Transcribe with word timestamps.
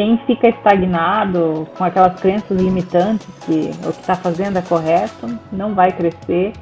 quem 0.00 0.16
fica 0.26 0.48
estagnado 0.48 1.68
com 1.76 1.84
aquelas 1.84 2.18
crenças 2.18 2.58
limitantes 2.58 3.26
que 3.44 3.70
o 3.86 3.92
que 3.92 4.00
está 4.00 4.14
fazendo 4.14 4.56
é 4.56 4.62
correto, 4.62 5.38
não 5.52 5.74
vai 5.74 5.92
crescer. 5.92 6.54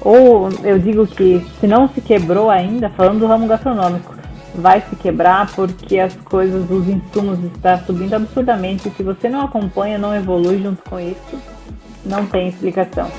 Ou 0.00 0.48
eu 0.64 0.78
digo 0.78 1.06
que 1.06 1.46
se 1.60 1.66
não 1.66 1.90
se 1.90 2.00
quebrou 2.00 2.48
ainda, 2.48 2.88
falando 2.88 3.18
do 3.18 3.26
ramo 3.26 3.46
gastronômico, 3.46 4.14
vai 4.54 4.80
se 4.80 4.96
quebrar 4.96 5.46
porque 5.54 5.98
as 5.98 6.16
coisas, 6.16 6.70
os 6.70 6.88
insumos 6.88 7.38
estão 7.44 7.78
subindo 7.80 8.14
absurdamente. 8.14 8.88
Se 8.88 9.02
você 9.02 9.28
não 9.28 9.42
acompanha, 9.42 9.98
não 9.98 10.16
evolui 10.16 10.62
junto 10.62 10.82
com 10.88 10.98
isso, 10.98 11.38
não 12.02 12.24
tem 12.24 12.48
explicação. 12.48 13.10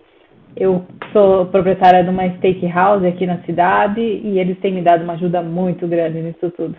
Eu 0.57 0.83
sou 1.13 1.45
proprietária 1.45 2.03
de 2.03 2.09
uma 2.09 2.27
steakhouse 2.37 3.05
aqui 3.05 3.25
na 3.27 3.37
cidade 3.43 4.01
e 4.01 4.39
eles 4.39 4.57
têm 4.59 4.73
me 4.73 4.81
dado 4.81 5.03
uma 5.03 5.13
ajuda 5.13 5.41
muito 5.41 5.87
grande 5.87 6.21
nisso 6.21 6.51
tudo. 6.57 6.75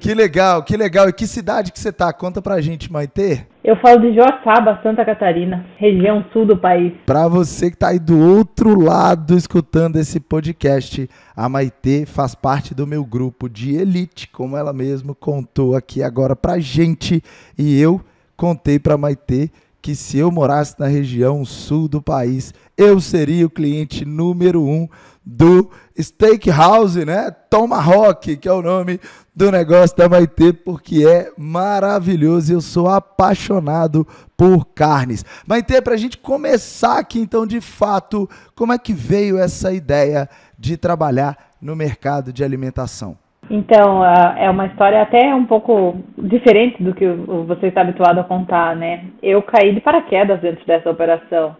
Que 0.00 0.14
legal, 0.14 0.62
que 0.62 0.76
legal. 0.76 1.08
E 1.08 1.12
que 1.12 1.26
cidade 1.26 1.72
que 1.72 1.78
você 1.78 1.92
tá? 1.92 2.12
Conta 2.12 2.40
pra 2.40 2.60
gente, 2.60 2.90
Maitê. 2.90 3.46
Eu 3.62 3.76
falo 3.76 4.00
de 4.00 4.14
Joaçaba, 4.14 4.80
Santa 4.82 5.04
Catarina, 5.04 5.66
região 5.76 6.24
sul 6.32 6.46
do 6.46 6.56
país. 6.56 6.92
Pra 7.04 7.28
você 7.28 7.70
que 7.70 7.76
tá 7.76 7.88
aí 7.88 7.98
do 7.98 8.18
outro 8.18 8.80
lado 8.80 9.36
escutando 9.36 9.96
esse 9.96 10.18
podcast, 10.18 11.08
a 11.36 11.48
Maitê 11.48 12.06
faz 12.06 12.34
parte 12.34 12.74
do 12.74 12.86
meu 12.86 13.04
grupo 13.04 13.48
de 13.48 13.76
elite, 13.76 14.28
como 14.28 14.56
ela 14.56 14.72
mesma 14.72 15.14
contou 15.14 15.76
aqui 15.76 16.02
agora 16.02 16.34
pra 16.34 16.58
gente. 16.58 17.22
E 17.58 17.80
eu 17.80 18.00
contei 18.36 18.78
pra 18.78 18.96
Maitê 18.96 19.50
que 19.82 19.96
se 19.96 20.16
eu 20.16 20.30
morasse 20.30 20.78
na 20.78 20.86
região 20.86 21.44
sul 21.44 21.88
do 21.88 22.00
país, 22.00 22.54
eu 22.76 23.00
seria 23.00 23.44
o 23.44 23.50
cliente 23.50 24.04
número 24.04 24.62
um 24.62 24.88
do 25.24 25.70
Steakhouse, 26.00 27.04
né? 27.04 27.30
Tomahawk, 27.50 28.36
que 28.36 28.48
é 28.48 28.52
o 28.52 28.62
nome 28.62 29.00
do 29.34 29.50
negócio 29.50 29.96
da 29.96 30.08
Maitê, 30.08 30.52
porque 30.52 31.04
é 31.06 31.32
maravilhoso 31.36 32.52
eu 32.52 32.60
sou 32.60 32.88
apaixonado 32.88 34.06
por 34.36 34.66
carnes. 34.66 35.24
Maitê, 35.46 35.82
para 35.82 35.94
a 35.94 35.98
gente 35.98 36.16
começar 36.16 36.98
aqui 36.98 37.18
então 37.18 37.44
de 37.44 37.60
fato, 37.60 38.30
como 38.54 38.72
é 38.72 38.78
que 38.78 38.92
veio 38.92 39.36
essa 39.36 39.72
ideia 39.72 40.28
de 40.56 40.76
trabalhar 40.76 41.52
no 41.60 41.74
mercado 41.74 42.32
de 42.32 42.44
alimentação? 42.44 43.21
Então, 43.50 44.04
é 44.36 44.48
uma 44.48 44.66
história 44.66 45.02
até 45.02 45.34
um 45.34 45.44
pouco 45.44 45.96
diferente 46.16 46.82
do 46.82 46.94
que 46.94 47.06
você 47.06 47.66
está 47.66 47.80
habituado 47.80 48.18
a 48.18 48.24
contar, 48.24 48.76
né? 48.76 49.04
Eu 49.22 49.42
caí 49.42 49.74
de 49.74 49.80
paraquedas 49.80 50.40
dentro 50.40 50.64
dessa 50.64 50.90
operação. 50.90 51.56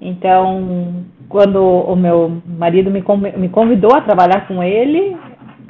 Então, 0.00 1.04
quando 1.28 1.62
o 1.62 1.94
meu 1.94 2.42
marido 2.46 2.90
me 2.90 3.48
convidou 3.48 3.94
a 3.94 4.00
trabalhar 4.00 4.48
com 4.48 4.62
ele, 4.62 5.16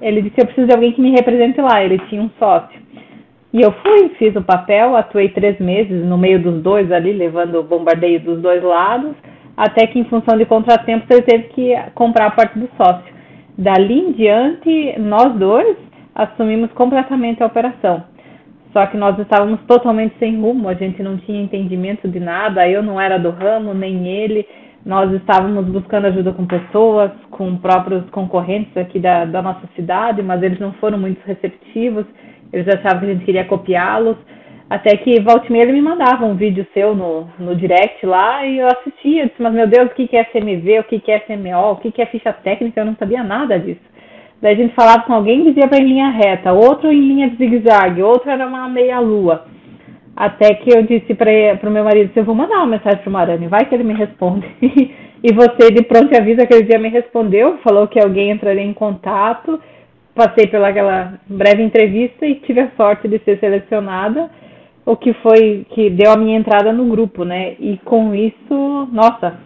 ele 0.00 0.22
disse: 0.22 0.36
Eu 0.38 0.46
preciso 0.46 0.66
de 0.66 0.74
alguém 0.74 0.92
que 0.92 1.00
me 1.00 1.10
represente 1.10 1.60
lá. 1.60 1.84
Ele 1.84 1.98
tinha 2.08 2.22
um 2.22 2.30
sócio. 2.38 2.80
E 3.52 3.60
eu 3.60 3.72
fui, 3.72 4.10
fiz 4.10 4.34
o 4.36 4.42
papel, 4.42 4.96
atuei 4.96 5.28
três 5.28 5.58
meses 5.58 6.06
no 6.06 6.16
meio 6.16 6.40
dos 6.40 6.62
dois 6.62 6.90
ali, 6.92 7.12
levando 7.12 7.56
o 7.56 7.64
bombardeio 7.64 8.20
dos 8.20 8.40
dois 8.40 8.62
lados, 8.62 9.12
até 9.56 9.88
que, 9.88 9.98
em 9.98 10.04
função 10.04 10.38
de 10.38 10.46
contratempos, 10.46 11.10
ele 11.10 11.22
teve 11.22 11.44
que 11.48 11.76
comprar 11.94 12.26
a 12.26 12.30
parte 12.30 12.58
do 12.58 12.68
sócio. 12.76 13.09
Dali 13.60 13.98
em 13.98 14.12
diante, 14.12 14.98
nós 14.98 15.34
dois 15.34 15.76
assumimos 16.14 16.72
completamente 16.72 17.42
a 17.42 17.46
operação. 17.46 18.02
Só 18.72 18.86
que 18.86 18.96
nós 18.96 19.18
estávamos 19.18 19.60
totalmente 19.66 20.14
sem 20.18 20.40
rumo, 20.40 20.66
a 20.66 20.72
gente 20.72 21.02
não 21.02 21.18
tinha 21.18 21.42
entendimento 21.42 22.08
de 22.08 22.18
nada, 22.18 22.66
eu 22.66 22.82
não 22.82 22.98
era 22.98 23.18
do 23.18 23.28
ramo, 23.28 23.74
nem 23.74 24.08
ele. 24.08 24.48
Nós 24.82 25.12
estávamos 25.12 25.66
buscando 25.66 26.06
ajuda 26.06 26.32
com 26.32 26.46
pessoas, 26.46 27.10
com 27.30 27.54
próprios 27.58 28.08
concorrentes 28.08 28.74
aqui 28.78 28.98
da, 28.98 29.26
da 29.26 29.42
nossa 29.42 29.68
cidade, 29.76 30.22
mas 30.22 30.42
eles 30.42 30.58
não 30.58 30.72
foram 30.74 30.96
muito 30.96 31.20
receptivos, 31.26 32.06
eles 32.54 32.66
achavam 32.66 33.00
que 33.00 33.04
a 33.04 33.12
gente 33.12 33.24
queria 33.26 33.44
copiá-los. 33.44 34.16
Até 34.70 34.96
que 34.96 35.20
volta 35.20 35.48
e 35.48 35.52
meia 35.52 35.64
ele 35.64 35.72
me 35.72 35.82
mandava 35.82 36.24
um 36.24 36.36
vídeo 36.36 36.64
seu 36.72 36.94
no, 36.94 37.28
no 37.40 37.56
direct 37.56 38.06
lá 38.06 38.46
e 38.46 38.60
eu 38.60 38.68
assistia. 38.68 39.22
Eu 39.22 39.26
disse, 39.26 39.42
mas 39.42 39.52
meu 39.52 39.66
Deus, 39.66 39.90
o 39.90 39.94
que 39.94 40.16
é 40.16 40.22
CMV, 40.22 40.78
o 40.78 40.84
que 40.84 41.10
é 41.10 41.18
CMO, 41.18 41.72
o 41.72 41.76
que 41.76 42.00
é 42.00 42.06
ficha 42.06 42.32
técnica? 42.32 42.80
Eu 42.80 42.84
não 42.84 42.94
sabia 42.94 43.24
nada 43.24 43.58
disso. 43.58 43.80
Daí 44.40 44.54
a 44.54 44.56
gente 44.56 44.72
falava 44.72 45.02
com 45.02 45.12
alguém 45.12 45.42
dizia 45.42 45.66
para 45.66 45.80
em 45.80 45.88
linha 45.88 46.08
reta, 46.10 46.52
outro 46.52 46.92
em 46.92 47.00
linha 47.00 47.28
de 47.28 47.36
zigue-zague, 47.36 48.00
outro 48.00 48.30
era 48.30 48.46
uma 48.46 48.68
meia-lua. 48.68 49.44
Até 50.16 50.54
que 50.54 50.70
eu 50.70 50.84
disse 50.84 51.14
para 51.14 51.68
o 51.68 51.70
meu 51.70 51.82
marido, 51.82 52.12
eu 52.14 52.24
vou 52.24 52.34
mandar 52.34 52.58
uma 52.58 52.66
mensagem 52.68 53.00
para 53.00 53.10
o 53.10 53.12
Marani, 53.12 53.48
vai 53.48 53.64
que 53.64 53.74
ele 53.74 53.82
me 53.82 53.94
responde. 53.94 54.46
e 54.62 55.32
você 55.34 55.72
de 55.72 55.82
pronto 55.82 56.16
avisa 56.16 56.44
aquele 56.44 56.62
dia 56.62 56.78
me 56.78 56.88
respondeu, 56.88 57.58
falou 57.64 57.88
que 57.88 57.98
alguém 57.98 58.30
entraria 58.30 58.62
em 58.62 58.72
contato. 58.72 59.60
Passei 60.14 60.46
pelaquela 60.46 61.14
breve 61.26 61.60
entrevista 61.60 62.24
e 62.24 62.36
tive 62.36 62.60
a 62.60 62.70
sorte 62.76 63.08
de 63.08 63.18
ser 63.24 63.38
selecionada 63.40 64.30
o 64.84 64.96
que 64.96 65.12
foi 65.14 65.66
que 65.70 65.90
deu 65.90 66.12
a 66.12 66.16
minha 66.16 66.38
entrada 66.38 66.72
no 66.72 66.88
grupo, 66.88 67.24
né? 67.24 67.54
E 67.58 67.78
com 67.84 68.14
isso, 68.14 68.88
nossa, 68.92 69.38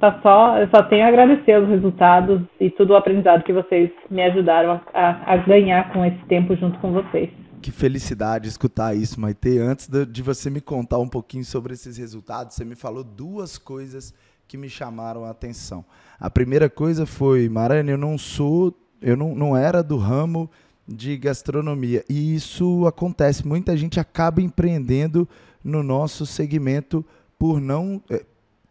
tá 0.00 0.18
só, 0.22 0.58
eu 0.58 0.68
só 0.68 0.82
tenho 0.84 1.04
a 1.04 1.08
agradecer 1.08 1.60
os 1.60 1.68
resultados 1.68 2.40
e 2.58 2.70
todo 2.70 2.90
o 2.90 2.96
aprendizado 2.96 3.44
que 3.44 3.52
vocês 3.52 3.90
me 4.10 4.22
ajudaram 4.22 4.80
a, 4.92 5.34
a 5.34 5.36
ganhar 5.36 5.92
com 5.92 6.04
esse 6.04 6.18
tempo 6.26 6.56
junto 6.56 6.78
com 6.78 6.92
vocês. 6.92 7.30
Que 7.60 7.70
felicidade 7.70 8.48
escutar 8.48 8.96
isso, 8.96 9.20
Maite. 9.20 9.58
Antes 9.58 9.86
de, 9.86 10.22
você 10.22 10.48
me 10.48 10.62
contar 10.62 10.98
um 10.98 11.08
pouquinho 11.08 11.44
sobre 11.44 11.74
esses 11.74 11.98
resultados, 11.98 12.54
você 12.54 12.64
me 12.64 12.74
falou 12.74 13.04
duas 13.04 13.58
coisas 13.58 14.14
que 14.48 14.56
me 14.56 14.68
chamaram 14.68 15.24
a 15.24 15.30
atenção. 15.30 15.84
A 16.18 16.30
primeira 16.30 16.70
coisa 16.70 17.04
foi, 17.04 17.48
Marane, 17.50 17.90
eu 17.90 17.98
não 17.98 18.16
sou, 18.16 18.74
eu 19.02 19.14
não, 19.14 19.34
não 19.34 19.56
era 19.56 19.82
do 19.82 19.98
ramo 19.98 20.50
de 20.90 21.16
gastronomia. 21.16 22.04
E 22.08 22.34
isso 22.34 22.86
acontece. 22.86 23.46
Muita 23.46 23.76
gente 23.76 24.00
acaba 24.00 24.42
empreendendo 24.42 25.28
no 25.62 25.82
nosso 25.82 26.26
segmento 26.26 27.04
por 27.38 27.60
não, 27.60 28.02
eh, 28.10 28.24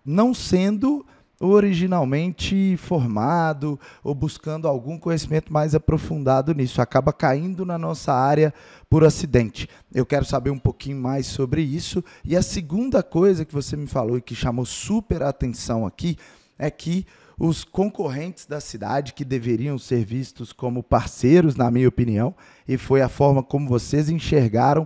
não 0.06 0.34
sendo 0.34 1.06
originalmente 1.40 2.76
formado 2.76 3.80
ou 4.04 4.14
buscando 4.14 4.68
algum 4.68 4.98
conhecimento 4.98 5.54
mais 5.54 5.74
aprofundado 5.74 6.54
nisso. 6.54 6.82
Acaba 6.82 7.14
caindo 7.14 7.66
na 7.66 7.78
nossa 7.78 8.12
área 8.14 8.54
por 8.90 9.06
acidente. 9.06 9.70
Eu 9.94 10.06
quero 10.06 10.26
saber 10.26 10.50
um 10.50 10.60
pouquinho 10.60 10.98
mais 10.98 11.26
sobre 11.26 11.62
isso. 11.62 12.04
E 12.26 12.36
a 12.36 12.42
segunda 12.42 13.02
coisa 13.02 13.46
que 13.46 13.54
você 13.54 13.78
me 13.78 13.88
falou 13.88 14.18
e 14.18 14.22
que 14.22 14.36
chamou 14.36 14.66
super 14.66 15.24
atenção 15.24 15.86
aqui 15.86 16.18
é 16.58 16.70
que 16.70 17.06
os 17.40 17.64
concorrentes 17.64 18.46
da 18.46 18.60
cidade, 18.60 19.14
que 19.14 19.24
deveriam 19.24 19.80
ser 19.80 20.04
vistos 20.04 20.52
como 20.52 20.84
parceiros, 20.84 21.56
na 21.56 21.72
minha 21.72 21.88
opinião, 21.88 22.36
e 22.68 22.78
foi 22.78 23.02
a 23.02 23.08
forma 23.08 23.42
como 23.42 23.70
vocês 23.70 24.10
enxergaram, 24.10 24.86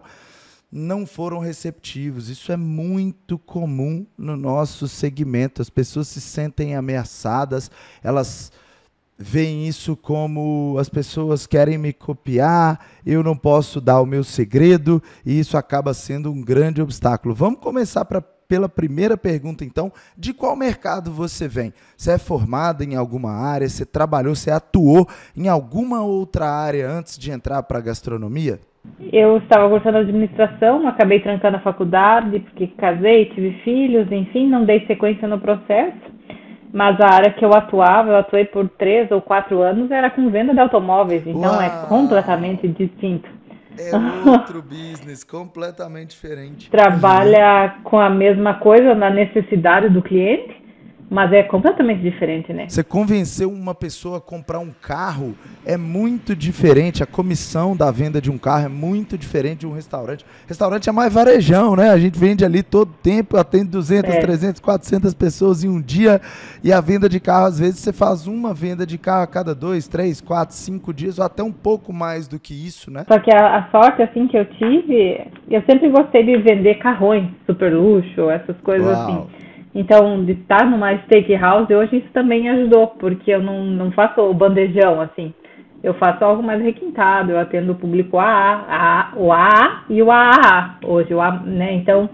não 0.72 1.06
foram 1.06 1.40
receptivos. 1.40 2.30
Isso 2.30 2.52
é 2.52 2.58
muito 2.58 3.38
comum 3.40 4.06
no 4.18 4.38
nosso 4.38 4.88
segmento. 4.88 5.62
As 5.62 5.70
pessoas 5.70 6.08
se 6.08 6.22
sentem 6.22 6.76
ameaçadas, 6.76 7.72
elas 8.04 8.52
veem 9.18 9.68
isso 9.68 9.96
como 9.96 10.76
as 10.80 10.90
pessoas 10.90 11.46
querem 11.46 11.78
me 11.78 11.94
copiar, 11.94 12.80
eu 13.06 13.24
não 13.24 13.38
posso 13.38 13.80
dar 13.80 14.02
o 14.02 14.06
meu 14.06 14.24
segredo 14.24 15.02
e 15.26 15.40
isso 15.40 15.56
acaba 15.56 15.94
sendo 15.94 16.32
um 16.32 16.42
grande 16.42 16.82
obstáculo. 16.82 17.34
Vamos 17.34 17.60
começar 17.60 18.06
pra, 18.06 18.24
pela 18.54 18.70
primeira 18.70 19.18
pergunta, 19.18 19.66
então. 19.66 19.92
De 20.16 20.32
qual 20.32 20.56
mercado 20.56 21.10
você 21.10 21.48
vem? 21.48 21.74
Você 21.98 22.12
é 22.12 22.18
formado 22.20 22.84
em 22.84 22.96
alguma 22.96 23.32
área? 23.32 23.68
Você 23.68 23.84
trabalhou, 23.84 24.36
você 24.36 24.52
atuou 24.52 25.08
em 25.36 25.50
alguma 25.50 26.04
outra 26.04 26.46
área 26.46 26.88
antes 26.88 27.18
de 27.18 27.32
entrar 27.32 27.64
para 27.64 27.80
a 27.80 27.82
gastronomia? 27.82 28.60
Eu 29.12 29.38
estava 29.38 29.68
cursando 29.68 29.98
administração, 29.98 30.88
acabei 30.88 31.20
trancando 31.20 31.58
a 31.58 31.62
faculdade 31.62 32.42
porque 32.42 32.68
casei, 32.68 33.26
tive 33.34 33.54
filhos, 33.64 34.12
enfim, 34.12 34.48
não 34.48 34.66
dei 34.66 34.86
sequência 34.86 35.28
no 35.28 35.40
processo 35.40 36.14
mas 36.74 37.00
a 37.00 37.06
área 37.06 37.32
que 37.32 37.46
eu 37.46 37.54
atuava, 37.54 38.10
eu 38.10 38.18
atuei 38.18 38.46
por 38.46 38.68
três 38.68 39.12
ou 39.12 39.22
quatro 39.22 39.62
anos, 39.62 39.92
era 39.92 40.10
com 40.10 40.28
venda 40.32 40.56
de 40.56 40.60
automóveis, 40.60 41.22
então 41.28 41.62
é 41.62 41.68
Uau. 41.68 41.86
é 41.86 41.88
completamente 41.88 42.68
distinto. 42.68 43.30
É 43.78 43.92
outro 44.30 44.62
business, 44.62 45.24
completamente 45.24 46.12
diferente. 46.12 46.70
Trabalha 46.70 47.76
com 47.84 48.00
a 48.00 48.10
mesma 48.10 48.56
coisa 48.56 48.94
na 48.96 49.10
necessidade 49.10 49.90
do 49.90 50.02
cliente, 50.02 50.63
mas 51.14 51.32
é 51.32 51.44
completamente 51.44 52.02
diferente, 52.02 52.52
né? 52.52 52.66
Você 52.68 52.84
convenceu 52.84 53.52
uma 53.52 53.76
pessoa 53.76 54.18
a 54.18 54.22
comprar 54.22 54.58
um 54.58 54.72
carro 54.82 55.36
é 55.64 55.78
muito 55.78 56.36
diferente. 56.36 57.04
A 57.04 57.06
comissão 57.06 57.78
da 57.78 57.92
venda 57.92 58.20
de 58.20 58.32
um 58.32 58.38
carro 58.40 58.66
é 58.66 58.70
muito 58.70 59.16
diferente 59.16 59.60
de 59.60 59.68
um 59.68 59.74
restaurante. 59.74 60.26
Restaurante 60.48 60.90
é 60.90 60.92
mais 60.92 61.14
varejão, 61.14 61.76
né? 61.76 61.92
A 61.92 62.00
gente 62.00 62.18
vende 62.18 62.44
ali 62.44 62.64
todo 62.64 62.92
tempo, 63.04 63.38
atende 63.38 63.66
200, 63.66 64.16
é. 64.16 64.20
300, 64.22 64.60
400 64.60 65.14
pessoas 65.14 65.64
em 65.64 65.70
um 65.70 65.80
dia. 65.80 66.20
E 66.64 66.74
a 66.74 66.82
venda 66.82 67.08
de 67.08 67.20
carro, 67.20 67.46
às 67.46 67.60
vezes, 67.60 67.80
você 67.80 67.94
faz 67.94 68.26
uma 68.26 68.52
venda 68.52 68.84
de 68.84 68.98
carro 68.98 69.24
a 69.24 69.28
cada 69.28 69.54
dois, 69.54 69.88
três, 69.88 70.20
quatro, 70.20 70.56
cinco 70.56 70.92
dias, 70.92 71.20
ou 71.20 71.26
até 71.26 71.44
um 71.44 71.52
pouco 71.52 71.94
mais 71.94 72.28
do 72.28 72.40
que 72.40 72.56
isso, 72.56 72.90
né? 72.90 73.06
Só 73.08 73.20
que 73.20 73.32
a, 73.32 73.58
a 73.58 73.70
sorte, 73.70 74.02
assim, 74.02 74.28
que 74.28 74.36
eu 74.36 74.46
tive, 74.46 75.22
eu 75.48 75.62
sempre 75.70 75.90
gostei 75.90 76.24
de 76.24 76.38
vender 76.38 76.80
carrões, 76.80 77.30
super 77.46 77.72
luxo, 77.72 78.32
essas 78.32 78.58
coisas 78.62 78.88
Uau. 78.88 79.04
assim. 79.04 79.44
Então, 79.76 80.24
de 80.24 80.34
estar 80.34 80.70
numa 80.70 80.96
steakhouse, 81.00 81.74
hoje 81.74 81.98
isso 81.98 82.10
também 82.14 82.48
ajudou, 82.50 82.88
porque 82.88 83.32
eu 83.32 83.42
não, 83.42 83.64
não 83.64 83.92
faço 83.92 84.22
o 84.22 84.34
bandejão, 84.34 85.02
assim. 85.02 85.34
Eu 85.84 85.96
faço 85.96 86.24
algo 86.24 86.44
mais 86.44 86.62
requintado, 86.62 87.32
eu 87.32 87.40
atendo 87.40 87.74
o 87.74 87.76
público 87.76 88.18
AA, 88.18 89.14
o 89.18 89.34
AA 89.34 89.84
e 89.90 90.02
o 90.02 90.12
AAA 90.12 90.78
hoje, 90.86 91.14
o 91.14 91.20
A, 91.20 91.32
né? 91.32 91.74
Então, 91.74 92.10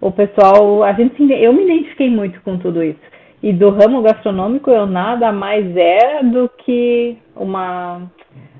o 0.00 0.10
pessoal, 0.10 0.82
a 0.84 0.92
gente, 0.92 1.22
eu 1.30 1.52
me 1.52 1.64
identifiquei 1.64 2.08
muito 2.08 2.40
com 2.42 2.56
tudo 2.56 2.82
isso. 2.82 3.00
E 3.42 3.52
do 3.52 3.70
ramo 3.70 4.00
gastronômico, 4.02 4.70
eu 4.70 4.86
nada 4.86 5.32
mais 5.32 5.76
era 5.76 6.22
do 6.22 6.48
que 6.64 7.18
uma, 7.36 8.02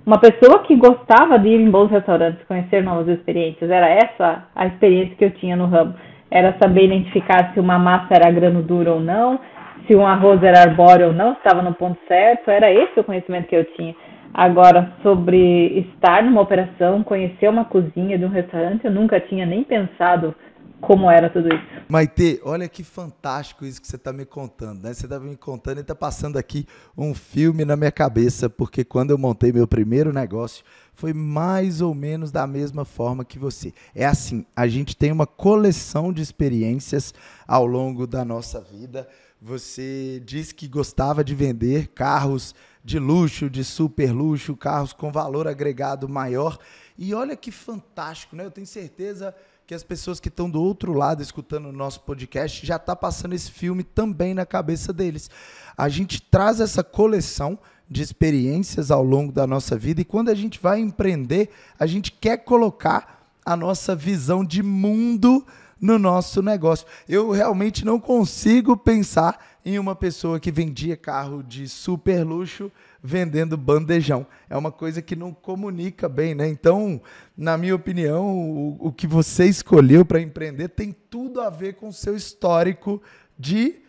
uma 0.05 0.19
pessoa 0.19 0.59
que 0.65 0.75
gostava 0.75 1.39
de 1.39 1.49
ir 1.49 1.61
em 1.61 1.71
bons 1.71 1.91
restaurantes, 1.91 2.45
conhecer 2.47 2.83
novas 2.83 3.09
experiências. 3.09 3.71
Era 3.71 3.89
essa 3.89 4.49
a 4.55 4.67
experiência 4.67 5.15
que 5.17 5.25
eu 5.25 5.31
tinha 5.31 5.57
no 5.57 5.67
ramo 5.67 5.95
era 6.33 6.57
saber 6.59 6.87
identificar 6.87 7.53
se 7.53 7.61
uma 7.61 7.79
massa 7.79 8.15
era 8.15 8.31
grano 8.31 8.63
duro 8.63 8.95
ou 8.95 9.01
não, 9.01 9.39
se 9.87 9.95
um 9.95 10.07
arroz 10.07 10.43
era 10.43 10.63
arbóreo 10.63 11.09
ou 11.09 11.13
não, 11.13 11.33
se 11.33 11.39
estava 11.39 11.61
no 11.61 11.75
ponto 11.75 11.99
certo, 12.09 12.51
era 12.51 12.73
esse 12.73 12.99
o 12.99 13.05
conhecimento 13.05 13.49
que 13.49 13.57
eu 13.57 13.65
tinha. 13.77 13.95
Agora, 14.33 14.95
sobre 15.03 15.79
estar 15.79 16.23
numa 16.23 16.41
operação, 16.41 17.05
conhecer 17.05 17.51
uma 17.51 17.67
cozinha 17.67 18.17
de 18.17 18.25
um 18.25 18.31
restaurante, 18.31 18.87
eu 18.87 18.91
nunca 18.91 19.21
tinha 19.21 19.45
nem 19.45 19.63
pensado 19.63 20.35
como 20.81 21.11
era 21.11 21.29
tudo 21.29 21.49
isso. 21.49 21.63
Maite, 21.87 22.41
olha 22.45 22.67
que 22.67 22.83
fantástico 22.83 23.67
isso 23.67 23.81
que 23.81 23.87
você 23.87 23.97
está 23.97 24.13
me 24.13 24.25
contando, 24.25 24.83
né? 24.83 24.95
Você 24.95 25.05
está 25.05 25.21
me 25.21 25.37
contando 25.37 25.79
e 25.79 25.81
está 25.83 25.95
passando 25.95 26.39
aqui 26.39 26.67
um 26.97 27.15
filme 27.15 27.65
na 27.65 27.77
minha 27.77 27.93
cabeça, 27.93 28.49
porque 28.49 28.85
quando 28.85 29.11
eu 29.11 29.19
montei 29.19 29.53
meu 29.53 29.69
primeiro 29.69 30.13
negócio, 30.15 30.65
foi 30.93 31.13
mais 31.13 31.81
ou 31.81 31.95
menos 31.95 32.31
da 32.31 32.47
mesma 32.47 32.85
forma 32.85 33.25
que 33.25 33.39
você. 33.39 33.73
É 33.95 34.05
assim, 34.05 34.45
a 34.55 34.69
gente 34.69 34.97
tem 34.97 35.11
uma 35.11 35.27
coleção 35.27 36.13
de 36.13 36.23
experiências 36.23 37.15
ao 37.47 37.67
longo 37.67 38.07
da 38.07 38.25
nossa 38.25 38.61
vida. 38.61 39.09
Você 39.41 40.23
disse 40.25 40.55
que 40.55 40.69
gostava 40.69 41.25
de 41.25 41.35
vender 41.35 41.89
carros 41.89 42.55
de 42.85 42.99
luxo, 42.99 43.51
de 43.51 43.65
super 43.65 44.13
luxo, 44.13 44.57
carros 44.57 44.93
com 44.93 45.11
valor 45.11 45.49
agregado 45.49 46.09
maior. 46.09 46.59
E 46.97 47.15
olha 47.15 47.37
que 47.37 47.51
fantástico, 47.51 48.37
né? 48.37 48.45
Eu 48.45 48.51
tenho 48.51 48.67
certeza 48.67 49.35
que 49.67 49.75
as 49.75 49.83
pessoas 49.83 50.21
que 50.21 50.29
estão 50.29 50.51
do 50.51 50.61
outro 50.63 50.93
lado 50.93 51.23
escutando 51.23 51.67
o 51.69 51.73
nosso 51.73 52.01
podcast 52.01 52.65
já 52.65 52.79
tá 52.79 52.95
passando 52.95 53.35
esse 53.35 53.51
filme 53.51 53.83
também 53.83 54.35
na 54.35 54.45
cabeça 54.45 54.93
deles. 54.93 55.31
A 55.77 55.89
gente 55.89 56.21
traz 56.21 56.61
essa 56.61 56.85
coleção 56.85 57.59
de 57.93 58.03
experiências 58.03 58.91
ao 58.91 59.05
longo 59.05 59.31
da 59.31 59.47
nossa 59.47 59.77
vida 59.77 60.01
e 60.01 60.05
quando 60.05 60.31
a 60.31 60.35
gente 60.35 60.59
vai 60.61 60.81
empreender, 60.81 61.51
a 61.79 61.87
gente 61.87 62.11
quer 62.11 62.39
colocar 62.39 63.29
a 63.45 63.55
nossa 63.55 63.95
visão 63.95 64.45
de 64.45 64.63
mundo 64.63 65.45
no 65.81 65.99
nosso 65.99 66.41
negócio. 66.41 66.87
Eu 67.09 67.31
realmente 67.31 67.85
não 67.85 68.01
consigo 68.01 68.77
pensar 68.77 69.59
em 69.65 69.79
uma 69.79 69.95
pessoa 69.95 70.41
que 70.41 70.51
vendia 70.51 70.97
carro 70.97 71.43
de 71.43 71.69
super 71.69 72.25
luxo 72.25 72.71
vendendo 73.03 73.57
bandejão. 73.57 74.25
É 74.49 74.57
uma 74.57 74.71
coisa 74.71 75.03
que 75.03 75.17
não 75.17 75.35
comunica 75.35 76.09
bem, 76.09 76.35
né? 76.35 76.49
Então, 76.49 77.01
na 77.37 77.59
minha 77.59 77.75
opinião, 77.75 78.27
o, 78.27 78.89
o 78.89 78.93
que 78.93 79.09
você 79.09 79.47
escolheu 79.47 80.05
para 80.05 80.21
empreender 80.21 80.69
tem 80.69 80.95
tudo 81.11 81.41
a 81.41 81.51
ver 81.51 81.75
com 81.75 81.89
o 81.89 81.93
seu 81.93 82.15
histórico 82.15 83.03
de, 83.37 83.83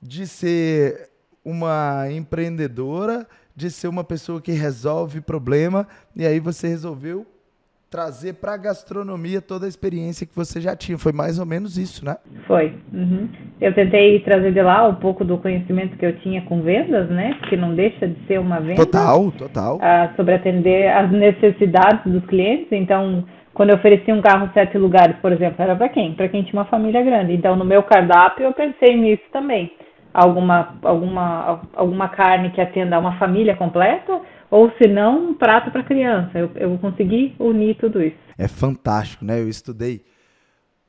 de 0.00 0.26
ser 0.26 1.10
uma 1.44 2.10
empreendedora 2.10 3.28
de 3.56 3.70
ser 3.70 3.88
uma 3.88 4.04
pessoa 4.04 4.40
que 4.40 4.52
resolve 4.52 5.20
problema 5.20 5.86
e 6.16 6.26
aí 6.26 6.40
você 6.40 6.68
resolveu 6.68 7.26
trazer 7.94 8.34
para 8.34 8.54
a 8.54 8.56
gastronomia 8.56 9.40
toda 9.40 9.66
a 9.66 9.68
experiência 9.68 10.26
que 10.26 10.34
você 10.34 10.60
já 10.60 10.74
tinha. 10.74 10.98
Foi 10.98 11.12
mais 11.12 11.38
ou 11.38 11.46
menos 11.46 11.78
isso, 11.78 12.04
né? 12.04 12.16
Foi. 12.44 12.74
Uhum. 12.92 13.28
Eu 13.60 13.72
tentei 13.72 14.18
trazer 14.18 14.52
de 14.52 14.60
lá 14.60 14.88
um 14.88 14.96
pouco 14.96 15.24
do 15.24 15.38
conhecimento 15.38 15.96
que 15.96 16.04
eu 16.04 16.18
tinha 16.18 16.42
com 16.42 16.60
vendas, 16.60 17.08
né? 17.08 17.38
Que 17.48 17.56
não 17.56 17.72
deixa 17.72 18.08
de 18.08 18.16
ser 18.26 18.40
uma 18.40 18.58
venda. 18.58 18.84
Total, 18.84 19.30
total. 19.30 19.78
Ah, 19.80 20.12
sobre 20.16 20.34
atender 20.34 20.88
as 20.88 21.08
necessidades 21.12 22.12
dos 22.12 22.24
clientes. 22.26 22.66
Então, 22.72 23.24
quando 23.52 23.70
eu 23.70 23.76
ofereci 23.76 24.10
um 24.10 24.20
carro 24.20 24.50
sete 24.52 24.76
lugares, 24.76 25.14
por 25.22 25.30
exemplo, 25.30 25.62
era 25.62 25.76
para 25.76 25.88
quem? 25.88 26.14
Para 26.14 26.28
quem 26.28 26.42
tinha 26.42 26.60
uma 26.60 26.68
família 26.68 27.00
grande. 27.00 27.32
Então, 27.32 27.54
no 27.54 27.64
meu 27.64 27.84
cardápio, 27.84 28.44
eu 28.46 28.52
pensei 28.52 28.96
nisso 28.96 29.22
também 29.32 29.70
alguma, 30.14 30.76
alguma, 30.82 31.60
alguma 31.74 32.08
carne 32.08 32.52
que 32.52 32.60
atenda 32.60 32.94
a 32.94 33.00
uma 33.00 33.18
família 33.18 33.56
completa, 33.56 34.20
ou 34.48 34.70
se 34.80 34.86
não, 34.86 35.30
um 35.30 35.34
prato 35.34 35.72
para 35.72 35.82
criança. 35.82 36.38
Eu, 36.38 36.50
eu 36.54 36.78
consegui 36.78 37.34
unir 37.40 37.76
tudo 37.76 38.00
isso. 38.00 38.16
É 38.38 38.46
fantástico, 38.46 39.24
né? 39.24 39.40
Eu 39.40 39.48
estudei 39.48 40.04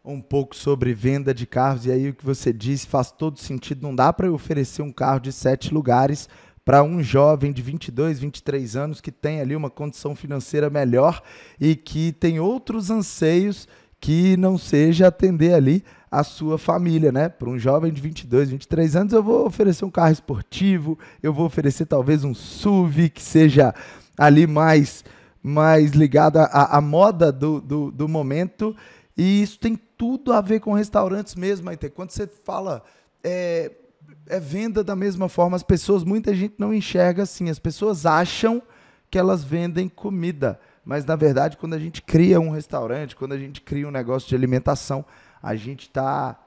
um 0.03 0.22
pouco 0.22 0.55
sobre 0.55 0.94
venda 0.94 1.34
de 1.34 1.48
carros 1.48 1.88
e 1.88 1.91
aí 1.91 2.10
o 2.10 2.13
que 2.13 2.24
você 2.24 2.53
disse 2.53 2.88
faz 2.88 3.12
todo 3.12 3.39
sentido. 3.39 3.82
Não 3.82 3.96
dá 3.96 4.13
para 4.13 4.32
oferecer 4.32 4.84
um 4.84 4.91
carro 4.91 5.20
de 5.20 5.32
sete 5.32 5.74
lugares 5.74 6.29
para 6.63 6.84
um 6.84 7.01
jovem 7.01 7.51
de 7.51 7.62
22, 7.62 8.20
23 8.20 8.75
anos 8.75 9.01
que 9.01 9.12
tem 9.12 9.41
ali 9.41 9.55
uma 9.55 9.70
condição 9.70 10.15
financeira 10.15 10.70
melhor 10.70 11.22
e 11.60 11.75
que 11.75 12.12
tem 12.12 12.39
outros 12.39 12.91
anseios 12.91 13.67
que 14.05 14.38
não 14.38 14.55
seja 14.55 15.07
atender 15.07 15.55
ali 15.55 15.83
a 16.12 16.24
sua 16.24 16.59
família, 16.59 17.12
né? 17.12 17.27
Para 17.27 17.50
um 17.50 17.57
jovem 17.57 17.91
de 17.91 18.00
22, 18.00 18.51
23 18.51 18.95
anos, 18.95 19.13
eu 19.13 19.24
vou 19.24 19.47
oferecer 19.47 19.83
um 19.83 19.89
carro 19.89 20.13
esportivo, 20.13 20.95
eu 21.24 21.33
vou 21.33 21.47
oferecer 21.47 21.88
talvez 21.88 22.24
um 22.24 22.31
SUV 22.31 23.09
que 23.09 23.19
seja 23.19 23.74
ali 24.15 24.45
mais, 24.45 25.03
mais 25.41 25.93
ligado 25.93 26.38
à, 26.38 26.77
à 26.77 26.79
moda 26.79 27.31
do, 27.31 27.59
do, 27.59 27.89
do, 27.89 28.07
momento. 28.07 28.75
E 29.17 29.41
isso 29.41 29.57
tem 29.57 29.75
tudo 29.75 30.33
a 30.33 30.39
ver 30.39 30.59
com 30.59 30.71
restaurantes 30.71 31.33
mesmo, 31.33 31.65
Maite. 31.65 31.89
Quando 31.89 32.12
você 32.12 32.27
fala. 32.27 32.83
É, 33.24 33.71
é 34.27 34.39
venda 34.39 34.83
da 34.83 34.95
mesma 34.95 35.27
forma, 35.27 35.55
as 35.55 35.63
pessoas, 35.63 36.03
muita 36.03 36.35
gente 36.35 36.53
não 36.59 36.71
enxerga 36.71 37.24
assim, 37.24 37.50
as 37.50 37.57
pessoas 37.57 38.05
acham 38.05 38.62
que 39.09 39.17
elas 39.17 39.43
vendem 39.43 39.89
comida, 39.89 40.59
mas 40.86 41.06
na 41.06 41.15
verdade, 41.15 41.58
quando 41.58 41.74
a 41.74 41.80
gente 41.80 42.01
cria 42.01 42.39
um 42.39 42.50
restaurante, 42.50 43.15
quando 43.15 43.34
a 43.34 43.38
gente 43.38 43.60
cria 43.62 43.88
um 43.88 43.92
negócio 43.92 44.30
de 44.30 44.36
alimentação, 44.36 45.04
a 45.42 45.56
gente 45.56 45.82
está 45.82 46.38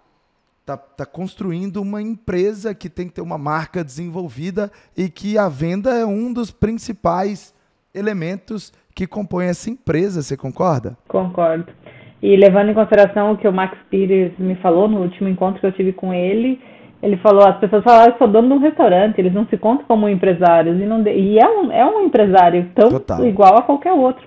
tá, 0.64 0.76
tá 0.76 1.06
construindo 1.06 1.82
uma 1.82 2.00
empresa 2.00 2.74
que 2.74 2.88
tem 2.88 3.08
que 3.08 3.14
ter 3.14 3.22
uma 3.22 3.38
marca 3.38 3.82
desenvolvida 3.82 4.70
e 4.96 5.08
que 5.08 5.38
a 5.38 5.48
venda 5.48 5.90
é 5.94 6.04
um 6.06 6.32
dos 6.32 6.50
principais 6.50 7.54
elementos 7.94 8.72
que 8.94 9.06
compõem 9.06 9.48
essa 9.48 9.70
empresa. 9.70 10.22
Você 10.22 10.36
concorda? 10.36 10.96
Concordo. 11.08 11.72
E 12.20 12.36
levando 12.36 12.70
em 12.70 12.74
consideração 12.74 13.32
o 13.32 13.38
que 13.38 13.46
o 13.46 13.52
Max 13.52 13.78
Pires 13.88 14.36
me 14.38 14.56
falou 14.56 14.88
no 14.88 15.00
último 15.00 15.28
encontro 15.28 15.60
que 15.60 15.66
eu 15.66 15.72
tive 15.72 15.92
com 15.92 16.12
ele, 16.12 16.60
ele 17.02 17.16
falou, 17.18 17.46
as 17.46 17.58
pessoas 17.58 17.84
falaram, 17.84 18.12
eu 18.12 18.18
sou 18.18 18.28
dono 18.28 18.48
de 18.48 18.54
um 18.54 18.58
restaurante, 18.58 19.18
eles 19.18 19.32
não 19.32 19.46
se 19.46 19.56
contam 19.56 19.84
como 19.86 20.08
empresários. 20.08 20.80
E, 20.80 20.84
não 20.84 21.02
de... 21.02 21.12
e 21.12 21.38
é, 21.38 21.48
um, 21.48 21.72
é 21.72 21.84
um 21.84 22.04
empresário 22.04 22.70
tão 22.74 22.90
Total. 22.90 23.24
igual 23.26 23.56
a 23.58 23.62
qualquer 23.62 23.92
outro. 23.92 24.26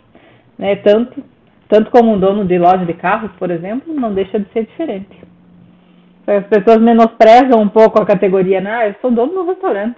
Né? 0.57 0.75
Tanto 0.77 1.23
tanto 1.71 1.89
como 1.89 2.11
um 2.11 2.19
dono 2.19 2.43
de 2.43 2.59
loja 2.59 2.85
de 2.85 2.93
carros, 2.93 3.31
por 3.39 3.49
exemplo, 3.49 3.93
não 3.93 4.13
deixa 4.13 4.37
de 4.37 4.45
ser 4.51 4.65
diferente. 4.65 5.07
As 6.27 6.45
pessoas 6.47 6.81
menosprezam 6.81 7.61
um 7.61 7.69
pouco 7.69 8.01
a 8.01 8.05
categoria, 8.05 8.59
né? 8.59 8.71
Ah, 8.73 8.87
eu 8.89 8.95
sou 9.01 9.09
dono 9.09 9.31
de 9.31 9.37
um 9.37 9.47
restaurante. 9.47 9.97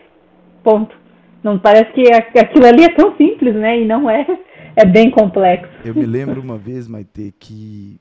Ponto. 0.64 0.96
Não 1.44 1.58
parece 1.58 1.92
que 1.92 2.08
aquilo 2.40 2.68
ali 2.68 2.84
é 2.84 2.90
tão 2.90 3.18
simples, 3.18 3.56
né? 3.56 3.82
E 3.82 3.86
não 3.86 4.08
é, 4.08 4.24
é 4.76 4.86
bem 4.86 5.10
complexo. 5.10 5.68
Eu 5.84 5.96
me 5.96 6.06
lembro 6.06 6.40
uma 6.40 6.60
vez, 6.60 6.88
Maite, 6.88 7.34
que 7.40 8.00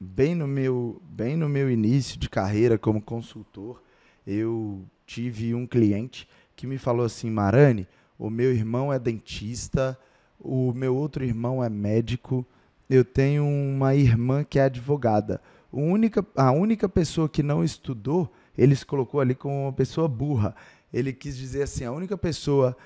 bem 0.00 0.34
no 0.34 0.48
meu, 0.48 1.02
bem 1.04 1.36
no 1.36 1.48
meu 1.48 1.70
início 1.70 2.18
de 2.18 2.30
carreira 2.30 2.78
como 2.78 3.02
consultor, 3.02 3.82
eu 4.26 4.82
tive 5.06 5.54
um 5.54 5.66
cliente 5.66 6.26
que 6.56 6.66
me 6.66 6.78
falou 6.78 7.04
assim, 7.04 7.30
Marani, 7.30 7.86
o 8.18 8.30
meu 8.30 8.52
irmão 8.52 8.92
é 8.92 8.98
dentista, 8.98 9.98
o 10.38 10.72
meu 10.72 10.96
outro 10.96 11.22
irmão 11.22 11.62
é 11.62 11.68
médico, 11.68 12.46
eu 12.88 13.04
tenho 13.04 13.44
uma 13.44 13.94
irmã 13.94 14.42
que 14.42 14.58
é 14.58 14.64
advogada. 14.64 15.40
A 15.72 15.76
única, 15.76 16.26
a 16.34 16.50
única 16.50 16.88
pessoa 16.88 17.28
que 17.28 17.42
não 17.42 17.62
estudou, 17.62 18.32
ele 18.56 18.74
se 18.74 18.84
colocou 18.84 19.20
ali 19.20 19.34
como 19.34 19.64
uma 19.64 19.72
pessoa 19.72 20.08
burra. 20.08 20.54
Ele 20.92 21.12
quis 21.12 21.36
dizer 21.36 21.62
assim, 21.62 21.84
a 21.84 21.92
única 21.92 22.18
pessoa 22.18 22.76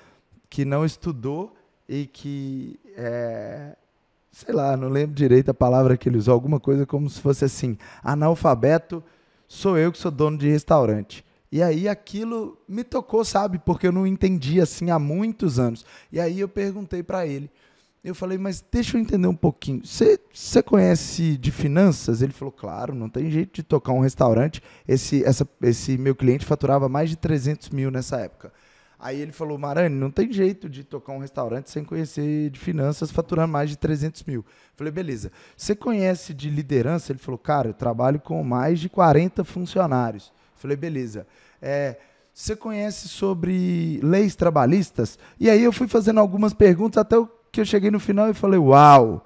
que 0.49 0.63
não 0.63 0.85
estudou 0.85 1.55
e 1.87 2.05
que 2.05 2.79
é, 2.95 3.75
sei 4.35 4.53
lá, 4.53 4.75
não 4.75 4.89
lembro 4.89 5.15
direito 5.15 5.49
a 5.49 5.53
palavra 5.53 5.95
que 5.95 6.09
ele 6.09 6.17
usou, 6.17 6.33
alguma 6.33 6.59
coisa 6.59 6.85
como 6.85 7.09
se 7.09 7.21
fosse 7.21 7.45
assim, 7.45 7.77
analfabeto, 8.03 9.01
sou 9.47 9.77
eu 9.77 9.93
que 9.93 9.97
sou 9.97 10.11
dono 10.11 10.37
de 10.37 10.49
restaurante. 10.49 11.23
E 11.49 11.63
aí 11.63 11.87
aquilo 11.87 12.57
me 12.67 12.83
tocou, 12.83 13.23
sabe? 13.23 13.59
Porque 13.59 13.87
eu 13.87 13.93
não 13.93 14.05
entendi 14.05 14.59
assim 14.59 14.89
há 14.89 14.99
muitos 14.99 15.57
anos. 15.57 15.85
E 16.11 16.19
aí 16.19 16.37
eu 16.41 16.49
perguntei 16.49 17.01
para 17.01 17.25
ele. 17.25 17.49
Eu 18.03 18.13
falei, 18.13 18.37
mas 18.37 18.63
deixa 18.69 18.97
eu 18.97 19.01
entender 19.01 19.27
um 19.27 19.35
pouquinho. 19.35 19.81
Você 19.85 20.61
conhece 20.61 21.37
de 21.37 21.49
finanças? 21.49 22.21
Ele 22.21 22.33
falou, 22.33 22.51
claro, 22.51 22.93
não 22.93 23.07
tem 23.07 23.31
jeito 23.31 23.55
de 23.55 23.63
tocar 23.63 23.93
um 23.93 24.01
restaurante. 24.01 24.61
Esse, 24.85 25.23
essa, 25.23 25.47
esse 25.61 25.97
meu 25.97 26.13
cliente 26.13 26.45
faturava 26.45 26.89
mais 26.89 27.09
de 27.09 27.15
300 27.15 27.69
mil 27.69 27.89
nessa 27.89 28.19
época. 28.19 28.51
Aí 29.05 29.21
ele 29.21 29.31
falou, 29.31 29.55
Marani, 29.55 29.95
não 29.95 30.09
tem 30.09 30.33
jeito 30.33 30.67
de 30.67 30.83
tocar 30.83 31.13
um 31.13 31.19
restaurante 31.19 31.69
sem 31.69 31.83
conhecer 31.83 32.49
de 32.49 32.59
finanças, 32.59 33.11
faturando 33.11 33.53
mais 33.53 33.69
de 33.69 33.77
300 33.77 34.23
mil. 34.23 34.43
Falei, 34.75 34.91
beleza. 34.91 35.31
Você 35.55 35.75
conhece 35.75 36.33
de 36.33 36.49
liderança? 36.49 37.11
Ele 37.11 37.19
falou, 37.19 37.37
cara, 37.37 37.67
eu 37.67 37.73
trabalho 37.75 38.19
com 38.19 38.43
mais 38.43 38.79
de 38.79 38.89
40 38.89 39.43
funcionários. 39.43 40.33
Falei, 40.55 40.75
beleza. 40.75 41.27
É, 41.61 41.97
você 42.33 42.55
conhece 42.55 43.07
sobre 43.07 43.99
leis 44.01 44.35
trabalhistas? 44.35 45.19
E 45.39 45.51
aí 45.51 45.63
eu 45.63 45.71
fui 45.71 45.87
fazendo 45.87 46.19
algumas 46.19 46.55
perguntas 46.55 46.99
até 46.99 47.15
que 47.51 47.61
eu 47.61 47.65
cheguei 47.65 47.91
no 47.91 47.99
final 47.99 48.31
e 48.31 48.33
falei, 48.33 48.57
uau, 48.57 49.23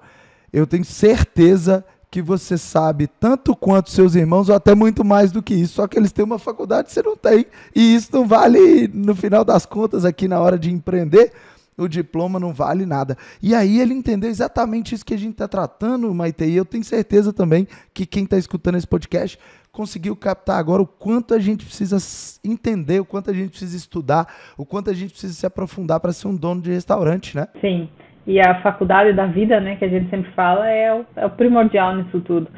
eu 0.52 0.66
tenho 0.66 0.84
certeza 0.84 1.82
que 2.10 2.20
você 2.20 2.58
sabe 2.58 3.06
tanto 3.06 3.54
quanto 3.54 3.90
seus 3.90 4.14
irmãos, 4.14 4.48
ou 4.48 4.54
até 4.54 4.74
muito 4.74 5.04
mais 5.04 5.30
do 5.30 5.42
que 5.42 5.54
isso. 5.54 5.74
Só 5.74 5.86
que 5.86 5.96
eles 5.96 6.10
têm 6.10 6.24
uma 6.24 6.38
faculdade 6.38 6.88
que 6.88 6.92
você 6.92 7.02
não 7.02 7.16
tem. 7.16 7.46
E 7.74 7.94
isso 7.94 8.08
não 8.12 8.26
vale, 8.26 8.88
no 8.88 9.14
final 9.14 9.44
das 9.44 9.64
contas, 9.64 10.04
aqui 10.04 10.26
na 10.26 10.40
hora 10.40 10.58
de 10.58 10.72
empreender, 10.72 11.32
o 11.78 11.88
diploma 11.88 12.40
não 12.40 12.52
vale 12.52 12.84
nada. 12.84 13.16
E 13.40 13.54
aí 13.54 13.80
ele 13.80 13.94
entendeu 13.94 14.28
exatamente 14.28 14.94
isso 14.94 15.04
que 15.04 15.14
a 15.14 15.18
gente 15.18 15.32
está 15.32 15.46
tratando, 15.46 16.12
Maite. 16.12 16.44
E 16.44 16.56
eu 16.56 16.64
tenho 16.64 16.84
certeza 16.84 17.32
também 17.32 17.66
que 17.94 18.04
quem 18.04 18.24
está 18.24 18.36
escutando 18.36 18.76
esse 18.76 18.86
podcast 18.86 19.38
conseguiu 19.70 20.16
captar 20.16 20.58
agora 20.58 20.82
o 20.82 20.86
quanto 20.86 21.32
a 21.32 21.38
gente 21.38 21.64
precisa 21.64 21.96
entender, 22.42 23.00
o 23.00 23.04
quanto 23.04 23.30
a 23.30 23.32
gente 23.32 23.50
precisa 23.50 23.76
estudar, 23.76 24.26
o 24.58 24.66
quanto 24.66 24.90
a 24.90 24.92
gente 24.92 25.12
precisa 25.12 25.32
se 25.32 25.46
aprofundar 25.46 26.00
para 26.00 26.12
ser 26.12 26.26
um 26.26 26.34
dono 26.34 26.60
de 26.60 26.70
restaurante, 26.72 27.36
né? 27.36 27.46
Sim. 27.60 27.88
E 28.26 28.40
a 28.40 28.56
faculdade 28.56 29.12
da 29.12 29.26
vida, 29.26 29.60
né, 29.60 29.76
que 29.76 29.84
a 29.84 29.88
gente 29.88 30.10
sempre 30.10 30.30
fala, 30.32 30.68
é 30.68 30.94
o, 30.94 31.04
é 31.16 31.26
o 31.26 31.30
primordial 31.30 31.94
nisso 31.96 32.20
tudo. 32.20 32.48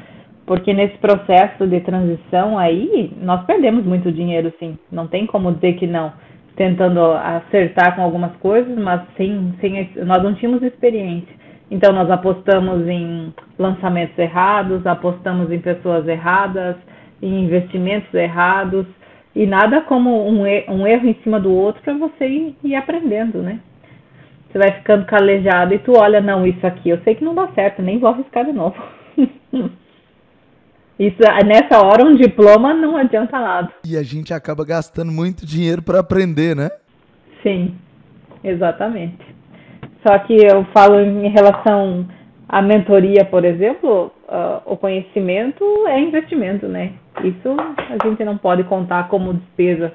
Porque 0.45 0.73
nesse 0.73 0.97
processo 0.97 1.65
de 1.65 1.79
transição 1.79 2.57
aí, 2.57 3.11
nós 3.21 3.45
perdemos 3.45 3.85
muito 3.85 4.11
dinheiro, 4.11 4.53
sim. 4.59 4.77
Não 4.91 5.07
tem 5.07 5.25
como 5.25 5.53
dizer 5.53 5.73
que 5.73 5.87
não. 5.87 6.11
Tentando 6.55 7.01
acertar 7.13 7.95
com 7.95 8.01
algumas 8.01 8.35
coisas, 8.35 8.77
mas 8.77 9.01
sem, 9.15 9.53
sem, 9.59 9.89
nós 10.05 10.21
não 10.21 10.35
tínhamos 10.35 10.61
experiência. 10.61 11.33
Então, 11.71 11.93
nós 11.93 12.11
apostamos 12.11 12.87
em 12.87 13.33
lançamentos 13.57 14.17
errados, 14.19 14.85
apostamos 14.85 15.49
em 15.51 15.59
pessoas 15.59 16.07
erradas, 16.07 16.75
em 17.21 17.45
investimentos 17.45 18.13
errados, 18.13 18.85
e 19.35 19.47
nada 19.47 19.81
como 19.81 20.29
um, 20.29 20.45
erro 20.45 21.07
em 21.07 21.15
cima 21.23 21.39
do 21.39 21.51
outro 21.51 21.81
para 21.81 21.93
você 21.93 22.27
ir, 22.27 22.55
ir 22.63 22.75
aprendendo, 22.75 23.41
né? 23.41 23.59
Você 24.53 24.59
vai 24.59 24.71
ficando 24.73 25.05
calejado 25.05 25.73
e 25.73 25.79
tu 25.79 25.93
olha, 25.97 26.21
não, 26.21 26.45
isso 26.45 26.65
aqui 26.65 26.89
eu 26.89 27.01
sei 27.03 27.15
que 27.15 27.25
não 27.25 27.33
dá 27.33 27.47
certo, 27.55 27.81
nem 27.81 27.97
vou 27.97 28.11
arriscar 28.11 28.45
de 28.45 28.53
novo. 28.53 28.75
Isso, 30.99 31.17
nessa 31.43 31.83
hora, 31.83 32.05
um 32.05 32.15
diploma 32.15 32.71
não 32.71 32.95
adianta 32.95 33.39
nada. 33.39 33.71
E 33.83 33.97
a 33.97 34.03
gente 34.03 34.31
acaba 34.31 34.63
gastando 34.63 35.11
muito 35.11 35.43
dinheiro 35.43 35.81
para 35.81 35.99
aprender, 35.99 36.55
né? 36.55 36.69
Sim, 37.41 37.75
exatamente. 38.43 39.25
Só 40.05 40.19
que 40.19 40.33
eu 40.33 40.63
falo 40.65 40.99
em 40.99 41.29
relação 41.29 42.07
à 42.47 42.61
mentoria, 42.61 43.25
por 43.25 43.43
exemplo, 43.43 44.11
uh, 44.29 44.61
o 44.65 44.77
conhecimento 44.77 45.63
é 45.87 45.99
investimento, 45.99 46.67
né? 46.67 46.93
Isso 47.23 47.57
a 47.57 48.07
gente 48.07 48.23
não 48.23 48.37
pode 48.37 48.63
contar 48.65 49.09
como 49.09 49.33
despesa, 49.33 49.91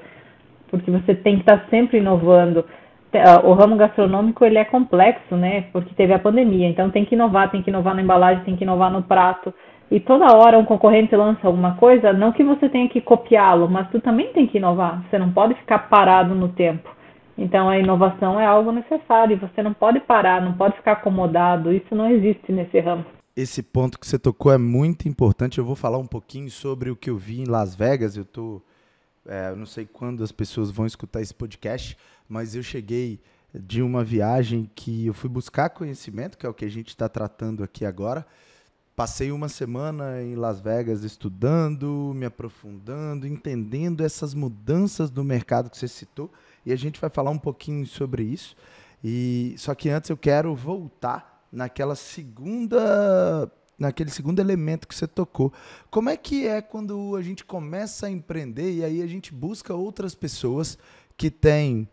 porque 0.69 0.91
você 0.91 1.15
tem 1.15 1.35
que 1.35 1.41
estar 1.43 1.65
sempre 1.69 1.99
inovando. 1.99 2.65
Ah, 3.13 3.41
o 3.43 3.53
ramo 3.53 3.75
gastronômico 3.75 4.45
ele 4.45 4.57
é 4.57 4.65
complexo, 4.65 5.35
né? 5.35 5.65
Porque 5.73 5.95
teve 5.95 6.13
a 6.13 6.19
pandemia, 6.19 6.67
então 6.67 6.91
tem 6.91 7.05
que 7.05 7.15
inovar, 7.15 7.49
tem 7.49 7.61
que 7.61 7.69
inovar 7.69 7.95
na 7.95 8.01
embalagem, 8.01 8.43
tem 8.43 8.55
que 8.55 8.63
inovar 8.63 8.91
no 8.91 9.01
prato. 9.01 9.53
E 9.91 9.99
toda 9.99 10.35
hora 10.35 10.59
um 10.59 10.65
concorrente 10.65 11.15
lança 11.15 11.47
alguma 11.47 11.75
coisa, 11.75 12.13
não 12.13 12.31
que 12.31 12.43
você 12.43 12.69
tenha 12.69 12.87
que 12.87 13.01
copiá-lo, 13.01 13.67
mas 13.67 13.89
tu 13.89 13.99
também 13.99 14.31
tem 14.33 14.45
que 14.45 14.57
inovar. 14.57 15.03
Você 15.09 15.17
não 15.17 15.31
pode 15.31 15.55
ficar 15.55 15.89
parado 15.89 16.35
no 16.35 16.49
tempo. 16.49 16.87
Então 17.35 17.69
a 17.69 17.79
inovação 17.79 18.39
é 18.39 18.45
algo 18.45 18.71
necessário. 18.71 19.39
Você 19.39 19.63
não 19.63 19.73
pode 19.73 19.99
parar, 20.01 20.41
não 20.41 20.53
pode 20.53 20.75
ficar 20.75 20.91
acomodado. 20.91 21.73
Isso 21.73 21.95
não 21.95 22.07
existe 22.11 22.51
nesse 22.51 22.79
ramo. 22.79 23.05
Esse 23.35 23.63
ponto 23.63 23.97
que 23.97 24.05
você 24.05 24.19
tocou 24.19 24.51
é 24.51 24.57
muito 24.57 25.07
importante. 25.07 25.57
Eu 25.57 25.65
vou 25.65 25.75
falar 25.75 25.97
um 25.97 26.05
pouquinho 26.05 26.51
sobre 26.51 26.91
o 26.91 26.95
que 26.95 27.09
eu 27.09 27.15
vi 27.15 27.41
em 27.41 27.49
Las 27.49 27.73
Vegas. 27.73 28.17
Eu 28.17 28.25
tô, 28.25 28.61
é, 29.29 29.53
não 29.55 29.65
sei 29.67 29.85
quando 29.85 30.23
as 30.23 30.31
pessoas 30.31 30.71
vão 30.71 30.87
escutar 30.87 31.21
esse 31.21 31.33
podcast, 31.33 31.95
mas 32.27 32.55
eu 32.55 32.63
cheguei 32.63 33.21
de 33.53 33.81
uma 33.81 34.03
viagem 34.03 34.69
que 34.75 35.05
eu 35.05 35.13
fui 35.13 35.29
buscar 35.29 35.69
conhecimento, 35.69 36.37
que 36.37 36.45
é 36.45 36.49
o 36.49 36.53
que 36.53 36.65
a 36.65 36.69
gente 36.69 36.89
está 36.89 37.07
tratando 37.07 37.63
aqui 37.63 37.85
agora. 37.85 38.25
Passei 38.95 39.31
uma 39.31 39.47
semana 39.47 40.21
em 40.21 40.35
Las 40.35 40.59
Vegas 40.59 41.03
estudando, 41.03 42.11
me 42.15 42.25
aprofundando, 42.25 43.27
entendendo 43.27 44.03
essas 44.03 44.33
mudanças 44.33 45.11
do 45.11 45.23
mercado 45.23 45.69
que 45.69 45.77
você 45.77 45.87
citou, 45.87 46.31
e 46.65 46.73
a 46.73 46.75
gente 46.75 46.99
vai 46.99 47.09
falar 47.09 47.29
um 47.29 47.37
pouquinho 47.37 47.85
sobre 47.85 48.23
isso. 48.23 48.55
E 49.03 49.53
só 49.57 49.75
que 49.75 49.89
antes 49.89 50.09
eu 50.09 50.17
quero 50.17 50.53
voltar 50.55 51.45
naquela 51.51 51.95
segunda 51.95 53.49
naquele 53.79 54.11
segundo 54.11 54.39
elemento 54.39 54.87
que 54.87 54.93
você 54.93 55.07
tocou. 55.07 55.51
Como 55.89 56.09
é 56.09 56.17
que 56.17 56.45
é 56.45 56.61
quando 56.61 57.15
a 57.15 57.21
gente 57.21 57.45
começa 57.45 58.07
a 58.07 58.11
empreender 58.11 58.71
e 58.71 58.83
aí 58.83 59.01
a 59.01 59.07
gente 59.07 59.33
busca 59.33 59.73
outras 59.73 60.13
pessoas 60.13 60.77
que 61.17 61.31
têm 61.31 61.87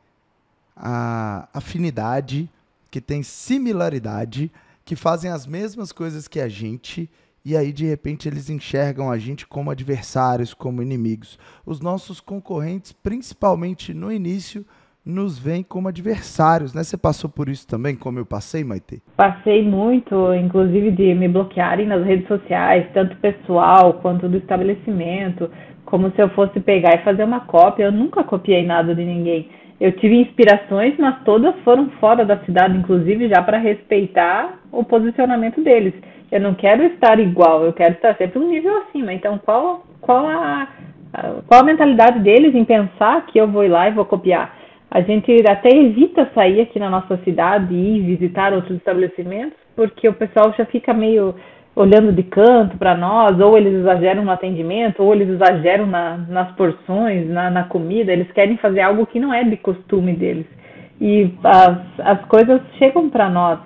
a 0.76 1.48
afinidade, 1.54 2.50
que 2.90 3.00
tem 3.00 3.22
similaridade, 3.22 4.50
que 4.84 4.96
fazem 4.96 5.30
as 5.30 5.46
mesmas 5.46 5.92
coisas 5.92 6.28
que 6.28 6.40
a 6.40 6.48
gente 6.48 7.08
e 7.44 7.56
aí 7.56 7.72
de 7.72 7.84
repente 7.84 8.28
eles 8.28 8.50
enxergam 8.50 9.08
a 9.08 9.16
gente 9.18 9.46
como 9.46 9.70
adversários, 9.70 10.52
como 10.52 10.82
inimigos. 10.82 11.38
Os 11.64 11.78
nossos 11.78 12.20
concorrentes, 12.20 12.90
principalmente 12.90 13.94
no 13.94 14.10
início, 14.10 14.66
nos 15.06 15.38
veem 15.38 15.62
como 15.62 15.88
adversários, 15.88 16.74
né? 16.74 16.82
Você 16.82 16.96
passou 16.96 17.30
por 17.30 17.48
isso 17.48 17.66
também, 17.66 17.94
como 17.94 18.18
eu 18.18 18.26
passei, 18.26 18.64
Maite? 18.64 19.00
Passei 19.16 19.62
muito, 19.62 20.34
inclusive 20.34 20.90
de 20.90 21.14
me 21.14 21.28
bloquearem 21.28 21.86
nas 21.86 22.04
redes 22.04 22.26
sociais, 22.26 22.86
tanto 22.92 23.16
pessoal 23.18 23.94
quanto 23.94 24.28
do 24.28 24.36
estabelecimento, 24.36 25.48
como 25.84 26.10
se 26.10 26.20
eu 26.20 26.28
fosse 26.30 26.58
pegar 26.58 26.96
e 26.96 27.04
fazer 27.04 27.22
uma 27.22 27.40
cópia. 27.40 27.84
Eu 27.84 27.92
nunca 27.92 28.24
copiei 28.24 28.66
nada 28.66 28.94
de 28.94 29.04
ninguém 29.04 29.48
eu 29.78 29.92
tive 29.92 30.16
inspirações, 30.16 30.94
mas 30.98 31.22
todas 31.24 31.54
foram 31.62 31.90
fora 32.00 32.24
da 32.24 32.38
cidade, 32.38 32.78
inclusive 32.78 33.28
já 33.28 33.42
para 33.42 33.58
respeitar 33.58 34.58
o 34.72 34.82
posicionamento 34.82 35.62
deles. 35.62 35.92
Eu 36.32 36.40
não 36.40 36.54
quero 36.54 36.82
estar 36.84 37.20
igual, 37.20 37.62
eu 37.64 37.72
quero 37.72 37.94
estar 37.94 38.16
sempre 38.16 38.38
um 38.38 38.48
nível 38.48 38.74
acima. 38.78 39.12
Então, 39.12 39.38
qual, 39.38 39.84
qual, 40.00 40.26
a, 40.26 40.68
qual 41.46 41.60
a 41.60 41.64
mentalidade 41.64 42.20
deles 42.20 42.54
em 42.54 42.64
pensar 42.64 43.26
que 43.26 43.38
eu 43.38 43.46
vou 43.46 43.64
ir 43.64 43.68
lá 43.68 43.88
e 43.88 43.92
vou 43.92 44.04
copiar? 44.04 44.54
A 44.96 45.02
gente 45.02 45.30
até 45.46 45.68
evita 45.68 46.30
sair 46.34 46.62
aqui 46.62 46.78
na 46.78 46.88
nossa 46.88 47.18
cidade 47.18 47.74
e 47.74 47.98
ir 47.98 48.16
visitar 48.16 48.54
outros 48.54 48.78
estabelecimentos, 48.78 49.58
porque 49.74 50.08
o 50.08 50.14
pessoal 50.14 50.54
já 50.56 50.64
fica 50.64 50.94
meio 50.94 51.34
olhando 51.74 52.10
de 52.10 52.22
canto 52.22 52.78
para 52.78 52.96
nós, 52.96 53.38
ou 53.38 53.58
eles 53.58 53.74
exageram 53.74 54.24
no 54.24 54.30
atendimento, 54.30 55.02
ou 55.02 55.14
eles 55.14 55.28
exageram 55.28 55.86
na, 55.86 56.16
nas 56.16 56.50
porções, 56.52 57.28
na, 57.28 57.50
na, 57.50 57.64
comida, 57.64 58.10
eles 58.10 58.32
querem 58.32 58.56
fazer 58.56 58.80
algo 58.80 59.04
que 59.04 59.20
não 59.20 59.34
é 59.34 59.44
de 59.44 59.58
costume 59.58 60.14
deles. 60.14 60.46
E 60.98 61.30
as, 61.44 61.78
as 61.98 62.24
coisas 62.24 62.62
chegam 62.78 63.10
para 63.10 63.28
nós. 63.28 63.58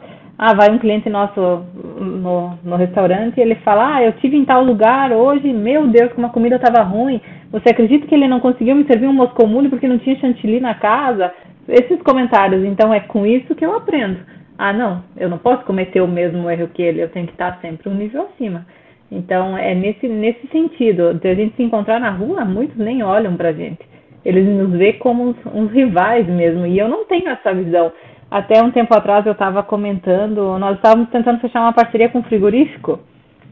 Ah, 0.42 0.54
vai 0.54 0.70
um 0.70 0.78
cliente 0.78 1.10
nosso 1.10 1.66
no, 2.00 2.58
no 2.64 2.76
restaurante 2.76 3.36
e 3.36 3.42
ele 3.42 3.56
fala: 3.56 3.96
Ah, 3.96 4.02
eu 4.02 4.12
tive 4.12 4.38
em 4.38 4.44
tal 4.46 4.64
lugar 4.64 5.12
hoje, 5.12 5.52
meu 5.52 5.86
Deus, 5.86 6.12
como 6.14 6.26
a 6.26 6.30
comida 6.30 6.56
estava 6.56 6.82
ruim. 6.82 7.20
Você 7.52 7.68
acredita 7.68 8.06
que 8.06 8.14
ele 8.14 8.26
não 8.26 8.40
conseguiu 8.40 8.74
me 8.74 8.86
servir 8.86 9.06
um 9.06 9.12
moscomule 9.12 9.68
porque 9.68 9.86
não 9.86 9.98
tinha 9.98 10.16
chantilly 10.16 10.58
na 10.58 10.74
casa? 10.74 11.30
esses 11.68 12.00
comentários. 12.02 12.64
Então 12.64 12.92
é 12.92 13.00
com 13.00 13.26
isso 13.26 13.54
que 13.54 13.64
eu 13.64 13.74
aprendo. 13.76 14.18
Ah, 14.58 14.72
não, 14.72 15.02
eu 15.16 15.28
não 15.28 15.38
posso 15.38 15.64
cometer 15.64 16.00
o 16.00 16.08
mesmo 16.08 16.50
erro 16.50 16.68
que 16.68 16.82
ele, 16.82 17.02
eu 17.02 17.08
tenho 17.08 17.26
que 17.26 17.32
estar 17.32 17.58
sempre 17.60 17.88
um 17.88 17.94
nível 17.94 18.28
acima. 18.32 18.66
Então 19.10 19.56
é 19.56 19.74
nesse, 19.74 20.06
nesse 20.06 20.46
sentido, 20.48 21.14
de 21.14 21.28
a 21.28 21.34
gente 21.34 21.56
se 21.56 21.62
encontrar 21.62 21.98
na 21.98 22.10
rua, 22.10 22.44
muitos 22.44 22.76
nem 22.76 23.02
olham 23.02 23.36
pra 23.36 23.52
gente. 23.52 23.80
Eles 24.24 24.46
nos 24.46 24.70
veem 24.72 24.98
como 24.98 25.30
uns, 25.30 25.36
uns 25.46 25.72
rivais 25.72 26.26
mesmo, 26.26 26.66
e 26.66 26.78
eu 26.78 26.88
não 26.88 27.06
tenho 27.06 27.28
essa 27.28 27.54
visão. 27.54 27.90
Até 28.30 28.62
um 28.62 28.70
tempo 28.70 28.94
atrás 28.94 29.26
eu 29.26 29.32
estava 29.32 29.62
comentando, 29.62 30.56
nós 30.58 30.76
estávamos 30.76 31.08
tentando 31.10 31.40
fechar 31.40 31.62
uma 31.62 31.72
parceria 31.72 32.08
com 32.08 32.20
um 32.20 32.22
frigorífico, 32.22 33.00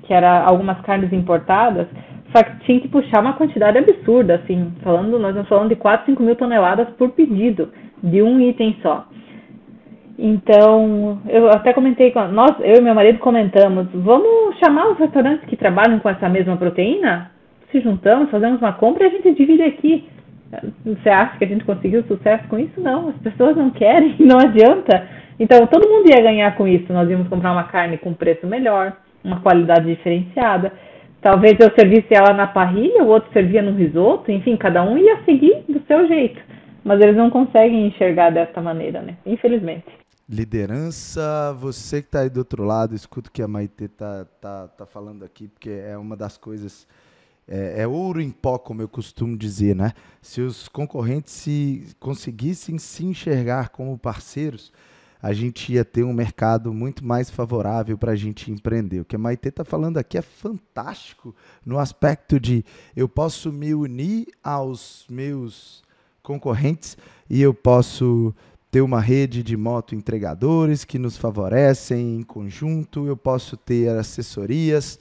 que 0.04 0.14
era 0.14 0.44
algumas 0.44 0.80
carnes 0.82 1.12
importadas, 1.12 1.88
só 2.34 2.44
que 2.44 2.60
tinha 2.60 2.80
que 2.80 2.88
puxar 2.88 3.20
uma 3.20 3.32
quantidade 3.32 3.76
absurda, 3.76 4.36
assim, 4.36 4.72
falando, 4.82 5.18
nós 5.18 5.30
estamos 5.30 5.48
falando 5.48 5.68
de 5.70 5.76
4, 5.76 6.06
5 6.06 6.22
mil 6.22 6.36
toneladas 6.36 6.88
por 6.90 7.10
pedido, 7.10 7.70
de 8.02 8.22
um 8.22 8.40
item 8.40 8.76
só. 8.80 9.04
Então, 10.16 11.20
eu 11.28 11.48
até 11.48 11.72
comentei 11.72 12.12
com 12.12 12.26
nós, 12.28 12.52
eu 12.60 12.76
e 12.76 12.80
meu 12.80 12.94
marido 12.94 13.18
comentamos, 13.18 13.88
vamos 13.92 14.58
chamar 14.58 14.90
os 14.90 14.98
restaurantes 14.98 15.48
que 15.48 15.56
trabalham 15.56 15.98
com 15.98 16.08
essa 16.08 16.28
mesma 16.28 16.56
proteína? 16.56 17.30
Se 17.72 17.80
juntamos, 17.80 18.30
fazemos 18.30 18.60
uma 18.60 18.72
compra 18.72 19.04
e 19.04 19.06
a 19.08 19.10
gente 19.10 19.34
divide 19.34 19.62
aqui. 19.62 20.08
Você 20.84 21.08
acha 21.08 21.36
que 21.36 21.44
a 21.44 21.48
gente 21.48 21.64
conseguiu 21.64 22.02
sucesso 22.04 22.46
com 22.48 22.58
isso? 22.58 22.80
Não, 22.80 23.10
as 23.10 23.16
pessoas 23.16 23.56
não 23.56 23.70
querem, 23.70 24.16
não 24.20 24.38
adianta. 24.38 25.06
Então, 25.38 25.66
todo 25.66 25.88
mundo 25.88 26.08
ia 26.08 26.22
ganhar 26.22 26.56
com 26.56 26.66
isso. 26.66 26.92
Nós 26.92 27.08
íamos 27.08 27.28
comprar 27.28 27.52
uma 27.52 27.64
carne 27.64 27.98
com 27.98 28.14
preço 28.14 28.46
melhor, 28.46 28.96
uma 29.22 29.40
qualidade 29.40 29.86
diferenciada. 29.86 30.72
Talvez 31.20 31.58
eu 31.60 31.70
servisse 31.74 32.08
ela 32.10 32.32
na 32.32 32.46
parrilha, 32.46 33.02
o 33.02 33.08
outro 33.08 33.32
servia 33.32 33.60
no 33.60 33.76
risoto, 33.76 34.30
enfim, 34.30 34.56
cada 34.56 34.82
um 34.82 34.96
ia 34.96 35.22
seguir 35.24 35.64
do 35.68 35.82
seu 35.86 36.06
jeito. 36.06 36.40
Mas 36.84 37.00
eles 37.00 37.16
não 37.16 37.28
conseguem 37.28 37.86
enxergar 37.86 38.30
dessa 38.30 38.60
maneira, 38.60 39.02
né? 39.02 39.16
Infelizmente. 39.26 39.86
Liderança, 40.30 41.56
você 41.58 42.02
que 42.02 42.08
está 42.08 42.20
aí 42.20 42.30
do 42.30 42.38
outro 42.38 42.62
lado, 42.62 42.94
escuta 42.94 43.28
o 43.28 43.32
que 43.32 43.42
a 43.42 43.48
Maite 43.48 43.88
tá, 43.88 44.26
tá, 44.40 44.68
tá 44.68 44.86
falando 44.86 45.24
aqui, 45.24 45.48
porque 45.48 45.70
é 45.70 45.96
uma 45.96 46.16
das 46.16 46.36
coisas. 46.36 46.86
É, 47.48 47.82
é, 47.82 47.86
ouro 47.86 48.20
em 48.20 48.30
pó, 48.30 48.58
como 48.58 48.82
eu 48.82 48.88
costumo 48.88 49.36
dizer, 49.36 49.74
né? 49.74 49.94
Se 50.20 50.42
os 50.42 50.68
concorrentes 50.68 51.32
se 51.32 51.96
conseguissem 51.98 52.78
se 52.78 53.06
enxergar 53.06 53.70
como 53.70 53.96
parceiros, 53.96 54.70
a 55.20 55.32
gente 55.32 55.72
ia 55.72 55.84
ter 55.84 56.04
um 56.04 56.12
mercado 56.12 56.72
muito 56.72 57.04
mais 57.04 57.30
favorável 57.30 57.96
para 57.96 58.12
a 58.12 58.16
gente 58.16 58.50
empreender. 58.50 59.00
O 59.00 59.04
que 59.04 59.16
a 59.16 59.18
Maite 59.18 59.48
está 59.48 59.64
falando 59.64 59.96
aqui 59.96 60.18
é 60.18 60.22
fantástico 60.22 61.34
no 61.64 61.78
aspecto 61.78 62.38
de 62.38 62.64
eu 62.94 63.08
posso 63.08 63.52
me 63.52 63.74
unir 63.74 64.28
aos 64.44 65.06
meus 65.08 65.82
concorrentes 66.22 66.96
e 67.28 67.40
eu 67.40 67.52
posso 67.54 68.34
ter 68.70 68.82
uma 68.82 69.00
rede 69.00 69.42
de 69.42 69.56
moto 69.56 69.94
entregadores 69.94 70.84
que 70.84 70.98
nos 70.98 71.16
favorecem 71.16 72.16
em 72.16 72.22
conjunto, 72.22 73.06
eu 73.06 73.16
posso 73.16 73.56
ter 73.56 73.88
assessorias 73.88 74.98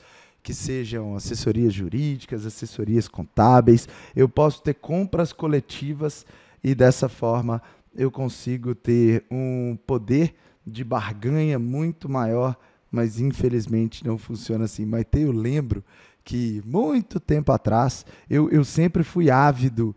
que 0.47 0.53
sejam 0.53 1.13
assessorias 1.13 1.73
jurídicas, 1.73 2.45
assessorias 2.45 3.09
contábeis, 3.09 3.85
eu 4.15 4.29
posso 4.29 4.63
ter 4.63 4.75
compras 4.75 5.33
coletivas 5.33 6.25
e 6.63 6.73
dessa 6.73 7.09
forma 7.09 7.61
eu 7.93 8.09
consigo 8.09 8.73
ter 8.73 9.25
um 9.29 9.77
poder 9.85 10.35
de 10.65 10.85
barganha 10.85 11.59
muito 11.59 12.07
maior, 12.07 12.55
mas 12.89 13.19
infelizmente 13.19 14.07
não 14.07 14.17
funciona 14.17 14.63
assim. 14.63 14.85
Mas 14.85 15.03
eu 15.17 15.33
lembro 15.33 15.83
que 16.23 16.63
muito 16.65 17.19
tempo 17.19 17.51
atrás 17.51 18.05
eu, 18.29 18.49
eu 18.49 18.63
sempre 18.63 19.03
fui 19.03 19.29
ávido 19.29 19.93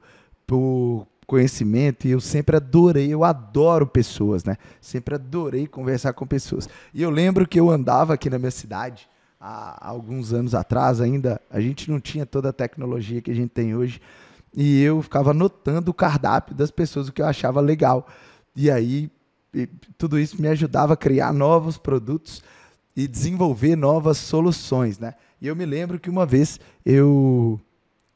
por 0.48 1.06
conhecimento 1.28 2.08
e 2.08 2.10
eu 2.10 2.20
sempre 2.20 2.56
adorei, 2.56 3.14
eu 3.14 3.22
adoro 3.22 3.86
pessoas, 3.86 4.42
né? 4.42 4.56
Sempre 4.80 5.14
adorei 5.14 5.68
conversar 5.68 6.12
com 6.12 6.26
pessoas. 6.26 6.68
E 6.92 7.02
eu 7.02 7.10
lembro 7.10 7.46
que 7.46 7.60
eu 7.60 7.70
andava 7.70 8.14
aqui 8.14 8.28
na 8.28 8.36
minha 8.36 8.50
cidade 8.50 9.08
há 9.40 9.88
alguns 9.88 10.32
anos 10.34 10.54
atrás 10.54 11.00
ainda, 11.00 11.40
a 11.50 11.60
gente 11.60 11.90
não 11.90 11.98
tinha 11.98 12.26
toda 12.26 12.50
a 12.50 12.52
tecnologia 12.52 13.22
que 13.22 13.30
a 13.30 13.34
gente 13.34 13.50
tem 13.50 13.74
hoje 13.74 14.00
e 14.54 14.82
eu 14.82 15.00
ficava 15.00 15.30
anotando 15.30 15.90
o 15.90 15.94
cardápio 15.94 16.54
das 16.54 16.70
pessoas, 16.70 17.08
o 17.08 17.12
que 17.12 17.22
eu 17.22 17.26
achava 17.26 17.60
legal. 17.60 18.06
E 18.54 18.70
aí, 18.70 19.10
tudo 19.96 20.18
isso 20.18 20.40
me 20.40 20.48
ajudava 20.48 20.94
a 20.94 20.96
criar 20.96 21.32
novos 21.32 21.78
produtos 21.78 22.42
e 22.96 23.06
desenvolver 23.06 23.76
novas 23.76 24.18
soluções, 24.18 24.98
né? 24.98 25.14
E 25.40 25.46
eu 25.46 25.56
me 25.56 25.64
lembro 25.64 25.98
que 25.98 26.10
uma 26.10 26.26
vez 26.26 26.60
eu, 26.84 27.58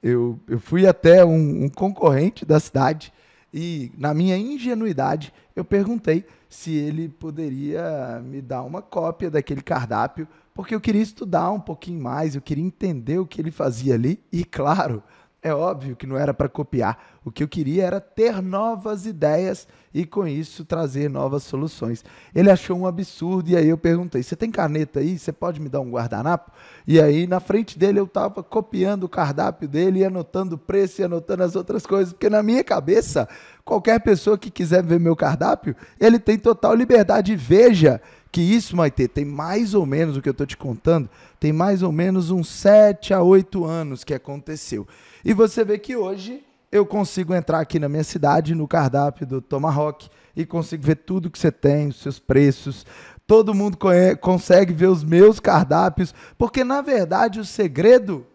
eu, 0.03 0.39
eu 0.49 0.61
fui 0.61 0.87
até 0.87 1.25
um, 1.25 1.65
um 1.65 1.69
concorrente 1.69 2.45
da 2.45 2.61
cidade 2.61 3.13
e, 3.53 3.93
na 3.97 4.13
minha 4.13 4.37
ingenuidade, 4.37 5.33
eu 5.55 5.65
perguntei 5.65 6.27
se 6.49 6.75
ele 6.75 7.09
poderia 7.09 8.21
me 8.25 8.43
dar 8.43 8.63
uma 8.63 8.83
cópia 8.83 9.31
daquele 9.31 9.63
cardápio, 9.63 10.27
porque 10.55 10.75
eu 10.75 10.81
queria 10.81 11.03
estudar 11.03 11.51
um 11.51 11.61
pouquinho 11.61 12.01
mais, 12.01 12.35
eu 12.37 12.41
queria 12.41 12.65
entender 12.65 13.19
o 13.19 13.27
que 13.27 13.41
ele 13.41 13.51
fazia 13.51 13.95
ali. 13.95 14.23
E, 14.33 14.45
claro, 14.45 15.03
é 15.45 15.53
óbvio 15.53 15.95
que 15.95 16.07
não 16.07 16.17
era 16.17 16.33
para 16.33 16.49
copiar. 16.49 16.97
O 17.23 17.31
que 17.31 17.43
eu 17.43 17.49
queria 17.49 17.85
era 17.85 18.01
ter 18.01 18.41
novas 18.41 19.05
ideias 19.05 19.69
e, 19.93 20.07
com 20.07 20.27
isso, 20.27 20.65
trazer 20.65 21.11
novas 21.11 21.43
soluções. 21.43 22.03
Ele 22.35 22.51
achou 22.51 22.79
um 22.79 22.87
absurdo 22.87 23.51
e 23.51 23.57
aí 23.57 23.69
eu 23.69 23.77
perguntei: 23.77 24.23
Você 24.23 24.35
tem 24.35 24.51
caneta 24.51 25.01
aí? 25.01 25.19
Você 25.19 25.33
pode 25.33 25.61
me 25.61 25.69
dar 25.69 25.81
um 25.81 25.91
guardanapo? 25.91 26.51
E 26.87 26.99
aí, 26.99 27.27
na 27.27 27.41
frente 27.41 27.79
dele, 27.79 28.01
eu 28.01 28.05
estava 28.05 28.43
copiando 28.43 29.05
o 29.05 29.09
cardápio 29.09 29.69
dele 29.69 29.99
e 30.01 30.05
anotando 30.05 30.55
o 30.55 30.59
preço 30.59 31.03
e 31.03 31.05
anotando 31.05 31.43
as 31.43 31.55
outras 31.55 31.85
coisas, 31.85 32.15
porque 32.15 32.31
na 32.31 32.43
minha 32.43 32.65
cabeça, 32.65 33.29
qualquer 33.65 34.01
pessoa 34.01 34.39
que 34.39 34.51
quiser 34.51 34.83
ver 34.83 34.99
meu 34.99 35.15
cardápio, 35.15 35.77
ele 36.01 36.19
tem 36.19 36.39
total 36.39 36.75
liberdade. 36.75 37.37
Veja 37.37 38.01
que 38.35 38.43
isso, 38.43 38.77
Maite, 38.77 39.07
tem 39.07 39.25
mais 39.25 39.75
ou 39.75 39.87
menos 39.87 40.17
o 40.17 40.21
que 40.21 40.29
eu 40.29 40.33
estou 40.33 40.45
te 40.45 40.57
contando, 40.57 41.09
tem 41.39 41.53
mais 41.53 41.85
ou 41.85 41.93
menos 41.93 42.33
uns 42.33 42.49
7 42.49 43.15
a 43.15 43.23
8 43.23 43.65
anos 43.65 44.03
que 44.03 44.13
aconteceu. 44.13 44.89
E 45.25 45.33
você 45.33 45.65
vê 45.65 45.79
que 45.79 45.95
hoje 45.95 46.43
eu 46.73 46.85
consigo 46.85 47.33
entrar 47.33 47.61
aqui 47.61 47.79
na 47.79 47.89
minha 47.89 48.03
cidade, 48.03 48.53
no 48.53 48.67
cardápio 48.67 49.25
do 49.25 49.41
Tomahawk, 49.41 50.09
e 50.35 50.45
consigo 50.45 50.83
ver 50.83 50.97
tudo 50.97 51.31
que 51.31 51.39
você 51.39 51.53
tem, 51.53 51.87
os 51.87 52.03
seus 52.03 52.19
preços. 52.19 52.85
Todo 53.25 53.55
mundo 53.55 53.79
consegue 54.21 54.73
ver 54.73 54.89
os 54.89 55.05
meus 55.05 55.39
cardápios, 55.39 56.13
porque 56.37 56.65
na 56.65 56.83
verdade 56.83 57.39
o 57.39 57.45
segredo 57.45 58.27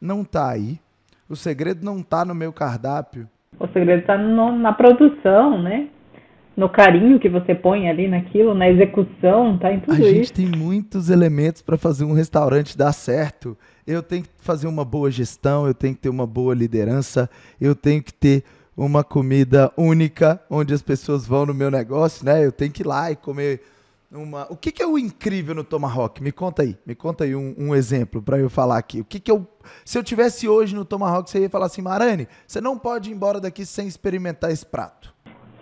não 0.00 0.22
está 0.22 0.48
aí. 0.48 0.80
O 1.28 1.36
segredo 1.36 1.84
não 1.84 1.98
está 1.98 2.24
no 2.24 2.34
meu 2.34 2.50
cardápio. 2.50 3.28
O 3.60 3.68
segredo 3.68 4.00
está 4.00 4.16
na 4.16 4.72
produção, 4.72 5.62
né? 5.62 5.90
No 6.58 6.68
carinho 6.68 7.20
que 7.20 7.28
você 7.28 7.54
põe 7.54 7.88
ali 7.88 8.08
naquilo, 8.08 8.52
na 8.52 8.68
execução, 8.68 9.56
tá 9.56 9.72
em 9.72 9.78
tudo 9.78 9.94
isso. 9.94 10.08
A 10.08 10.12
gente 10.12 10.32
tem 10.32 10.46
muitos 10.46 11.08
elementos 11.08 11.62
para 11.62 11.78
fazer 11.78 12.04
um 12.04 12.12
restaurante 12.12 12.76
dar 12.76 12.92
certo. 12.92 13.56
Eu 13.86 14.02
tenho 14.02 14.24
que 14.24 14.30
fazer 14.38 14.66
uma 14.66 14.84
boa 14.84 15.08
gestão, 15.08 15.68
eu 15.68 15.72
tenho 15.72 15.94
que 15.94 16.00
ter 16.00 16.08
uma 16.08 16.26
boa 16.26 16.52
liderança, 16.56 17.30
eu 17.60 17.76
tenho 17.76 18.02
que 18.02 18.12
ter 18.12 18.42
uma 18.76 19.04
comida 19.04 19.72
única 19.76 20.42
onde 20.50 20.74
as 20.74 20.82
pessoas 20.82 21.24
vão 21.24 21.46
no 21.46 21.54
meu 21.54 21.70
negócio, 21.70 22.26
né? 22.26 22.44
Eu 22.44 22.50
tenho 22.50 22.72
que 22.72 22.82
ir 22.82 22.86
lá 22.88 23.08
e 23.08 23.14
comer 23.14 23.62
uma. 24.10 24.52
O 24.52 24.56
que, 24.56 24.72
que 24.72 24.82
é 24.82 24.86
o 24.86 24.98
incrível 24.98 25.54
no 25.54 25.62
Tomahawk? 25.62 26.20
Me 26.20 26.32
conta 26.32 26.62
aí, 26.62 26.76
me 26.84 26.96
conta 26.96 27.22
aí 27.22 27.36
um, 27.36 27.54
um 27.56 27.72
exemplo 27.72 28.20
para 28.20 28.36
eu 28.36 28.50
falar 28.50 28.78
aqui. 28.78 29.00
O 29.00 29.04
que, 29.04 29.20
que 29.20 29.30
eu. 29.30 29.46
Se 29.84 29.96
eu 29.96 30.02
tivesse 30.02 30.48
hoje 30.48 30.74
no 30.74 30.84
Tomahawk, 30.84 31.30
você 31.30 31.38
ia 31.38 31.50
falar 31.50 31.66
assim, 31.66 31.82
Marane, 31.82 32.26
você 32.48 32.60
não 32.60 32.76
pode 32.76 33.10
ir 33.10 33.12
embora 33.12 33.38
daqui 33.38 33.64
sem 33.64 33.86
experimentar 33.86 34.50
esse 34.50 34.66
prato 34.66 35.16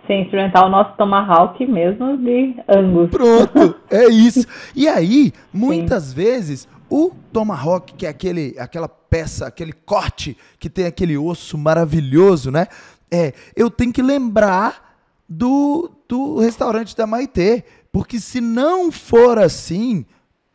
sem 0.07 0.23
experimentar 0.23 0.65
o 0.65 0.69
nosso 0.69 0.95
tomahawk 0.97 1.63
mesmo 1.65 2.17
de 2.17 2.55
Angus. 2.67 3.09
Pronto, 3.11 3.75
é 3.91 4.07
isso. 4.07 4.47
E 4.75 4.87
aí, 4.87 5.33
muitas 5.53 6.05
Sim. 6.05 6.15
vezes, 6.15 6.67
o 6.89 7.11
tomahawk, 7.31 7.93
que 7.93 8.05
é 8.05 8.09
aquele, 8.09 8.55
aquela 8.57 8.87
peça, 8.87 9.45
aquele 9.45 9.73
corte 9.73 10.37
que 10.57 10.69
tem 10.69 10.85
aquele 10.85 11.17
osso 11.17 11.57
maravilhoso, 11.57 12.49
né? 12.49 12.67
É, 13.11 13.33
eu 13.55 13.69
tenho 13.69 13.93
que 13.93 14.01
lembrar 14.01 14.95
do, 15.27 15.91
do 16.07 16.39
restaurante 16.39 16.95
da 16.95 17.05
Maitê, 17.05 17.63
porque 17.91 18.19
se 18.19 18.39
não 18.41 18.91
for 18.91 19.37
assim, 19.37 20.05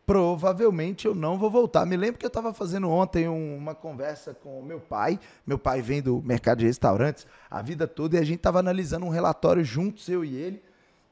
provavelmente 0.05 1.07
eu 1.07 1.15
não 1.15 1.37
vou 1.37 1.49
voltar. 1.49 1.85
Me 1.85 1.95
lembro 1.95 2.19
que 2.19 2.25
eu 2.25 2.29
estava 2.29 2.53
fazendo 2.53 2.89
ontem 2.89 3.27
um, 3.27 3.57
uma 3.57 3.73
conversa 3.73 4.33
com 4.33 4.59
o 4.59 4.63
meu 4.63 4.79
pai. 4.79 5.19
Meu 5.45 5.57
pai 5.57 5.81
vem 5.81 6.01
do 6.01 6.21
mercado 6.21 6.59
de 6.59 6.65
restaurantes 6.65 7.25
a 7.49 7.61
vida 7.61 7.87
toda 7.87 8.15
e 8.15 8.19
a 8.19 8.23
gente 8.23 8.37
estava 8.37 8.59
analisando 8.59 9.05
um 9.05 9.09
relatório 9.09 9.63
juntos, 9.63 10.09
eu 10.09 10.25
e 10.25 10.35
ele, 10.35 10.61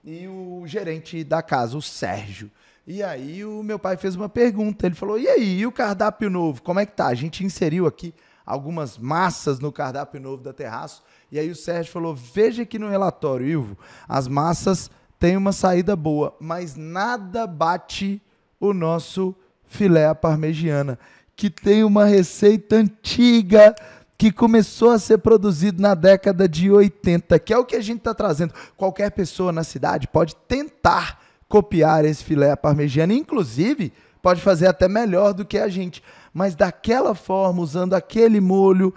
e 0.03 0.27
o 0.27 0.63
gerente 0.65 1.23
da 1.23 1.41
casa, 1.41 1.77
o 1.77 1.81
Sérgio. 1.81 2.51
E 2.85 3.01
aí 3.03 3.45
o 3.45 3.63
meu 3.63 3.79
pai 3.79 3.95
fez 3.95 4.15
uma 4.15 4.27
pergunta. 4.27 4.85
Ele 4.85 4.95
falou: 4.95 5.17
"E 5.17 5.27
aí, 5.27 5.59
e 5.59 5.65
o 5.65 5.71
cardápio 5.71 6.29
novo? 6.29 6.61
Como 6.61 6.79
é 6.79 6.85
que 6.85 6.93
tá? 6.93 7.07
A 7.07 7.15
gente 7.15 7.45
inseriu 7.45 7.85
aqui 7.85 8.13
algumas 8.45 8.97
massas 8.97 9.59
no 9.59 9.71
cardápio 9.71 10.19
novo 10.19 10.43
da 10.43 10.51
Terraço. 10.51 11.03
E 11.31 11.39
aí 11.39 11.49
o 11.49 11.55
Sérgio 11.55 11.93
falou: 11.93 12.15
"Veja 12.15 12.63
aqui 12.63 12.77
no 12.77 12.89
relatório, 12.89 13.47
Ivo, 13.47 13.77
as 14.09 14.27
massas 14.27 14.89
têm 15.19 15.37
uma 15.37 15.51
saída 15.51 15.95
boa, 15.95 16.35
mas 16.39 16.75
nada 16.75 17.45
bate 17.45 18.21
o 18.61 18.73
nosso 18.73 19.35
filé 19.65 20.05
à 20.05 20.13
parmegiana, 20.15 20.97
que 21.35 21.49
tem 21.49 21.83
uma 21.83 22.05
receita 22.05 22.75
antiga 22.75 23.75
que 24.17 24.31
começou 24.31 24.91
a 24.91 24.99
ser 24.99 25.17
produzido 25.17 25.81
na 25.81 25.95
década 25.95 26.47
de 26.47 26.69
80, 26.69 27.39
que 27.39 27.51
é 27.51 27.57
o 27.57 27.65
que 27.65 27.75
a 27.75 27.81
gente 27.81 27.97
está 27.97 28.13
trazendo. 28.13 28.53
Qualquer 28.77 29.09
pessoa 29.09 29.51
na 29.51 29.63
cidade 29.63 30.07
pode 30.07 30.35
tentar 30.47 31.19
copiar 31.49 32.05
esse 32.05 32.23
filé 32.23 32.55
parmegiana, 32.55 33.13
inclusive 33.13 33.91
pode 34.21 34.39
fazer 34.39 34.67
até 34.67 34.87
melhor 34.87 35.33
do 35.33 35.43
que 35.43 35.57
a 35.57 35.67
gente, 35.67 36.03
mas 36.31 36.53
daquela 36.53 37.15
forma, 37.15 37.63
usando 37.63 37.95
aquele 37.95 38.39
molho, 38.39 38.93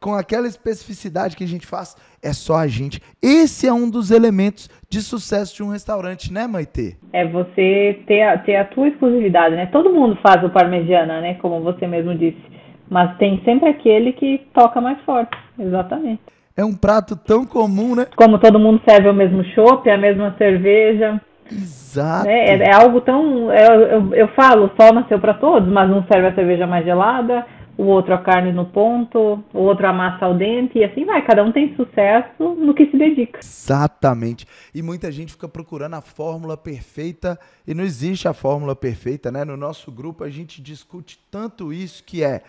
com 0.00 0.14
aquela 0.14 0.48
especificidade 0.48 1.36
que 1.36 1.44
a 1.44 1.48
gente 1.48 1.66
faz, 1.66 1.96
é 2.24 2.32
só 2.32 2.56
a 2.56 2.66
gente. 2.66 3.00
Esse 3.22 3.68
é 3.68 3.72
um 3.72 3.88
dos 3.88 4.10
elementos 4.10 4.70
de 4.88 5.00
sucesso 5.02 5.54
de 5.54 5.62
um 5.62 5.68
restaurante, 5.68 6.32
né, 6.32 6.46
Maite? 6.46 6.96
É 7.12 7.26
você 7.26 8.00
ter 8.06 8.22
a, 8.22 8.38
ter 8.38 8.56
a 8.56 8.64
tua 8.64 8.88
exclusividade, 8.88 9.54
né? 9.54 9.66
Todo 9.66 9.92
mundo 9.92 10.18
faz 10.22 10.42
o 10.42 10.48
parmegiana, 10.48 11.20
né? 11.20 11.34
Como 11.34 11.60
você 11.60 11.86
mesmo 11.86 12.14
disse. 12.14 12.40
Mas 12.88 13.16
tem 13.18 13.40
sempre 13.44 13.68
aquele 13.68 14.12
que 14.12 14.40
toca 14.54 14.80
mais 14.80 14.98
forte. 15.02 15.36
Exatamente. 15.58 16.22
É 16.56 16.64
um 16.64 16.74
prato 16.74 17.16
tão 17.16 17.44
comum, 17.44 17.94
né? 17.94 18.06
Como 18.16 18.38
todo 18.38 18.58
mundo 18.58 18.80
serve 18.88 19.08
o 19.08 19.14
mesmo 19.14 19.44
chopp, 19.54 19.88
a 19.90 19.98
mesma 19.98 20.34
cerveja. 20.38 21.20
Exato. 21.50 22.26
Né? 22.26 22.46
É, 22.46 22.56
é, 22.68 22.72
algo 22.72 23.00
tão. 23.00 23.52
Eu, 23.52 23.80
eu, 23.80 24.14
eu 24.14 24.28
falo, 24.28 24.70
só 24.80 24.92
nasceu 24.92 25.18
para 25.18 25.34
todos, 25.34 25.68
mas 25.68 25.90
um 25.90 26.02
serve 26.04 26.28
a 26.28 26.34
cerveja 26.34 26.66
mais 26.66 26.84
gelada, 26.84 27.44
o 27.76 27.84
outro 27.84 28.14
a 28.14 28.18
carne 28.18 28.52
no 28.52 28.66
ponto, 28.66 29.42
o 29.52 29.58
outro 29.58 29.86
a 29.86 29.92
massa 29.92 30.26
ao 30.26 30.36
dente, 30.36 30.78
e 30.78 30.84
assim 30.84 31.04
vai. 31.04 31.24
Cada 31.24 31.42
um 31.42 31.52
tem 31.52 31.74
sucesso 31.76 32.54
no 32.54 32.74
que 32.74 32.86
se 32.90 32.96
dedica. 32.96 33.40
Exatamente. 33.40 34.46
E 34.74 34.82
muita 34.82 35.10
gente 35.10 35.32
fica 35.32 35.48
procurando 35.48 35.94
a 35.94 36.00
fórmula 36.00 36.56
perfeita, 36.56 37.38
e 37.66 37.74
não 37.74 37.84
existe 37.84 38.28
a 38.28 38.32
fórmula 38.32 38.76
perfeita, 38.76 39.30
né? 39.30 39.44
No 39.44 39.56
nosso 39.56 39.90
grupo 39.90 40.24
a 40.24 40.30
gente 40.30 40.62
discute 40.62 41.18
tanto 41.30 41.72
isso 41.72 42.02
que 42.04 42.22
é. 42.22 42.42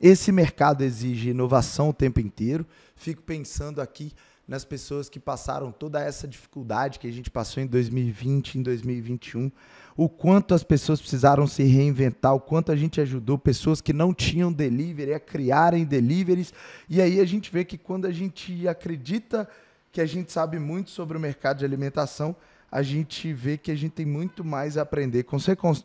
Esse 0.00 0.30
mercado 0.30 0.82
exige 0.82 1.30
inovação 1.30 1.88
o 1.88 1.94
tempo 1.94 2.20
inteiro. 2.20 2.66
Fico 2.94 3.22
pensando 3.22 3.80
aqui 3.80 4.12
nas 4.46 4.64
pessoas 4.64 5.08
que 5.08 5.18
passaram 5.18 5.72
toda 5.72 6.00
essa 6.00 6.28
dificuldade 6.28 6.98
que 6.98 7.08
a 7.08 7.12
gente 7.12 7.30
passou 7.30 7.62
em 7.62 7.66
2020, 7.66 8.58
em 8.58 8.62
2021, 8.62 9.50
o 9.96 10.08
quanto 10.08 10.54
as 10.54 10.62
pessoas 10.62 11.00
precisaram 11.00 11.46
se 11.46 11.62
reinventar, 11.62 12.34
o 12.34 12.40
quanto 12.40 12.70
a 12.70 12.76
gente 12.76 13.00
ajudou 13.00 13.38
pessoas 13.38 13.80
que 13.80 13.92
não 13.92 14.12
tinham 14.12 14.52
delivery 14.52 15.14
a 15.14 15.20
criarem 15.20 15.84
deliveries. 15.84 16.52
E 16.88 17.00
aí 17.00 17.18
a 17.18 17.24
gente 17.24 17.50
vê 17.50 17.64
que 17.64 17.78
quando 17.78 18.06
a 18.06 18.12
gente 18.12 18.68
acredita 18.68 19.48
que 19.90 20.00
a 20.00 20.06
gente 20.06 20.30
sabe 20.30 20.58
muito 20.58 20.90
sobre 20.90 21.16
o 21.16 21.20
mercado 21.20 21.58
de 21.58 21.64
alimentação, 21.64 22.36
a 22.70 22.82
gente 22.82 23.32
vê 23.32 23.56
que 23.56 23.70
a 23.70 23.76
gente 23.76 23.92
tem 23.92 24.04
muito 24.04 24.44
mais 24.44 24.76
a 24.76 24.82
aprender. 24.82 25.24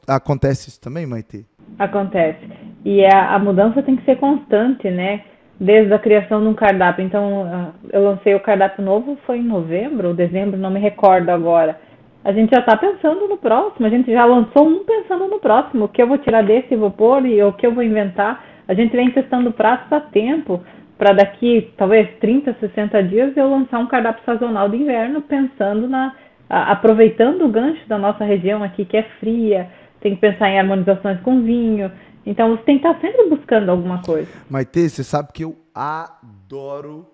Acontece 0.08 0.70
isso 0.70 0.82
também, 0.82 1.06
Maite? 1.06 1.46
Acontece. 1.80 2.50
E 2.84 3.06
a, 3.06 3.36
a 3.36 3.40
mudança 3.40 3.82
tem 3.82 3.96
que 3.96 4.04
ser 4.04 4.18
constante, 4.18 4.90
né? 4.90 5.24
desde 5.62 5.94
a 5.94 6.00
criação 6.00 6.42
de 6.42 6.48
um 6.48 6.56
cardápio. 6.56 7.06
Então, 7.06 7.46
ah, 7.46 7.70
eu 7.94 8.04
lancei 8.04 8.34
o 8.34 8.40
cardápio 8.40 8.84
novo, 8.84 9.16
foi 9.28 9.38
em 9.38 9.44
novembro 9.44 10.08
ou 10.08 10.14
dezembro, 10.14 10.58
não 10.58 10.72
me 10.72 10.80
recordo 10.80 11.30
agora. 11.30 11.80
A 12.24 12.32
gente 12.32 12.52
já 12.52 12.60
está 12.60 12.78
pensando 12.78 13.28
no 13.28 13.38
próximo, 13.38 13.86
a 13.86 13.90
gente 13.90 14.12
já 14.12 14.26
lançou 14.26 14.68
um 14.68 14.84
pensando 14.84 15.28
no 15.28 15.40
próximo, 15.40 15.86
o 15.86 15.90
que 15.90 16.02
eu 16.02 16.08
vou 16.08 16.18
tirar 16.20 16.44
desse 16.44 16.74
e 16.74 16.78
vou 16.78 16.92
pôr 16.92 17.26
e 17.26 17.42
o 17.42 17.54
que 17.54 17.66
eu 17.66 17.74
vou 17.74 17.84
inventar. 17.84 18.44
A 18.68 18.74
gente 18.74 18.96
vem 18.96 19.12
testando 19.12 19.52
pratos 19.52 19.92
a 19.92 20.00
tempo, 20.00 20.62
para 20.98 21.14
daqui 21.14 21.74
talvez 21.78 22.08
30, 22.20 22.56
60 22.60 23.04
dias 23.04 23.36
eu 23.36 23.50
lançar 23.50 23.80
um 23.80 23.88
cardápio 23.88 24.24
sazonal 24.24 24.70
de 24.70 24.78
inverno, 24.78 25.22
pensando 25.22 25.88
na. 25.88 26.16
aproveitando 26.48 27.44
o 27.44 27.50
gancho 27.50 27.88
da 27.88 27.98
nossa 27.98 28.24
região 28.24 28.64
aqui, 28.64 28.86
que 28.86 28.98
é 28.98 29.04
fria, 29.20 29.70
tem 30.00 30.14
que 30.14 30.22
pensar 30.22 30.50
em 30.50 30.60
harmonizações 30.60 31.20
com 31.22 31.42
vinho, 31.42 31.92
então 32.26 32.56
você 32.56 32.64
tem 32.64 32.80
que 32.80 32.88
estar 32.88 33.00
sempre 33.02 33.30
buscando 33.30 33.70
alguma 33.70 34.02
coisa. 34.02 34.30
Maite, 34.50 34.90
você 34.90 35.04
sabe 35.04 35.30
que 35.34 35.44
eu 35.44 35.56
adoro 35.74 37.08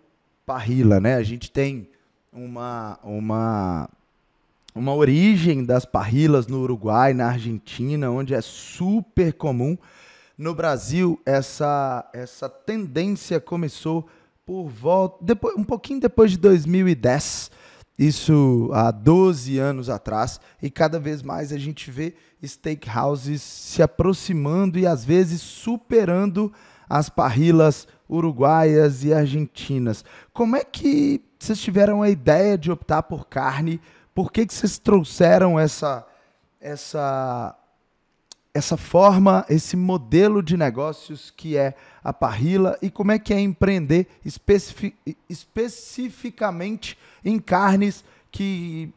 parrila, 0.46 1.00
né? 1.00 1.15
A 1.15 1.24
gente 1.24 1.50
tem 1.52 1.88
uma, 2.32 3.00
uma, 3.04 3.89
uma 4.78 4.94
origem 4.94 5.63
das 5.63 5.86
parrilas 5.86 6.48
no 6.48 6.62
Uruguai, 6.62 7.13
na 7.13 7.28
Argentina, 7.28 8.12
onde 8.12 8.34
é 8.34 8.42
super 8.42 9.34
comum. 9.34 9.78
No 10.38 10.54
Brasil, 10.54 11.20
essa, 11.26 12.10
essa 12.13 12.48
tendência 12.48 13.40
começou 13.40 14.08
por 14.46 14.68
volta, 14.70 15.18
depois, 15.22 15.56
um 15.58 15.63
pouquinho 15.63 16.00
depois 16.00 16.32
de 16.32 16.38
2010 16.38 17.52
isso 17.98 18.70
há 18.74 18.92
12 18.92 19.58
anos 19.58 19.90
atrás, 19.90 20.40
e 20.62 20.70
cada 20.70 21.00
vez 21.00 21.24
mais 21.24 21.52
a 21.52 21.58
gente 21.58 21.90
vê 21.90 22.13
steakhouses 22.46 23.42
se 23.42 23.82
aproximando 23.82 24.78
e 24.78 24.86
às 24.86 25.04
vezes 25.04 25.42
superando 25.42 26.54
as 26.88 27.10
parrilas 27.10 27.88
uruguaias 28.08 29.04
e 29.04 29.12
argentinas. 29.12 30.06
Como 30.32 30.56
é 30.56 30.63
que 30.63 31.24
vocês 31.40 31.60
tiveram 31.60 32.04
a 32.04 32.10
ideia 32.10 32.56
de 32.56 32.72
optar 32.72 33.02
por 33.02 33.28
carne? 33.28 33.82
Por 34.17 34.32
que, 34.32 34.47
que 34.47 34.53
vocês 34.56 34.80
trouxeram 34.80 35.60
essa, 35.60 36.03
essa 36.60 37.56
essa 38.51 38.75
forma, 38.75 39.45
esse 39.47 39.77
modelo 39.77 40.41
de 40.41 40.58
negócios 40.58 41.30
que 41.30 41.56
é 41.56 41.75
a 42.03 42.12
Parrila 42.12 42.75
e 42.82 42.89
como 42.89 43.12
é 43.12 43.19
que 43.19 43.32
é 43.32 43.39
empreender 43.39 44.08
especific, 44.25 44.95
especificamente 45.30 46.97
em 47.23 47.38
carnes 47.38 48.03
que 48.32 48.91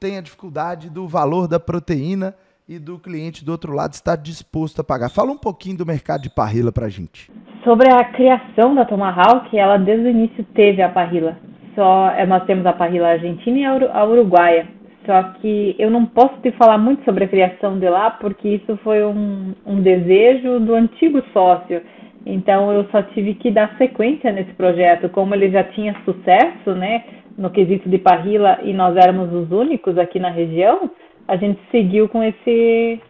tem 0.00 0.18
a 0.18 0.20
dificuldade 0.20 0.90
do 0.90 1.06
valor 1.06 1.46
da 1.46 1.60
proteína 1.60 2.34
e 2.68 2.76
do 2.76 2.98
cliente 2.98 3.44
do 3.44 3.52
outro 3.52 3.72
lado 3.72 3.92
estar 3.92 4.16
disposto 4.16 4.80
a 4.80 4.84
pagar. 4.84 5.08
Fala 5.08 5.30
um 5.30 5.38
pouquinho 5.38 5.76
do 5.76 5.86
mercado 5.86 6.22
de 6.22 6.30
parrila 6.30 6.72
para 6.72 6.86
a 6.86 6.90
gente. 6.90 7.30
Sobre 7.62 7.88
a 7.92 8.04
criação 8.06 8.74
da 8.74 8.84
Tomahawk, 8.84 9.56
ela 9.56 9.76
desde 9.76 10.06
o 10.06 10.10
início 10.10 10.44
teve 10.52 10.82
a 10.82 10.88
parrila. 10.88 11.38
Só 11.74 12.10
eh, 12.10 12.26
nós 12.26 12.44
temos 12.44 12.64
a 12.66 12.72
parrila 12.72 13.08
argentina 13.08 13.58
e 13.58 13.64
a 13.64 14.04
uruguaia. 14.04 14.66
Só 15.06 15.22
que 15.40 15.76
eu 15.78 15.90
não 15.90 16.06
posso 16.06 16.40
te 16.40 16.50
falar 16.52 16.78
muito 16.78 17.04
sobre 17.04 17.24
a 17.24 17.28
criação 17.28 17.78
de 17.78 17.88
lá, 17.88 18.10
porque 18.10 18.48
isso 18.48 18.76
foi 18.78 19.04
um, 19.04 19.54
um 19.66 19.80
desejo 19.80 20.60
do 20.60 20.74
antigo 20.74 21.22
sócio. 21.32 21.82
Então 22.24 22.72
eu 22.72 22.86
só 22.90 23.02
tive 23.02 23.34
que 23.34 23.50
dar 23.50 23.76
sequência 23.76 24.32
nesse 24.32 24.52
projeto. 24.54 25.10
Como 25.10 25.34
ele 25.34 25.50
já 25.50 25.62
tinha 25.62 25.94
sucesso, 26.04 26.70
né, 26.74 27.04
no 27.36 27.50
quesito 27.50 27.88
de 27.88 27.98
parrila 27.98 28.60
e 28.62 28.72
nós 28.72 28.96
éramos 28.96 29.32
os 29.32 29.50
únicos 29.52 29.98
aqui 29.98 30.18
na 30.18 30.30
região, 30.30 30.90
a 31.28 31.36
gente 31.36 31.60
seguiu 31.70 32.08
com 32.08 32.22
esse 32.22 33.00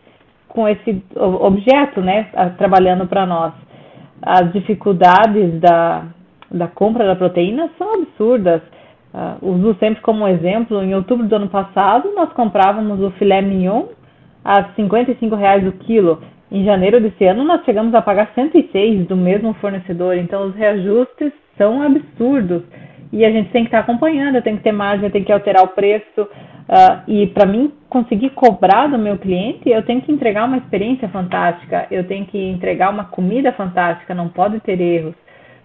com 0.48 0.68
esse 0.68 1.02
objeto, 1.16 2.00
né, 2.00 2.28
trabalhando 2.56 3.08
para 3.08 3.26
nós. 3.26 3.52
As 4.22 4.52
dificuldades 4.52 5.60
da, 5.60 6.04
da 6.54 6.68
compra 6.68 7.04
da 7.04 7.16
proteína 7.16 7.70
são 7.76 7.94
absurdas. 7.94 8.62
Uh, 9.12 9.48
uso 9.48 9.76
sempre 9.78 10.00
como 10.02 10.26
exemplo, 10.26 10.82
em 10.82 10.94
outubro 10.94 11.26
do 11.26 11.36
ano 11.36 11.48
passado, 11.48 12.12
nós 12.14 12.32
comprávamos 12.32 13.00
o 13.00 13.10
filé 13.12 13.40
mignon 13.40 13.86
a 14.44 14.70
55 14.74 15.34
reais 15.36 15.66
o 15.66 15.72
quilo. 15.72 16.22
Em 16.50 16.64
janeiro 16.64 17.00
desse 17.00 17.24
ano, 17.24 17.44
nós 17.44 17.64
chegamos 17.64 17.94
a 17.94 18.02
pagar 18.02 18.30
106 18.34 19.06
do 19.06 19.16
mesmo 19.16 19.54
fornecedor. 19.54 20.16
Então, 20.16 20.46
os 20.46 20.54
reajustes 20.54 21.32
são 21.56 21.82
absurdos. 21.82 22.62
E 23.12 23.24
a 23.24 23.30
gente 23.30 23.50
tem 23.50 23.62
que 23.62 23.68
estar 23.68 23.80
acompanhando, 23.80 24.42
tem 24.42 24.56
que 24.56 24.62
ter 24.62 24.72
margem, 24.72 25.10
tem 25.10 25.22
que 25.22 25.32
alterar 25.32 25.62
o 25.62 25.68
preço. 25.68 26.22
Uh, 26.22 27.02
e 27.06 27.26
para 27.28 27.46
mim 27.46 27.72
conseguir 27.88 28.30
cobrar 28.30 28.88
do 28.88 28.98
meu 28.98 29.18
cliente, 29.18 29.68
eu 29.68 29.82
tenho 29.82 30.00
que 30.00 30.10
entregar 30.10 30.44
uma 30.44 30.56
experiência 30.56 31.08
fantástica, 31.08 31.86
eu 31.90 32.04
tenho 32.04 32.26
que 32.26 32.38
entregar 32.38 32.90
uma 32.90 33.04
comida 33.04 33.52
fantástica, 33.52 34.14
não 34.14 34.28
pode 34.28 34.60
ter 34.60 34.80
erros 34.80 35.14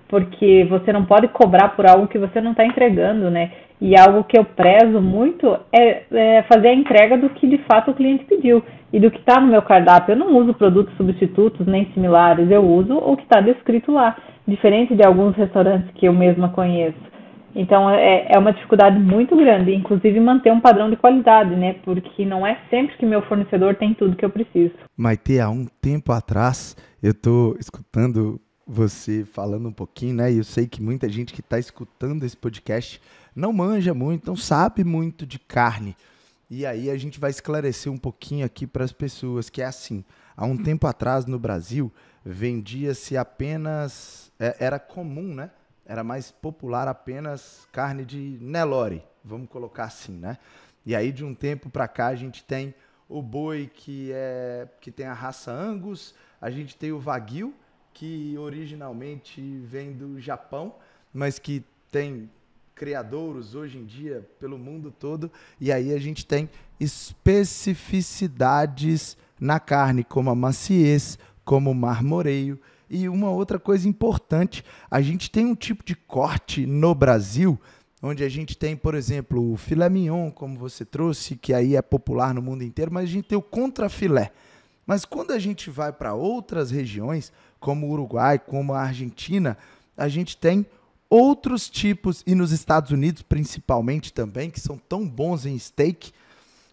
porque 0.09 0.65
você 0.67 0.91
não 0.91 1.05
pode 1.05 1.27
cobrar 1.27 1.69
por 1.69 1.85
algo 1.85 2.07
que 2.07 2.17
você 2.17 2.41
não 2.41 2.51
está 2.51 2.65
entregando, 2.65 3.29
né? 3.29 3.51
E 3.79 3.97
algo 3.97 4.23
que 4.23 4.37
eu 4.37 4.43
prezo 4.43 4.99
muito 4.99 5.57
é, 5.71 6.03
é, 6.11 6.43
fazer 6.51 6.69
a 6.69 6.73
entrega 6.73 7.17
do 7.17 7.29
que 7.29 7.47
de 7.47 7.59
fato 7.59 7.91
o 7.91 7.93
cliente 7.93 8.25
pediu 8.25 8.61
e 8.91 8.99
do 8.99 9.11
que 9.11 9.19
está 9.19 9.39
no 9.39 9.47
meu 9.47 9.61
cardápio. 9.61 10.13
Eu 10.13 10.17
não 10.17 10.35
uso 10.35 10.53
produtos 10.55 10.97
substitutos 10.97 11.65
nem 11.67 11.85
similares, 11.93 12.49
eu 12.49 12.61
uso 12.61 12.97
o 12.97 13.15
que 13.15 13.23
está 13.23 13.39
descrito 13.39 13.91
lá, 13.91 14.17
diferente 14.47 14.95
de 14.95 15.05
alguns 15.05 15.35
restaurantes 15.35 15.91
que 15.93 16.07
eu 16.07 16.13
mesma 16.13 16.49
conheço. 16.49 16.97
Então 17.55 17.89
é, 17.89 18.27
é 18.29 18.37
uma 18.37 18.51
dificuldade 18.51 18.99
muito 18.99 19.35
grande, 19.35 19.73
inclusive 19.73 20.19
manter 20.19 20.51
um 20.51 20.59
padrão 20.59 20.89
de 20.89 20.97
qualidade, 20.97 21.55
né? 21.55 21.75
Porque 21.83 22.25
não 22.25 22.45
é 22.45 22.57
sempre 22.69 22.97
que 22.97 23.05
meu 23.05 23.21
fornecedor 23.23 23.75
tem 23.75 23.93
tudo 23.93 24.15
que 24.15 24.25
eu 24.25 24.29
preciso. 24.29 24.73
Maite, 24.97 25.39
há 25.39 25.49
um 25.49 25.65
tempo 25.79 26.11
atrás 26.11 26.75
eu 27.01 27.11
estou 27.11 27.55
escutando 27.59 28.39
você 28.71 29.25
falando 29.25 29.67
um 29.67 29.71
pouquinho, 29.73 30.13
né? 30.13 30.31
E 30.31 30.37
eu 30.37 30.43
sei 30.43 30.67
que 30.67 30.79
muita 30.79 31.09
gente 31.09 31.33
que 31.33 31.41
está 31.41 31.57
escutando 31.57 32.23
esse 32.23 32.37
podcast 32.37 33.01
não 33.35 33.51
manja 33.51 33.95
muito, 33.95 34.27
não 34.27 34.35
sabe 34.35 34.83
muito 34.83 35.25
de 35.25 35.39
carne. 35.39 35.97
E 36.47 36.67
aí 36.67 36.91
a 36.91 36.95
gente 36.95 37.19
vai 37.19 37.31
esclarecer 37.31 37.91
um 37.91 37.97
pouquinho 37.97 38.45
aqui 38.45 38.67
para 38.67 38.85
as 38.85 38.91
pessoas 38.91 39.49
que 39.49 39.63
é 39.63 39.65
assim. 39.65 40.05
Há 40.37 40.45
um 40.45 40.55
tempo 40.55 40.85
atrás 40.85 41.25
no 41.25 41.39
Brasil 41.39 41.91
vendia-se 42.23 43.17
apenas 43.17 44.31
é, 44.39 44.55
era 44.59 44.77
comum, 44.77 45.33
né? 45.33 45.49
Era 45.83 46.03
mais 46.03 46.29
popular 46.29 46.87
apenas 46.87 47.67
carne 47.71 48.05
de 48.05 48.37
Nelore, 48.39 49.03
vamos 49.23 49.49
colocar 49.49 49.85
assim, 49.85 50.13
né? 50.13 50.37
E 50.85 50.95
aí 50.95 51.11
de 51.11 51.25
um 51.25 51.33
tempo 51.33 51.71
para 51.71 51.87
cá 51.87 52.07
a 52.07 52.15
gente 52.15 52.43
tem 52.43 52.75
o 53.07 53.19
boi 53.23 53.67
que 53.73 54.11
é 54.13 54.67
que 54.79 54.91
tem 54.91 55.07
a 55.07 55.13
raça 55.13 55.51
Angus, 55.51 56.13
a 56.39 56.51
gente 56.51 56.75
tem 56.75 56.91
o 56.91 56.99
Wagyu 56.99 57.51
que 57.99 58.35
originalmente 58.37 59.41
vem 59.65 59.91
do 59.91 60.21
Japão, 60.21 60.73
mas 61.13 61.37
que 61.37 61.61
tem 61.91 62.29
criadouros 62.73 63.55
hoje 63.55 63.77
em 63.77 63.83
dia 63.83 64.25
pelo 64.39 64.57
mundo 64.57 64.89
todo, 64.89 65.29
e 65.59 65.69
aí 65.69 65.93
a 65.93 65.99
gente 65.99 66.25
tem 66.25 66.49
especificidades 66.79 69.17
na 69.37 69.59
carne, 69.59 70.05
como 70.05 70.29
a 70.29 70.35
maciez, 70.35 71.19
como 71.43 71.71
o 71.71 71.75
marmoreio. 71.75 72.57
E 72.89 73.09
uma 73.09 73.31
outra 73.31 73.59
coisa 73.59 73.85
importante, 73.85 74.63
a 74.89 75.01
gente 75.01 75.29
tem 75.29 75.45
um 75.45 75.55
tipo 75.55 75.83
de 75.83 75.93
corte 75.93 76.65
no 76.65 76.95
Brasil, 76.95 77.59
onde 78.01 78.23
a 78.23 78.29
gente 78.29 78.57
tem, 78.57 78.77
por 78.77 78.95
exemplo, 78.95 79.51
o 79.51 79.57
filé 79.57 79.89
mignon, 79.89 80.31
como 80.31 80.57
você 80.57 80.85
trouxe, 80.85 81.35
que 81.35 81.53
aí 81.53 81.75
é 81.75 81.81
popular 81.81 82.33
no 82.33 82.41
mundo 82.41 82.63
inteiro, 82.63 82.93
mas 82.93 83.09
a 83.09 83.11
gente 83.11 83.27
tem 83.27 83.37
o 83.37 83.41
contrafilé. 83.41 84.31
Mas 84.87 85.03
quando 85.05 85.31
a 85.31 85.37
gente 85.37 85.69
vai 85.69 85.91
para 85.91 86.13
outras 86.15 86.71
regiões, 86.71 87.33
como 87.59 87.87
o 87.87 87.91
Uruguai, 87.91 88.39
como 88.39 88.73
a 88.73 88.81
Argentina, 88.81 89.57
a 89.97 90.07
gente 90.07 90.37
tem 90.37 90.65
outros 91.09 91.69
tipos, 91.69 92.23
e 92.25 92.35
nos 92.35 92.51
Estados 92.51 92.91
Unidos 92.91 93.21
principalmente 93.21 94.13
também, 94.13 94.49
que 94.49 94.59
são 94.59 94.77
tão 94.77 95.07
bons 95.07 95.45
em 95.45 95.57
steak, 95.57 96.11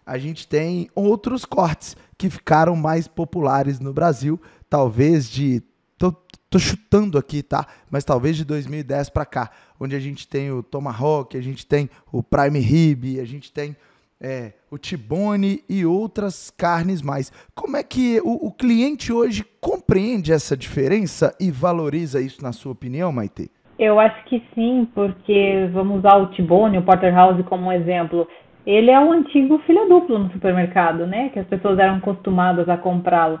a 0.05 0.17
gente 0.17 0.47
tem 0.47 0.89
outros 0.95 1.43
cortes 1.43 1.97
que 2.17 2.29
ficaram 2.29 2.75
mais 2.75 3.07
populares 3.07 3.79
no 3.79 3.91
Brasil, 3.91 4.39
talvez 4.69 5.29
de. 5.29 5.61
Tô, 5.97 6.13
tô 6.49 6.57
chutando 6.57 7.17
aqui, 7.17 7.43
tá? 7.43 7.67
Mas 7.89 8.05
talvez 8.05 8.37
de 8.37 8.45
2010 8.45 9.09
para 9.09 9.25
cá, 9.25 9.51
onde 9.77 9.95
a 9.95 9.99
gente 9.99 10.25
tem 10.25 10.49
o 10.51 10.63
Tomahawk, 10.63 11.35
a 11.35 11.41
gente 11.41 11.65
tem 11.65 11.89
o 12.09 12.23
Prime 12.23 12.59
Rib, 12.59 13.19
a 13.19 13.25
gente 13.25 13.51
tem 13.51 13.75
é, 14.21 14.53
o 14.71 14.77
Tibone 14.77 15.59
e 15.69 15.85
outras 15.85 16.49
carnes 16.49 17.01
mais. 17.01 17.31
Como 17.55 17.77
é 17.77 17.83
que 17.83 18.19
o, 18.21 18.47
o, 18.47 18.51
cliente 18.51 19.13
hoje 19.13 19.43
compreende 19.61 20.31
essa 20.31 20.57
diferença 20.57 21.35
e 21.39 21.51
valoriza 21.51 22.19
isso, 22.19 22.43
na 22.43 22.51
sua 22.51 22.71
opinião, 22.71 23.11
Maite? 23.11 23.49
Eu 23.77 23.99
acho 23.99 24.23
que 24.25 24.43
sim, 24.55 24.87
porque 24.93 25.69
vamos 25.71 25.99
usar 25.99 26.17
o 26.17 26.27
Tibone, 26.27 26.79
o 26.79 26.83
Porterhouse 26.83 27.43
como 27.43 27.67
um 27.67 27.71
exemplo. 27.71 28.27
Ele 28.65 28.89
é 28.89 28.99
o 28.99 29.11
antigo 29.11 29.59
filho 29.59 29.87
duplo 29.87 30.17
no 30.17 30.31
supermercado, 30.31 31.05
né? 31.05 31.29
Que 31.29 31.39
as 31.39 31.47
pessoas 31.47 31.77
eram 31.77 31.97
acostumadas 31.97 32.67
a 32.67 32.75
comprá-lo. 32.75 33.39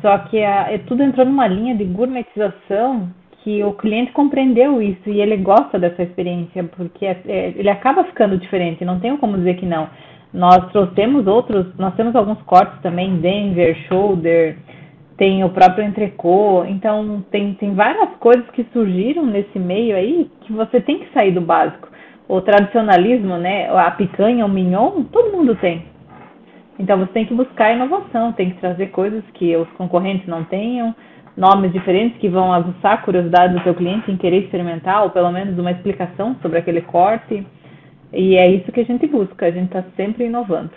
Só 0.00 0.16
que 0.18 0.42
a, 0.42 0.72
é, 0.72 0.78
tudo 0.78 1.02
entrou 1.02 1.26
numa 1.26 1.48
linha 1.48 1.74
de 1.74 1.84
gourmetização 1.84 3.10
que 3.42 3.62
o 3.64 3.72
cliente 3.72 4.12
compreendeu 4.12 4.80
isso 4.80 5.10
e 5.10 5.20
ele 5.20 5.36
gosta 5.36 5.78
dessa 5.78 6.02
experiência, 6.02 6.62
porque 6.64 7.04
é, 7.04 7.20
é, 7.26 7.48
ele 7.56 7.68
acaba 7.68 8.04
ficando 8.04 8.38
diferente, 8.38 8.84
não 8.84 9.00
tenho 9.00 9.18
como 9.18 9.36
dizer 9.36 9.56
que 9.56 9.66
não. 9.66 9.88
Nós 10.32 10.70
trouxemos 10.72 11.26
outros, 11.26 11.66
nós 11.76 11.94
temos 11.94 12.16
alguns 12.16 12.40
cortes 12.42 12.80
também, 12.80 13.16
Denver, 13.16 13.76
Shoulder, 13.86 14.56
tem 15.16 15.44
o 15.44 15.50
próprio 15.50 15.84
entrecô, 15.84 16.64
então 16.64 17.22
tem, 17.30 17.54
tem 17.54 17.74
várias 17.74 18.16
coisas 18.16 18.48
que 18.50 18.66
surgiram 18.72 19.26
nesse 19.26 19.58
meio 19.58 19.94
aí 19.94 20.30
que 20.40 20.52
você 20.52 20.80
tem 20.80 21.00
que 21.00 21.12
sair 21.12 21.32
do 21.32 21.40
básico. 21.40 21.88
O 22.26 22.40
tradicionalismo, 22.40 23.36
né, 23.36 23.68
a 23.68 23.90
picanha, 23.90 24.46
o 24.46 24.48
mignon, 24.48 25.04
todo 25.04 25.36
mundo 25.36 25.54
tem. 25.56 25.84
Então 26.78 26.98
você 26.98 27.12
tem 27.12 27.26
que 27.26 27.34
buscar 27.34 27.72
inovação, 27.72 28.32
tem 28.32 28.50
que 28.50 28.60
trazer 28.60 28.86
coisas 28.86 29.22
que 29.34 29.54
os 29.54 29.68
concorrentes 29.72 30.26
não 30.26 30.44
tenham, 30.44 30.94
nomes 31.36 31.72
diferentes 31.72 32.18
que 32.18 32.28
vão 32.28 32.52
aguçar 32.52 32.94
a 32.94 32.98
curiosidade 32.98 33.54
do 33.54 33.62
seu 33.62 33.74
cliente 33.74 34.10
em 34.10 34.16
querer 34.16 34.44
experimentar, 34.44 35.02
ou 35.02 35.10
pelo 35.10 35.30
menos 35.30 35.58
uma 35.58 35.70
explicação 35.70 36.36
sobre 36.40 36.58
aquele 36.58 36.80
corte. 36.80 37.46
E 38.12 38.36
é 38.36 38.50
isso 38.50 38.70
que 38.70 38.80
a 38.80 38.84
gente 38.84 39.06
busca, 39.06 39.46
a 39.46 39.50
gente 39.50 39.66
está 39.66 39.84
sempre 39.96 40.26
inovando 40.26 40.72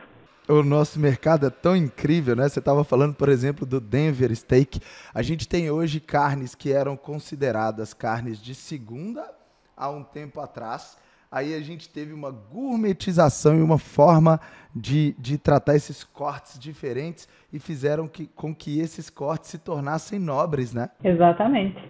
o 0.47 0.63
nosso 0.63 0.99
mercado 0.99 1.47
é 1.47 1.49
tão 1.49 1.75
incrível, 1.75 2.35
né? 2.35 2.47
Você 2.47 2.59
estava 2.59 2.83
falando, 2.83 3.15
por 3.15 3.29
exemplo, 3.29 3.65
do 3.65 3.79
Denver 3.79 4.35
Steak. 4.35 4.79
A 5.13 5.21
gente 5.21 5.47
tem 5.47 5.71
hoje 5.71 5.99
carnes 5.99 6.53
que 6.53 6.71
eram 6.71 6.95
consideradas 6.95 7.93
carnes 7.93 8.41
de 8.41 8.53
segunda 8.53 9.23
há 9.75 9.89
um 9.89 10.03
tempo 10.03 10.39
atrás. 10.39 10.97
Aí 11.31 11.53
a 11.55 11.61
gente 11.61 11.89
teve 11.89 12.13
uma 12.13 12.31
gourmetização 12.31 13.57
e 13.57 13.61
uma 13.61 13.77
forma 13.77 14.39
de, 14.73 15.15
de 15.17 15.37
tratar 15.37 15.75
esses 15.75 16.03
cortes 16.03 16.59
diferentes 16.59 17.27
e 17.51 17.59
fizeram 17.59 18.07
que, 18.07 18.27
com 18.27 18.53
que 18.53 18.79
esses 18.79 19.09
cortes 19.09 19.49
se 19.49 19.57
tornassem 19.57 20.19
nobres, 20.19 20.73
né? 20.73 20.89
Exatamente. 21.03 21.81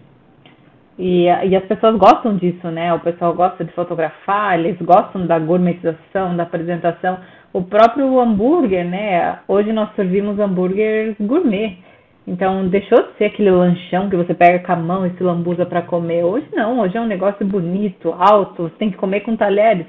E, 0.98 1.24
e 1.24 1.56
as 1.56 1.64
pessoas 1.64 1.96
gostam 1.96 2.36
disso, 2.36 2.68
né? 2.68 2.92
O 2.94 3.00
pessoal 3.00 3.34
gosta 3.34 3.64
de 3.64 3.72
fotografar, 3.72 4.58
eles 4.58 4.76
gostam 4.80 5.26
da 5.26 5.38
gourmetização, 5.38 6.36
da 6.36 6.44
apresentação 6.44 7.18
o 7.56 7.62
próprio 7.62 8.20
hambúrguer, 8.20 8.84
né? 8.84 9.38
Hoje 9.48 9.72
nós 9.72 9.88
servimos 9.96 10.38
hambúrgueres 10.38 11.16
gourmet. 11.18 11.78
Então 12.26 12.68
deixou 12.68 13.02
de 13.02 13.16
ser 13.16 13.26
aquele 13.26 13.50
lanchão 13.50 14.10
que 14.10 14.16
você 14.16 14.34
pega 14.34 14.58
com 14.58 14.72
a 14.72 14.76
mão 14.76 15.06
e 15.06 15.10
se 15.10 15.22
lambuza 15.22 15.64
para 15.64 15.80
comer. 15.80 16.22
Hoje 16.22 16.46
não, 16.52 16.80
hoje 16.80 16.98
é 16.98 17.00
um 17.00 17.06
negócio 17.06 17.46
bonito, 17.46 18.14
alto, 18.18 18.64
você 18.64 18.74
tem 18.78 18.90
que 18.90 18.98
comer 18.98 19.20
com 19.20 19.36
talheres. 19.36 19.86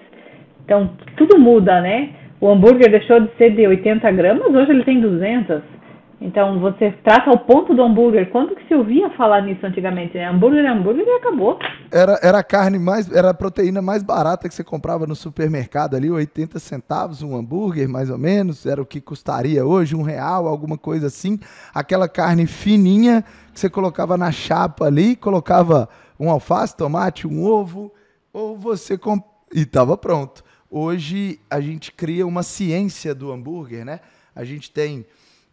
Então 0.63 0.91
tudo 1.17 1.37
muda, 1.37 1.81
né? 1.81 2.11
O 2.39 2.47
hambúrguer 2.49 2.89
deixou 2.89 3.19
de 3.19 3.29
ser 3.35 3.49
de 3.49 3.67
80 3.67 4.11
gramas, 4.11 4.47
hoje 4.47 4.71
ele 4.71 4.85
tem 4.85 5.01
200. 5.01 5.61
Então 6.19 6.59
você 6.59 6.91
trata 7.03 7.29
o 7.29 7.37
ponto 7.37 7.75
do 7.75 7.83
hambúrguer. 7.83 8.31
Quando 8.31 8.55
que 8.55 8.67
se 8.67 8.73
ouvia 8.73 9.09
falar 9.11 9.41
nisso 9.41 9.63
antigamente? 9.63 10.15
Né? 10.15 10.27
Hambúrguer 10.27 10.65
é 10.65 10.69
hambúrguer 10.69 11.05
e 11.05 11.11
acabou. 11.11 11.59
Era, 11.91 12.19
era 12.23 12.39
a 12.39 12.43
carne 12.43 12.79
mais, 12.79 13.11
era 13.11 13.29
a 13.29 13.33
proteína 13.35 13.83
mais 13.83 14.01
barata 14.01 14.49
que 14.49 14.55
você 14.55 14.63
comprava 14.63 15.05
no 15.05 15.15
supermercado 15.15 15.95
ali, 15.95 16.09
80 16.09 16.57
centavos 16.57 17.21
um 17.21 17.35
hambúrguer, 17.35 17.87
mais 17.87 18.09
ou 18.09 18.17
menos. 18.17 18.65
Era 18.65 18.81
o 18.81 18.85
que 18.85 18.99
custaria 18.99 19.63
hoje, 19.63 19.95
um 19.95 20.01
real, 20.01 20.47
alguma 20.47 20.77
coisa 20.77 21.05
assim. 21.05 21.39
Aquela 21.71 22.09
carne 22.09 22.47
fininha 22.47 23.23
que 23.53 23.59
você 23.59 23.69
colocava 23.69 24.17
na 24.17 24.31
chapa 24.31 24.85
ali, 24.85 25.15
colocava 25.15 25.87
um 26.19 26.31
alface, 26.31 26.75
tomate, 26.75 27.27
um 27.27 27.45
ovo, 27.45 27.93
ou 28.33 28.57
você 28.57 28.97
comp... 28.97 29.23
e 29.53 29.61
estava 29.61 29.95
pronto. 29.95 30.43
Hoje 30.69 31.39
a 31.49 31.61
gente 31.61 31.91
cria 31.91 32.25
uma 32.25 32.41
ciência 32.41 33.13
do 33.13 33.31
hambúrguer, 33.31 33.85
né? 33.85 33.99
A 34.35 34.43
gente 34.43 34.71
tem 34.71 35.05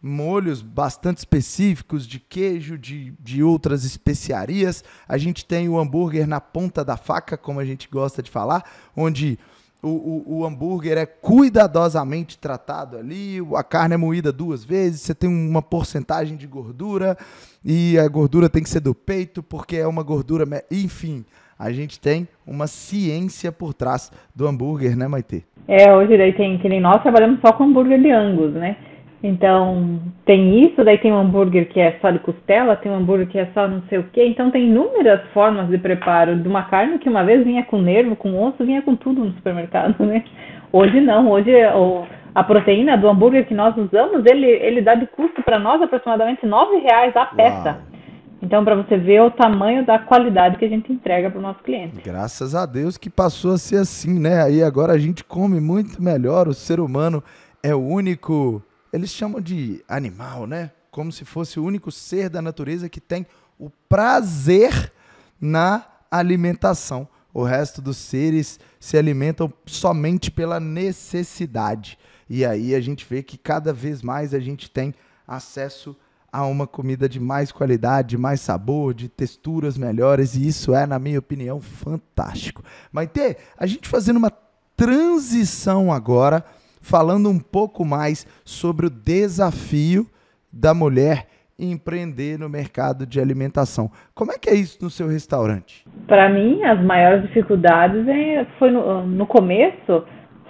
molhos 0.05 0.61
bastante 0.61 1.17
específicos 1.17 2.05
de 2.05 2.19
queijo, 2.19 2.77
de, 2.77 3.11
de 3.19 3.41
outras 3.41 3.83
especiarias. 3.83 4.83
A 5.09 5.17
gente 5.17 5.43
tem 5.43 5.67
o 5.67 5.79
hambúrguer 5.79 6.27
na 6.27 6.39
ponta 6.39 6.85
da 6.85 6.95
faca, 6.95 7.35
como 7.35 7.59
a 7.59 7.65
gente 7.65 7.89
gosta 7.91 8.21
de 8.21 8.29
falar, 8.29 8.63
onde 8.95 9.39
o, 9.81 9.89
o, 9.89 10.39
o, 10.39 10.45
hambúrguer 10.45 10.97
é 10.97 11.05
cuidadosamente 11.07 12.37
tratado 12.37 12.97
ali, 12.97 13.37
a 13.55 13.63
carne 13.63 13.95
é 13.95 13.97
moída 13.97 14.31
duas 14.31 14.63
vezes, 14.63 15.01
você 15.01 15.15
tem 15.15 15.29
uma 15.29 15.61
porcentagem 15.61 16.37
de 16.37 16.45
gordura 16.45 17.17
e 17.63 17.97
a 17.97 18.07
gordura 18.07 18.49
tem 18.49 18.63
que 18.63 18.69
ser 18.69 18.79
do 18.79 18.93
peito 18.93 19.41
porque 19.41 19.77
é 19.77 19.87
uma 19.87 20.03
gordura, 20.03 20.45
enfim, 20.71 21.25
a 21.57 21.71
gente 21.71 21.99
tem 21.99 22.27
uma 22.45 22.67
ciência 22.67 23.51
por 23.51 23.73
trás 23.73 24.11
do 24.35 24.47
hambúrguer, 24.47 24.95
né, 24.95 25.07
Maite? 25.07 25.45
É, 25.67 25.91
hoje 25.93 26.17
daí 26.17 26.33
tem 26.33 26.59
que 26.59 26.69
nem 26.69 26.81
nós 26.81 27.01
trabalhamos 27.01 27.39
só 27.41 27.53
com 27.53 27.65
hambúrguer 27.65 27.99
de 27.99 28.11
Angus, 28.11 28.53
né? 28.53 28.77
Então, 29.25 29.99
tem 30.23 30.63
isso, 30.63 30.83
daí 30.83 30.99
tem 30.99 31.11
um 31.11 31.17
hambúrguer 31.17 31.67
que 31.67 31.79
é 31.79 31.97
só 31.99 32.11
de 32.11 32.19
costela, 32.19 32.75
tem 32.75 32.91
um 32.91 32.97
hambúrguer 32.97 33.27
que 33.27 33.39
é 33.39 33.49
só 33.55 33.67
não 33.67 33.81
sei 33.89 33.97
o 33.97 34.03
quê. 34.13 34.23
Então, 34.27 34.51
tem 34.51 34.67
inúmeras 34.67 35.19
formas 35.33 35.67
de 35.67 35.79
preparo 35.79 36.35
de 36.35 36.47
uma 36.47 36.63
carne 36.63 36.99
que 36.99 37.09
uma 37.09 37.23
vez 37.23 37.43
vinha 37.43 37.63
com 37.63 37.81
nervo, 37.81 38.15
com 38.15 38.39
osso, 38.39 38.63
vinha 38.63 38.83
com 38.83 38.95
tudo 38.95 39.25
no 39.25 39.33
supermercado, 39.33 40.05
né? 40.05 40.23
Hoje 40.71 41.01
não, 41.01 41.31
hoje 41.31 41.51
o, 41.73 42.05
a 42.35 42.43
proteína 42.43 42.95
do 42.97 43.09
hambúrguer 43.09 43.47
que 43.47 43.55
nós 43.55 43.75
usamos, 43.75 44.23
ele, 44.27 44.45
ele 44.45 44.81
dá 44.81 44.93
de 44.93 45.07
custo 45.07 45.41
para 45.41 45.57
nós 45.57 45.81
aproximadamente 45.81 46.45
R$ 46.45 46.79
reais 46.83 47.15
a 47.15 47.25
peça. 47.25 47.69
Uau. 47.69 47.95
Então, 48.43 48.63
para 48.63 48.75
você 48.75 48.95
ver 48.95 49.21
o 49.21 49.31
tamanho 49.31 49.83
da 49.83 49.97
qualidade 49.97 50.57
que 50.57 50.65
a 50.65 50.69
gente 50.69 50.93
entrega 50.93 51.31
para 51.31 51.39
o 51.39 51.41
nosso 51.41 51.63
cliente. 51.63 51.99
Graças 52.03 52.53
a 52.53 52.67
Deus 52.67 52.95
que 52.95 53.09
passou 53.09 53.53
a 53.53 53.57
ser 53.57 53.77
assim, 53.77 54.19
né? 54.19 54.43
Aí 54.43 54.61
agora 54.61 54.93
a 54.93 54.99
gente 54.99 55.23
come 55.23 55.59
muito 55.59 55.99
melhor, 55.99 56.47
o 56.47 56.53
ser 56.53 56.79
humano 56.79 57.23
é 57.63 57.73
o 57.73 57.79
único 57.79 58.61
eles 58.91 59.09
chamam 59.09 59.41
de 59.41 59.83
animal, 59.87 60.47
né? 60.47 60.71
Como 60.91 61.11
se 61.11 61.25
fosse 61.25 61.59
o 61.59 61.63
único 61.63 61.91
ser 61.91 62.29
da 62.29 62.41
natureza 62.41 62.87
que 62.87 63.01
tem 63.01 63.25
o 63.59 63.69
prazer 63.69 64.91
na 65.39 65.85
alimentação. 66.09 67.07
O 67.33 67.43
resto 67.43 67.81
dos 67.81 67.97
seres 67.97 68.59
se 68.79 68.97
alimentam 68.97 69.51
somente 69.65 70.31
pela 70.31 70.59
necessidade. 70.59 71.97
E 72.29 72.45
aí 72.45 72.73
a 72.73 72.79
gente 72.79 73.05
vê 73.07 73.21
que 73.21 73.37
cada 73.37 73.73
vez 73.73 74.01
mais 74.01 74.33
a 74.33 74.39
gente 74.39 74.71
tem 74.71 74.93
acesso 75.27 75.95
a 76.31 76.45
uma 76.45 76.67
comida 76.67 77.07
de 77.07 77.19
mais 77.19 77.51
qualidade, 77.51 78.09
de 78.09 78.17
mais 78.17 78.41
sabor, 78.41 78.93
de 78.93 79.07
texturas 79.07 79.77
melhores, 79.77 80.35
e 80.35 80.45
isso 80.45 80.75
é, 80.75 80.85
na 80.85 80.99
minha 80.99 81.19
opinião, 81.19 81.61
fantástico. 81.61 82.61
Maite, 82.91 83.37
a 83.57 83.65
gente 83.65 83.87
fazendo 83.87 84.17
uma 84.17 84.31
transição 84.75 85.93
agora 85.93 86.43
falando 86.85 87.29
um 87.29 87.39
pouco 87.39 87.83
mais 87.83 88.27
sobre 88.45 88.85
o 88.85 88.89
desafio 88.91 90.05
da 90.53 90.71
mulher 90.71 91.25
empreender 91.57 92.37
no 92.37 92.47
mercado 92.47 93.07
de 93.07 93.19
alimentação. 93.19 93.89
Como 94.13 94.31
é 94.31 94.37
que 94.37 94.49
é 94.49 94.53
isso 94.53 94.77
no 94.83 94.89
seu 94.89 95.07
restaurante? 95.07 95.83
Para 96.05 96.29
mim, 96.29 96.63
as 96.63 96.79
maiores 96.83 97.23
dificuldades 97.23 98.07
é, 98.07 98.45
foi 98.59 98.69
no, 98.69 99.03
no 99.03 99.25
começo 99.25 100.03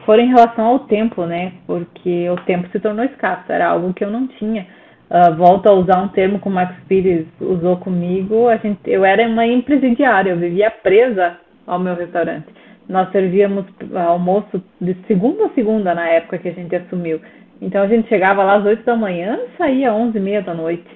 foram 0.05 0.23
em 0.23 0.27
relação 0.27 0.65
ao 0.65 0.79
tempo, 0.79 1.25
né? 1.25 1.53
Porque 1.65 2.29
o 2.29 2.35
tempo 2.45 2.69
se 2.69 2.79
tornou 2.79 3.05
escasso, 3.05 3.51
era 3.51 3.69
algo 3.69 3.93
que 3.93 4.03
eu 4.03 4.11
não 4.11 4.27
tinha. 4.27 4.67
uh, 5.09 5.35
volto 5.35 5.67
a 5.67 5.73
usar 5.73 6.01
um 6.01 6.09
termo 6.09 6.39
que 6.39 6.47
o 6.47 6.51
Max 6.51 6.75
Pires 6.87 7.25
usou 7.39 7.77
comigo, 7.77 8.49
a 8.49 8.57
gente, 8.57 8.79
eu 8.85 9.05
era 9.05 9.25
uma 9.27 9.47
empresidiária, 9.47 10.31
eu 10.31 10.37
vivia 10.37 10.69
presa 10.69 11.37
ao 11.65 11.79
meu 11.79 11.95
restaurante. 11.95 12.47
Nós 12.87 13.11
servíamos 13.11 13.65
almoço 13.93 14.63
de 14.79 14.95
segunda 15.07 15.45
a 15.45 15.49
segunda 15.49 15.95
na 15.95 16.07
época 16.07 16.37
que 16.37 16.49
a 16.49 16.53
gente 16.53 16.75
assumiu. 16.75 17.19
Então 17.61 17.81
a 17.81 17.87
gente 17.87 18.07
chegava 18.07 18.43
lá 18.43 18.55
às 18.57 18.65
8 18.65 18.83
da 18.83 18.95
manhã 18.95 19.39
e 19.41 19.57
saía 19.57 19.91
às 19.91 19.97
11 19.97 20.17
e 20.17 20.21
meia 20.21 20.41
da 20.41 20.53
noite. 20.53 20.89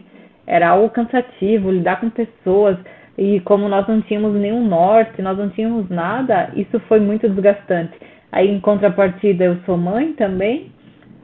Era 0.46 0.70
algo 0.70 0.90
cansativo, 0.90 1.72
lidar 1.72 2.00
com 2.00 2.10
pessoas. 2.10 2.78
E 3.18 3.40
como 3.42 3.68
nós 3.68 3.88
não 3.88 4.02
tínhamos 4.02 4.34
nenhum 4.34 4.66
norte, 4.66 5.22
nós 5.22 5.38
não 5.38 5.50
tínhamos 5.50 5.90
nada, 5.90 6.52
isso 6.56 6.80
foi 6.82 7.00
muito 7.00 7.28
desgastante. 7.28 7.92
Aí, 8.32 8.50
em 8.50 8.60
contrapartida, 8.62 9.44
eu 9.44 9.58
sou 9.66 9.76
mãe 9.78 10.14
também, 10.14 10.72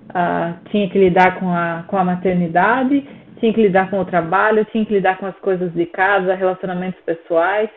uh, 0.10 0.56
tinha 0.70 0.90
que 0.90 1.00
lidar 1.00 1.40
com 1.40 1.50
a, 1.50 1.86
com 1.88 1.96
a 1.96 2.04
maternidade, 2.04 3.08
tinha 3.40 3.54
que 3.54 3.62
lidar 3.62 3.90
com 3.90 4.00
o 4.00 4.06
trabalho, 4.06 4.66
tinha 4.66 4.86
que 4.86 4.94
lidar 4.94 5.18
com 5.18 5.26
as 5.26 5.36
coisas 5.40 5.74
de 5.74 5.86
casa, 5.86 6.36
relacionamentos 6.36 7.00
pessoais. 7.02 7.70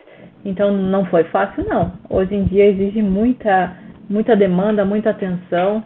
Então, 0.44 0.73
não 0.73 1.05
foi 1.07 1.25
fácil, 1.25 1.64
não. 1.68 1.92
Hoje 2.09 2.35
em 2.35 2.44
dia 2.44 2.66
exige 2.66 3.03
muita, 3.03 3.77
muita 4.09 4.37
demanda, 4.37 4.85
muita 4.85 5.11
atenção. 5.11 5.85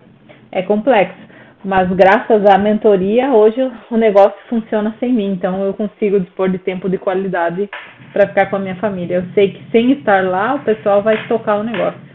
É 0.51 0.63
complexo. 0.63 1.33
Mas 1.65 1.89
graças 1.91 2.45
à 2.47 2.59
mentoria, 2.59 3.31
hoje 3.33 3.61
o 3.91 3.97
negócio 3.97 4.37
funciona 4.49 4.95
sem 4.99 5.13
mim. 5.13 5.33
Então, 5.33 5.63
eu 5.65 5.73
consigo 5.73 6.19
dispor 6.21 6.49
de 6.49 6.59
tempo 6.59 6.89
de 6.89 6.99
qualidade 6.99 7.71
para 8.13 8.27
ficar 8.27 8.47
com 8.47 8.57
a 8.57 8.59
minha 8.59 8.77
família. 8.77 9.17
Eu 9.17 9.25
sei 9.35 9.53
que 9.53 9.71
sem 9.71 9.93
estar 9.93 10.25
lá, 10.25 10.55
o 10.55 10.61
pessoal 10.61 11.03
vai 11.03 11.27
tocar 11.29 11.57
o 11.57 11.63
negócio. 11.63 12.12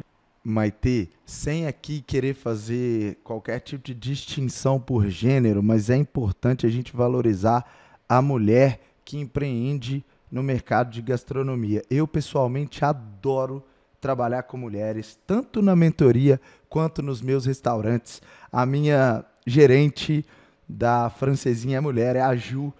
Maite, 0.49 1.09
sem 1.25 1.67
aqui 1.67 2.01
querer 2.01 2.33
fazer 2.33 3.17
qualquer 3.23 3.59
tipo 3.59 3.83
de 3.83 3.93
distinção 3.93 4.79
por 4.79 5.09
gênero, 5.09 5.61
mas 5.61 5.89
é 5.89 5.97
importante 5.97 6.65
a 6.65 6.69
gente 6.69 6.95
valorizar 6.95 7.65
a 8.07 8.21
mulher 8.21 8.79
que 9.03 9.17
empreende 9.17 10.05
no 10.31 10.41
mercado 10.41 10.89
de 10.89 11.01
gastronomia. 11.01 11.83
Eu, 11.89 12.07
pessoalmente, 12.07 12.85
adoro 12.85 13.61
trabalhar 13.99 14.43
com 14.43 14.55
mulheres, 14.55 15.19
tanto 15.27 15.61
na 15.61 15.75
mentoria 15.75 16.39
quanto 16.69 17.01
nos 17.01 17.21
meus 17.21 17.45
restaurantes. 17.45 18.21
A 18.49 18.65
minha 18.65 19.25
gerente 19.45 20.25
da 20.67 21.09
francesinha 21.09 21.81
mulher 21.81 22.15
é 22.15 22.21
a 22.21 22.35
Ju, 22.35 22.73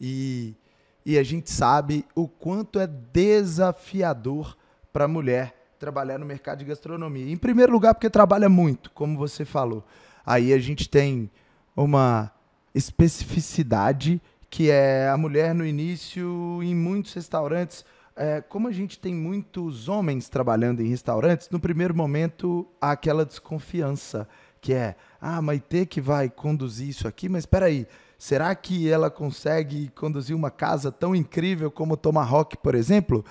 e 0.00 0.56
e 1.04 1.18
a 1.18 1.22
gente 1.22 1.50
sabe 1.50 2.04
o 2.14 2.28
quanto 2.28 2.78
é 2.78 2.86
desafiador 2.86 4.56
para 4.92 5.04
a 5.06 5.08
mulher 5.08 5.61
trabalhar 5.82 6.16
no 6.16 6.24
mercado 6.24 6.60
de 6.60 6.64
gastronomia. 6.64 7.28
Em 7.32 7.36
primeiro 7.36 7.72
lugar, 7.72 7.92
porque 7.92 8.08
trabalha 8.08 8.48
muito, 8.48 8.88
como 8.92 9.18
você 9.18 9.44
falou. 9.44 9.84
Aí 10.24 10.52
a 10.52 10.58
gente 10.60 10.88
tem 10.88 11.28
uma 11.74 12.30
especificidade 12.72 14.22
que 14.48 14.70
é 14.70 15.08
a 15.08 15.16
mulher 15.16 15.52
no 15.52 15.66
início 15.66 16.60
em 16.62 16.72
muitos 16.72 17.12
restaurantes. 17.14 17.84
É, 18.14 18.40
como 18.40 18.68
a 18.68 18.72
gente 18.72 18.96
tem 18.96 19.12
muitos 19.12 19.88
homens 19.88 20.28
trabalhando 20.28 20.80
em 20.82 20.88
restaurantes, 20.88 21.50
no 21.50 21.58
primeiro 21.58 21.96
momento 21.96 22.64
há 22.80 22.92
aquela 22.92 23.24
desconfiança 23.24 24.28
que 24.60 24.72
é, 24.72 24.94
ah, 25.20 25.42
Maite 25.42 25.84
que 25.86 26.00
vai 26.00 26.30
conduzir 26.30 26.90
isso 26.90 27.08
aqui, 27.08 27.28
mas 27.28 27.42
espera 27.42 27.66
aí, 27.66 27.88
Será 28.22 28.54
que 28.54 28.88
ela 28.88 29.10
consegue 29.10 29.88
conduzir 29.96 30.36
uma 30.36 30.48
casa 30.48 30.92
tão 30.92 31.12
incrível 31.12 31.72
como 31.72 31.96
Tomahawk, 31.96 32.56
por 32.58 32.76
exemplo? 32.76 33.24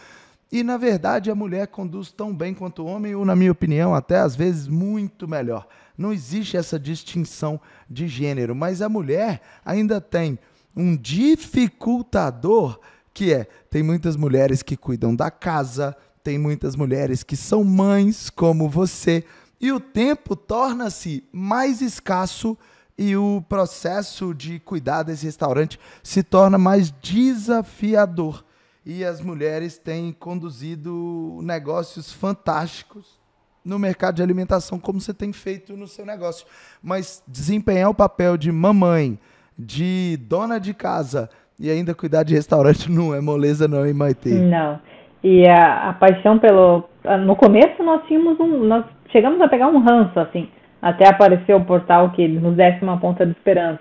E 0.52 0.64
na 0.64 0.76
verdade 0.76 1.32
a 1.32 1.36
mulher 1.36 1.68
conduz 1.68 2.12
tão 2.12 2.36
bem 2.36 2.54
quanto 2.54 2.84
o 2.84 2.86
homem, 2.86 3.16
ou 3.16 3.24
na 3.24 3.36
minha 3.36 3.52
opinião, 3.52 3.96
até 3.96 4.20
às 4.20 4.36
vezes 4.36 4.68
muito 4.68 5.28
melhor. 5.28 5.66
Não 5.98 6.12
existe 6.12 6.58
essa 6.58 6.78
distinção 6.78 7.60
de 7.90 8.08
gênero, 8.08 8.54
mas 8.54 8.82
a 8.82 8.90
mulher 8.90 9.42
ainda 9.64 10.02
tem 10.02 10.38
um 10.76 10.98
dificultador 10.98 12.80
que 13.14 13.34
é: 13.34 13.46
tem 13.70 13.82
muitas 13.82 14.16
mulheres 14.18 14.62
que 14.62 14.76
cuidam 14.76 15.16
da 15.16 15.32
casa, 15.32 15.96
tem 16.24 16.38
muitas 16.38 16.76
mulheres 16.76 17.24
que 17.24 17.38
são 17.38 17.64
mães, 17.64 18.30
como 18.30 18.68
você, 18.68 19.24
e 19.60 19.72
o 19.72 19.80
tempo 19.80 20.36
torna-se 20.36 21.24
mais 21.32 21.82
escasso 21.82 22.58
e 22.98 23.16
o 23.16 23.42
processo 23.48 24.34
de 24.34 24.60
cuidar 24.60 25.04
desse 25.04 25.26
restaurante 25.26 25.80
se 26.04 26.22
torna 26.24 26.58
mais 26.58 26.92
desafiador. 27.02 28.44
E 28.86 29.04
as 29.04 29.22
mulheres 29.22 29.78
têm 29.78 30.12
conduzido 30.12 31.40
negócios 31.44 32.12
fantásticos 32.12 33.20
no 33.64 33.78
mercado 33.78 34.16
de 34.16 34.24
alimentação, 34.24 34.80
como 34.80 35.00
você 35.00 35.14
tem 35.14 35.32
feito 35.32 35.78
no 35.78 35.88
seu 35.88 36.06
negócio. 36.06 36.48
Mas 36.82 37.24
desempenhar 37.28 37.90
o 37.90 37.96
papel 37.96 38.38
de 38.38 38.52
mamãe, 38.52 39.20
de 39.58 40.18
dona 40.28 40.60
de 40.60 40.74
casa 40.74 41.30
e 41.60 41.70
ainda 41.70 41.94
cuidar 41.94 42.24
de 42.24 42.34
restaurante 42.34 42.90
não 42.92 43.14
é 43.14 43.22
moleza, 43.22 43.68
não, 43.68 43.86
hein, 43.86 43.94
Maite? 43.94 44.30
Não. 44.30 44.80
E 45.24 45.48
a, 45.48 45.90
a 45.90 45.94
paixão 45.94 46.40
pelo. 46.40 46.84
No 47.26 47.36
começo 47.36 47.84
nós 47.84 48.04
tínhamos 48.08 48.40
um. 48.40 48.64
Nós 48.64 48.84
chegamos 49.12 49.40
a 49.40 49.48
pegar 49.48 49.68
um 49.68 49.80
ranço, 49.80 50.20
assim 50.20 50.50
até 50.82 51.08
aparecer 51.08 51.54
o 51.56 51.64
portal 51.64 52.10
que 52.12 52.28
nos 52.28 52.56
desse 52.56 52.82
uma 52.82 53.00
ponta 53.00 53.26
de 53.26 53.34
esperança. 53.34 53.80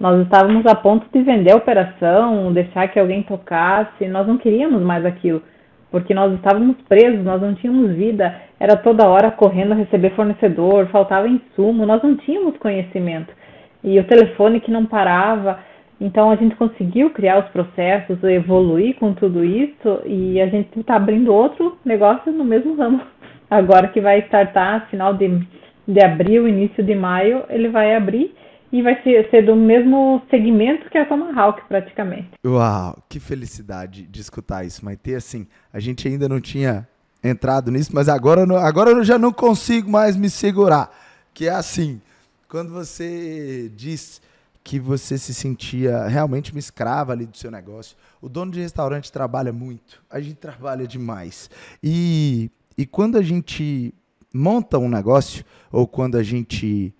Nós 0.00 0.22
estávamos 0.22 0.64
a 0.66 0.76
ponto 0.76 1.06
de 1.12 1.22
vender 1.24 1.52
a 1.52 1.56
operação, 1.56 2.52
deixar 2.52 2.86
que 2.88 3.00
alguém 3.00 3.22
tocasse, 3.24 4.06
nós 4.06 4.28
não 4.28 4.38
queríamos 4.38 4.80
mais 4.80 5.04
aquilo, 5.04 5.42
porque 5.90 6.14
nós 6.14 6.32
estávamos 6.34 6.76
presos, 6.88 7.24
nós 7.24 7.42
não 7.42 7.54
tínhamos 7.54 7.92
vida, 7.96 8.32
era 8.60 8.76
toda 8.76 9.08
hora 9.08 9.32
correndo 9.32 9.72
a 9.72 9.76
receber 9.76 10.10
fornecedor, 10.10 10.86
faltava 10.86 11.28
insumo, 11.28 11.84
nós 11.84 12.00
não 12.00 12.16
tínhamos 12.16 12.56
conhecimento. 12.58 13.32
E 13.82 13.98
o 13.98 14.04
telefone 14.04 14.60
que 14.60 14.70
não 14.70 14.86
parava, 14.86 15.58
então 16.00 16.30
a 16.30 16.36
gente 16.36 16.54
conseguiu 16.54 17.10
criar 17.10 17.40
os 17.40 17.48
processos, 17.48 18.22
evoluir 18.22 18.94
com 19.00 19.12
tudo 19.12 19.44
isso 19.44 20.00
e 20.06 20.40
a 20.40 20.46
gente 20.46 20.78
está 20.78 20.94
abrindo 20.94 21.34
outro 21.34 21.76
negócio 21.84 22.30
no 22.30 22.44
mesmo 22.44 22.76
ramo. 22.76 23.00
Agora 23.50 23.88
que 23.88 24.00
vai 24.00 24.20
startar 24.20 24.88
final 24.90 25.14
de 25.14 25.40
de 25.88 26.04
abril, 26.04 26.46
início 26.46 26.84
de 26.84 26.94
maio, 26.94 27.44
ele 27.48 27.70
vai 27.70 27.96
abrir 27.96 28.34
e 28.72 28.82
vai 28.82 29.02
ser, 29.02 29.28
ser 29.30 29.46
do 29.46 29.56
mesmo 29.56 30.22
segmento 30.30 30.90
que 30.90 30.98
a 30.98 31.06
Tomahawk, 31.06 31.62
praticamente. 31.68 32.30
Uau, 32.44 33.02
que 33.08 33.18
felicidade 33.18 34.06
de 34.06 34.20
escutar 34.20 34.64
isso, 34.64 34.84
Maite. 34.84 35.14
Assim, 35.14 35.46
a 35.72 35.80
gente 35.80 36.06
ainda 36.06 36.28
não 36.28 36.40
tinha 36.40 36.86
entrado 37.22 37.70
nisso, 37.70 37.90
mas 37.94 38.08
agora, 38.08 38.42
agora 38.60 38.90
eu 38.90 39.04
já 39.04 39.18
não 39.18 39.32
consigo 39.32 39.90
mais 39.90 40.16
me 40.16 40.28
segurar. 40.28 40.90
Que 41.32 41.48
é 41.48 41.50
assim, 41.50 42.00
quando 42.48 42.72
você 42.72 43.70
diz 43.74 44.20
que 44.62 44.78
você 44.78 45.16
se 45.16 45.32
sentia 45.32 46.06
realmente 46.06 46.52
uma 46.52 46.58
escrava 46.58 47.12
ali 47.12 47.24
do 47.24 47.36
seu 47.36 47.50
negócio, 47.50 47.96
o 48.20 48.28
dono 48.28 48.52
de 48.52 48.60
restaurante 48.60 49.10
trabalha 49.10 49.52
muito, 49.52 50.02
a 50.10 50.20
gente 50.20 50.36
trabalha 50.36 50.86
demais. 50.86 51.50
E, 51.82 52.50
e 52.76 52.84
quando 52.84 53.16
a 53.16 53.22
gente 53.22 53.94
monta 54.32 54.78
um 54.78 54.88
negócio, 54.88 55.44
ou 55.72 55.86
quando 55.86 56.18
a 56.18 56.22
gente 56.22 56.94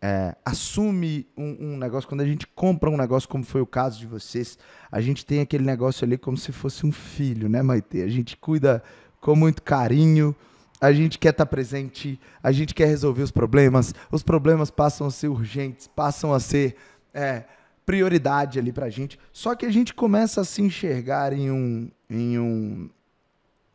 é, 0.00 0.36
assume 0.44 1.26
um, 1.36 1.72
um, 1.72 1.76
negócio, 1.76 2.08
quando 2.08 2.20
a 2.20 2.26
gente 2.26 2.46
compra 2.46 2.88
um 2.88 2.96
negócio, 2.96 3.28
como 3.28 3.44
foi 3.44 3.60
o 3.60 3.66
caso 3.66 3.98
de 3.98 4.06
vocês, 4.06 4.58
a 4.90 5.00
gente 5.00 5.26
tem 5.26 5.40
aquele 5.40 5.64
negócio 5.64 6.04
ali 6.04 6.16
como 6.16 6.36
se 6.36 6.52
fosse 6.52 6.86
um 6.86 6.92
filho, 6.92 7.48
né, 7.48 7.62
Maite? 7.62 8.00
A 8.00 8.08
gente 8.08 8.36
cuida 8.36 8.82
com 9.20 9.34
muito 9.34 9.62
carinho, 9.62 10.34
a 10.80 10.92
gente 10.92 11.18
quer 11.18 11.30
estar 11.30 11.46
presente, 11.46 12.20
a 12.40 12.52
gente 12.52 12.74
quer 12.74 12.86
resolver 12.86 13.22
os 13.22 13.32
problemas, 13.32 13.92
os 14.12 14.22
problemas 14.22 14.70
passam 14.70 15.06
a 15.06 15.10
ser 15.10 15.28
urgentes, 15.28 15.88
passam 15.88 16.32
a 16.32 16.38
ser 16.38 16.76
é, 17.12 17.44
prioridade 17.84 18.58
ali 18.58 18.72
pra 18.72 18.88
gente. 18.88 19.18
Só 19.32 19.56
que 19.56 19.66
a 19.66 19.70
gente 19.70 19.92
começa 19.92 20.42
a 20.42 20.44
se 20.44 20.62
enxergar 20.62 21.32
em 21.32 21.50
um, 21.50 21.90
em 22.08 22.38
um, 22.38 22.88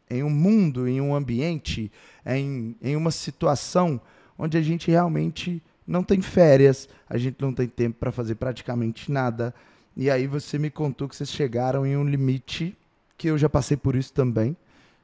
em 0.10 0.24
um 0.24 0.30
mundo, 0.30 0.88
em 0.88 1.02
um 1.02 1.14
ambiente, 1.14 1.92
em, 2.26 2.78
em 2.82 2.96
uma 2.96 3.12
situação 3.12 4.00
onde 4.38 4.58
a 4.58 4.62
gente 4.62 4.90
realmente 4.90 5.62
não 5.86 6.04
tem 6.04 6.22
férias, 6.22 6.88
a 7.10 7.18
gente 7.18 7.38
não 7.42 7.54
tem 7.54 7.68
tempo 7.68 7.98
para 8.00 8.12
fazer 8.12 8.36
praticamente 8.36 9.12
nada. 9.12 9.54
E 9.96 10.10
aí 10.10 10.28
você 10.28 10.58
me 10.58 10.70
contou 10.70 11.08
que 11.08 11.16
vocês 11.16 11.30
chegaram 11.30 11.86
em 11.86 11.96
um 11.96 12.06
limite, 12.06 12.76
que 13.18 13.28
eu 13.28 13.38
já 13.38 13.50
passei 13.50 13.78
por 13.78 13.96
isso 13.96 14.14
também, 14.14 14.56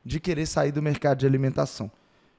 de 0.03 0.19
querer 0.19 0.45
sair 0.45 0.71
do 0.71 0.81
mercado 0.81 1.19
de 1.19 1.25
alimentação. 1.25 1.91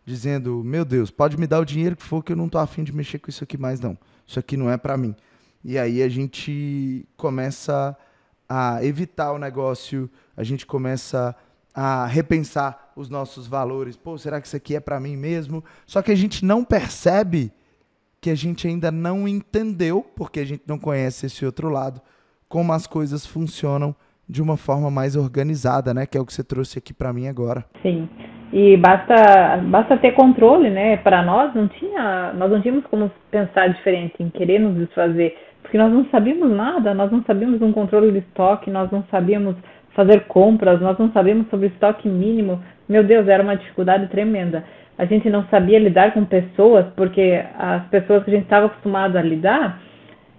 Dizendo, 0.05 0.65
meu 0.65 0.85
Deus, 0.85 1.11
pode 1.11 1.39
me 1.39 1.47
dar 1.47 1.61
o 1.61 1.65
dinheiro 1.65 1.95
que 1.95 2.03
for, 2.03 2.25
que 2.25 2.33
eu 2.33 2.37
não 2.37 2.49
tô 2.49 2.59
afim 2.59 2.83
de 2.83 2.93
mexer 2.93 3.19
com 3.19 3.31
isso 3.31 3.45
aqui 3.45 3.57
mais, 3.57 3.81
não. 3.81 3.97
Isso 4.27 4.39
aqui 4.39 4.57
não 4.57 4.71
é 4.71 4.77
para 4.77 4.97
mim. 4.97 5.15
E 5.63 5.79
aí 5.79 6.03
a 6.03 6.09
gente 6.09 7.07
começa 7.17 7.97
a 8.49 8.83
evitar 8.85 9.33
o 9.33 9.39
negócio, 9.39 10.11
a 10.37 10.43
gente 10.43 10.67
começa 10.67 11.37
a 11.73 12.07
repensar 12.07 12.93
os 12.97 13.09
nossos 13.09 13.47
valores. 13.47 13.97
Pô, 13.97 14.19
será 14.19 14.41
que 14.41 14.47
isso 14.47 14.57
aqui 14.57 14.75
é 14.75 14.81
para 14.81 14.99
mim 14.99 15.17
mesmo? 15.17 15.63
Só 15.87 16.03
que 16.03 16.11
a 16.11 16.17
gente 16.17 16.45
não 16.45 16.65
percebe 16.65 17.53
que 18.21 18.31
a 18.31 18.35
gente 18.35 18.69
ainda 18.69 18.91
não 18.91 19.27
entendeu, 19.27 20.05
porque 20.17 20.41
a 20.41 20.45
gente 20.45 20.63
não 20.67 20.79
conhece 20.79 21.27
esse 21.27 21.45
outro 21.45 21.69
lado, 21.71 22.01
como 22.49 22.73
as 22.73 22.87
coisas 22.87 23.27
funcionam 23.27 23.95
de 24.29 24.41
uma 24.43 24.57
forma 24.57 24.91
mais 24.91 25.17
organizada, 25.17 25.93
né? 25.93 26.07
Que 26.07 26.17
é 26.17 26.21
o 26.21 26.27
que 26.27 26.33
você 26.33 26.45
trouxe 26.45 26.79
aqui 26.79 26.93
para 26.93 27.13
mim 27.13 27.27
agora. 27.27 27.65
Sim. 27.83 28.09
E 28.53 28.77
basta, 28.77 29.59
basta 29.69 29.97
ter 29.97 30.13
controle, 30.13 30.71
né? 30.71 30.97
Para 30.99 31.23
nós 31.23 31.55
não 31.55 31.69
tinha, 31.69 32.33
nós 32.35 32.51
não 32.51 32.61
tínhamos 32.61 32.85
como 32.87 33.11
pensar 33.31 33.69
diferente 33.69 34.15
em 34.21 34.29
querer 34.29 34.59
nos 34.59 34.77
desfazer, 34.77 35.37
porque 35.63 35.79
nós 35.79 35.93
não 35.93 36.05
sabíamos 36.11 36.51
nada, 36.51 36.93
nós 36.93 37.11
não 37.11 37.23
sabíamos 37.25 37.63
um 37.63 37.73
controle 37.73 38.13
de 38.13 38.19
estoque, 38.19 38.71
nós 38.71 38.91
não 38.91 39.05
sabíamos 39.11 39.57
fazer 39.95 40.27
compras, 40.27 40.81
nós 40.81 40.99
não 40.99 41.11
sabíamos 41.13 41.49
sobre 41.49 41.69
estoque 41.69 42.09
mínimo. 42.09 42.61
Meu 42.89 43.05
Deus, 43.05 43.27
era 43.29 43.43
uma 43.43 43.57
dificuldade 43.57 44.09
tremenda. 44.09 44.65
A 45.01 45.07
gente 45.07 45.31
não 45.31 45.47
sabia 45.47 45.79
lidar 45.79 46.13
com 46.13 46.27
pessoas, 46.27 46.85
porque 46.95 47.43
as 47.59 47.87
pessoas 47.87 48.23
que 48.23 48.31
a 48.31 48.35
gente 48.35 48.43
estava 48.43 48.67
acostumado 48.67 49.17
a 49.17 49.23
lidar, 49.23 49.81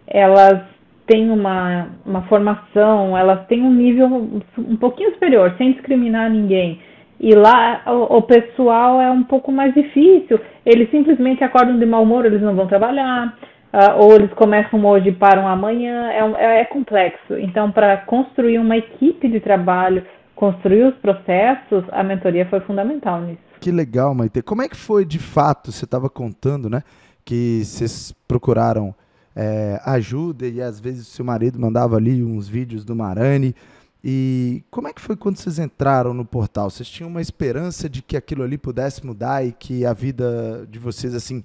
elas 0.06 0.62
têm 1.08 1.32
uma, 1.32 1.88
uma 2.06 2.22
formação, 2.28 3.18
elas 3.18 3.48
têm 3.48 3.64
um 3.64 3.74
nível 3.74 4.08
um 4.56 4.76
pouquinho 4.76 5.14
superior, 5.14 5.56
sem 5.58 5.72
discriminar 5.72 6.30
ninguém. 6.30 6.80
E 7.20 7.34
lá 7.34 7.82
o, 7.88 8.18
o, 8.18 8.22
pessoal 8.22 9.02
é 9.02 9.10
um 9.10 9.24
pouco 9.24 9.52
mais 9.52 9.74
difícil. 9.74 10.40
Eles 10.64 10.92
simplesmente 10.92 11.44
acordam 11.44 11.80
de 11.80 11.86
mau 11.88 12.04
humor, 12.04 12.28
eles 12.28 12.44
não 12.44 12.54
vão 12.54 12.68
trabalhar, 12.68 13.36
uh, 13.74 14.04
ou 14.04 14.14
eles 14.14 14.32
começam 14.34 14.86
hoje 14.86 15.10
e 15.10 15.12
param 15.12 15.48
amanhã. 15.48 16.12
É, 16.12 16.20
é, 16.38 16.62
é 16.62 16.66
complexo. 16.66 17.36
Então, 17.40 17.72
para 17.72 17.98
construir 17.98 18.60
uma 18.60 18.78
equipe 18.78 19.28
de 19.28 19.40
trabalho, 19.40 20.06
construir 20.36 20.84
os 20.84 20.96
processos, 20.98 21.84
a 21.92 22.04
mentoria 22.04 22.46
foi 22.46 22.60
fundamental 22.60 23.22
nisso. 23.22 23.51
Que 23.62 23.72
legal, 23.72 24.16
Maite. 24.16 24.42
Como 24.42 24.64
é 24.64 24.68
que 24.68 24.76
foi 24.76 25.06
de 25.06 25.20
fato? 25.20 25.72
Você 25.72 25.86
estava 25.86 26.10
contando, 26.10 26.68
né? 26.68 26.84
Que 27.24 27.62
vocês 27.64 28.12
procuraram 28.28 28.94
é, 29.36 29.80
ajuda 29.86 30.48
e 30.48 30.60
às 30.60 30.80
vezes 30.80 31.08
seu 31.08 31.24
marido 31.24 31.60
mandava 31.60 31.96
ali 31.96 32.24
uns 32.24 32.48
vídeos 32.48 32.84
do 32.84 32.96
Marani. 32.96 33.56
E 34.04 34.64
como 34.72 34.88
é 34.88 34.94
que 34.94 35.00
foi 35.00 35.16
quando 35.16 35.38
vocês 35.38 35.60
entraram 35.60 36.12
no 36.12 36.26
portal? 36.26 36.72
Vocês 36.72 36.90
tinham 36.90 37.08
uma 37.08 37.22
esperança 37.22 37.88
de 37.88 38.02
que 38.02 38.18
aquilo 38.18 38.42
ali 38.42 38.58
pudesse 38.58 39.06
mudar 39.06 39.46
e 39.46 39.52
que 39.52 39.86
a 39.86 39.94
vida 39.94 40.68
de 40.68 40.80
vocês 40.80 41.14
assim 41.14 41.44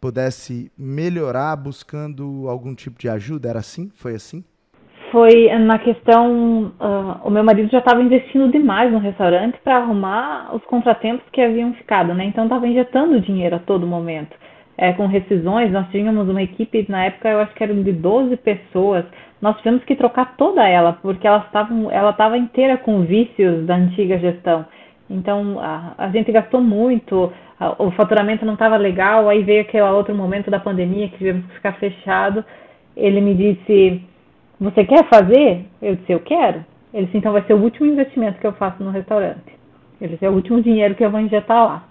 pudesse 0.00 0.70
melhorar 0.78 1.56
buscando 1.56 2.48
algum 2.48 2.76
tipo 2.76 2.96
de 2.96 3.08
ajuda? 3.08 3.48
Era 3.48 3.58
assim? 3.58 3.90
Foi 3.96 4.14
assim? 4.14 4.44
Foi 5.12 5.48
na 5.58 5.78
questão, 5.78 6.72
uh, 6.80 7.26
o 7.26 7.30
meu 7.30 7.44
marido 7.44 7.70
já 7.70 7.78
estava 7.78 8.02
investindo 8.02 8.50
demais 8.50 8.92
no 8.92 8.98
restaurante 8.98 9.56
para 9.62 9.76
arrumar 9.76 10.54
os 10.54 10.64
contratempos 10.64 11.24
que 11.30 11.40
haviam 11.40 11.72
ficado, 11.74 12.12
né? 12.12 12.24
Então 12.24 12.44
estava 12.44 12.66
injetando 12.66 13.20
dinheiro 13.20 13.56
a 13.56 13.60
todo 13.60 13.86
momento. 13.86 14.36
É, 14.78 14.92
com 14.92 15.06
rescisões, 15.06 15.72
nós 15.72 15.88
tínhamos 15.90 16.28
uma 16.28 16.42
equipe, 16.42 16.84
na 16.88 17.06
época 17.06 17.30
eu 17.30 17.40
acho 17.40 17.54
que 17.54 17.62
eram 17.62 17.82
de 17.82 17.92
12 17.92 18.36
pessoas, 18.36 19.04
nós 19.40 19.56
tivemos 19.58 19.82
que 19.84 19.96
trocar 19.96 20.36
toda 20.36 20.68
ela, 20.68 20.94
porque 21.00 21.26
ela 21.26 21.46
estava 22.10 22.36
inteira 22.36 22.76
com 22.76 23.02
vícios 23.02 23.64
da 23.64 23.76
antiga 23.76 24.18
gestão. 24.18 24.66
Então 25.08 25.58
a, 25.60 25.94
a 25.96 26.08
gente 26.10 26.30
gastou 26.32 26.60
muito, 26.60 27.32
a, 27.58 27.82
o 27.82 27.90
faturamento 27.92 28.44
não 28.44 28.54
estava 28.54 28.76
legal, 28.76 29.28
aí 29.28 29.42
veio 29.42 29.62
aquele 29.62 29.84
outro 29.84 30.14
momento 30.14 30.50
da 30.50 30.58
pandemia 30.58 31.08
que 31.08 31.18
tivemos 31.18 31.46
que 31.46 31.54
ficar 31.54 31.72
fechado. 31.74 32.44
Ele 32.96 33.20
me 33.20 33.34
disse: 33.34 34.02
Você 34.60 34.84
quer 34.84 35.08
fazer? 35.08 35.66
Eu 35.80 35.96
disse: 35.96 36.12
Eu 36.12 36.20
quero. 36.20 36.64
Ele 36.92 37.06
disse: 37.06 37.18
Então 37.18 37.32
vai 37.32 37.42
ser 37.42 37.54
o 37.54 37.62
último 37.62 37.86
investimento 37.86 38.38
que 38.38 38.46
eu 38.46 38.52
faço 38.52 38.82
no 38.82 38.90
restaurante. 38.90 39.54
Ele 40.00 40.12
disse: 40.12 40.24
É 40.24 40.30
o 40.30 40.34
último 40.34 40.62
dinheiro 40.62 40.94
que 40.94 41.04
eu 41.04 41.10
vou 41.10 41.20
injetar 41.20 41.64
lá. 41.64 41.84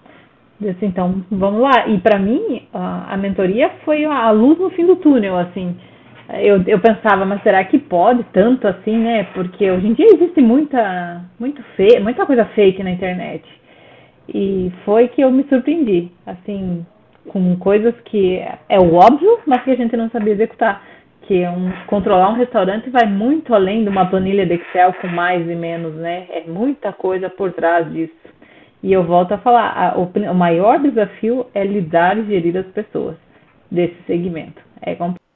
Eu 0.60 0.72
disse: 0.72 0.86
Então 0.86 1.24
vamos 1.30 1.60
lá. 1.60 1.88
E 1.88 1.98
para 1.98 2.18
mim, 2.18 2.66
a, 2.72 3.14
a 3.14 3.16
mentoria 3.16 3.70
foi 3.84 4.04
a 4.04 4.30
luz 4.30 4.58
no 4.58 4.70
fim 4.70 4.86
do 4.86 4.96
túnel, 4.96 5.36
assim 5.36 5.76
eu, 6.34 6.62
eu 6.66 6.80
pensava, 6.80 7.24
mas 7.24 7.42
será 7.42 7.62
que 7.64 7.78
pode 7.78 8.24
tanto 8.32 8.66
assim, 8.66 8.98
né? 8.98 9.24
Porque 9.34 9.70
hoje 9.70 9.86
em 9.86 9.92
dia 9.94 10.06
existe 10.06 10.40
muita, 10.40 11.24
muito 11.38 11.62
fe 11.76 12.00
muita 12.00 12.26
coisa 12.26 12.44
fake 12.46 12.82
na 12.82 12.90
internet. 12.90 13.44
E 14.28 14.72
foi 14.84 15.06
que 15.08 15.22
eu 15.22 15.30
me 15.30 15.44
surpreendi, 15.44 16.10
assim, 16.26 16.84
com 17.28 17.56
coisas 17.56 17.94
que 18.06 18.42
é 18.68 18.78
o 18.78 18.94
óbvio, 18.94 19.38
mas 19.46 19.62
que 19.62 19.70
a 19.70 19.76
gente 19.76 19.96
não 19.96 20.10
sabia 20.10 20.32
executar. 20.32 20.82
Que 21.26 21.42
é 21.42 21.50
um, 21.50 21.72
controlar 21.86 22.30
um 22.30 22.36
restaurante 22.36 22.88
vai 22.90 23.06
muito 23.06 23.54
além 23.54 23.82
de 23.82 23.88
uma 23.88 24.06
planilha 24.06 24.46
de 24.46 24.54
Excel 24.54 24.92
com 24.94 25.08
mais 25.08 25.48
e 25.48 25.54
menos, 25.54 25.94
né? 25.96 26.26
É 26.30 26.44
muita 26.46 26.92
coisa 26.92 27.28
por 27.28 27.52
trás 27.52 27.90
disso. 27.92 28.14
E 28.82 28.92
eu 28.92 29.02
volto 29.04 29.32
a 29.32 29.38
falar, 29.38 29.72
a, 29.72 29.98
o, 29.98 30.04
o 30.04 30.34
maior 30.34 30.78
desafio 30.78 31.46
é 31.52 31.64
lidar 31.64 32.16
e 32.16 32.26
gerir 32.26 32.56
as 32.56 32.66
pessoas 32.66 33.16
desse 33.70 33.96
segmento. 34.06 34.62
É 34.80 34.94
complicado. 34.94 35.26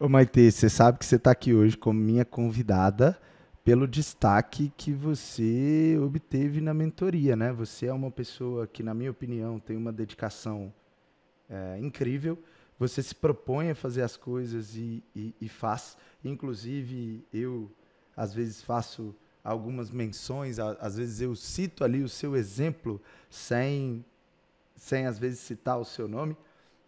Ô 0.00 0.08
Maite, 0.08 0.50
você 0.50 0.68
sabe 0.68 0.98
que 0.98 1.04
você 1.04 1.16
está 1.16 1.32
aqui 1.32 1.52
hoje 1.54 1.76
como 1.76 1.98
minha 1.98 2.24
convidada 2.24 3.16
pelo 3.64 3.86
destaque 3.86 4.72
que 4.76 4.92
você 4.92 5.98
obteve 6.00 6.60
na 6.60 6.72
mentoria, 6.72 7.36
né? 7.36 7.52
Você 7.52 7.86
é 7.86 7.92
uma 7.92 8.10
pessoa 8.10 8.66
que, 8.66 8.82
na 8.82 8.94
minha 8.94 9.10
opinião, 9.10 9.58
tem 9.58 9.76
uma 9.76 9.92
dedicação 9.92 10.72
é, 11.50 11.78
incrível. 11.80 12.38
Você 12.78 13.02
se 13.02 13.14
propõe 13.14 13.70
a 13.70 13.74
fazer 13.74 14.02
as 14.02 14.16
coisas 14.16 14.76
e, 14.76 15.02
e, 15.14 15.34
e 15.40 15.48
faz. 15.48 15.96
Inclusive, 16.24 17.24
eu, 17.32 17.70
às 18.16 18.32
vezes, 18.32 18.62
faço 18.62 19.14
algumas 19.42 19.90
menções, 19.90 20.58
às 20.58 20.96
vezes 20.96 21.20
eu 21.20 21.34
cito 21.34 21.82
ali 21.82 22.02
o 22.02 22.08
seu 22.08 22.36
exemplo 22.36 23.00
sem, 23.30 24.04
sem 24.76 25.06
às 25.06 25.18
vezes 25.18 25.38
citar 25.38 25.78
o 25.78 25.84
seu 25.84 26.06
nome, 26.06 26.36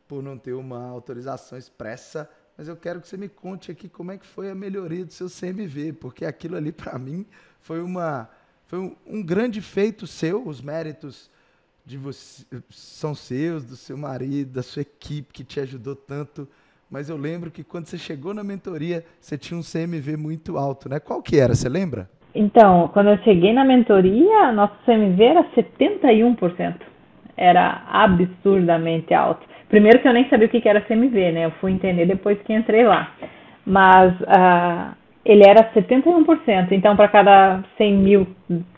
por 0.06 0.22
não 0.22 0.36
ter 0.36 0.52
uma 0.52 0.88
autorização 0.88 1.56
expressa 1.56 2.28
mas 2.60 2.68
eu 2.68 2.76
quero 2.76 3.00
que 3.00 3.08
você 3.08 3.16
me 3.16 3.26
conte 3.26 3.70
aqui 3.70 3.88
como 3.88 4.12
é 4.12 4.18
que 4.18 4.26
foi 4.26 4.50
a 4.50 4.54
melhoria 4.54 5.02
do 5.02 5.10
seu 5.10 5.30
CMV, 5.30 5.94
porque 5.94 6.26
aquilo 6.26 6.58
ali 6.58 6.70
para 6.70 6.98
mim 6.98 7.24
foi 7.58 7.80
uma 7.80 8.28
foi 8.66 8.78
um, 8.78 8.94
um, 9.06 9.22
grande 9.22 9.62
feito 9.62 10.06
seu, 10.06 10.46
os 10.46 10.60
méritos 10.60 11.30
de 11.90 11.98
você 11.98 12.46
são 12.70 13.16
seus, 13.16 13.64
do 13.64 13.74
seu 13.74 13.98
marido, 13.98 14.52
da 14.52 14.62
sua 14.62 14.82
equipe 14.82 15.32
que 15.32 15.42
te 15.42 15.58
ajudou 15.58 15.96
tanto. 15.96 16.46
Mas 16.88 17.10
eu 17.10 17.16
lembro 17.16 17.50
que 17.50 17.64
quando 17.64 17.86
você 17.86 17.98
chegou 17.98 18.32
na 18.32 18.44
mentoria, 18.44 19.04
você 19.20 19.36
tinha 19.36 19.58
um 19.58 19.62
CMV 19.62 20.16
muito 20.16 20.56
alto, 20.56 20.88
né? 20.88 21.00
Qual 21.00 21.20
que 21.20 21.40
era? 21.40 21.52
Você 21.52 21.68
lembra? 21.68 22.08
Então, 22.32 22.88
quando 22.92 23.10
eu 23.10 23.18
cheguei 23.18 23.52
na 23.52 23.64
mentoria, 23.64 24.52
nosso 24.52 24.74
CMV 24.86 25.20
era 25.20 25.44
71%. 25.50 26.74
Era 27.36 27.82
absurdamente 27.88 29.12
alto. 29.12 29.44
Primeiro 29.68 30.00
que 30.00 30.06
eu 30.06 30.12
nem 30.12 30.28
sabia 30.28 30.46
o 30.46 30.50
que 30.50 30.68
era 30.68 30.80
CMV, 30.80 31.32
né? 31.32 31.46
Eu 31.46 31.50
fui 31.60 31.72
entender 31.72 32.06
depois 32.06 32.40
que 32.42 32.52
entrei 32.52 32.84
lá. 32.84 33.12
Mas 33.66 34.12
uh, 34.20 34.94
ele 35.24 35.42
era 35.46 35.70
71%. 35.72 36.72
Então, 36.72 36.96
para 36.96 37.08
cada 37.08 37.62
100 37.76 37.96
mil 37.96 38.26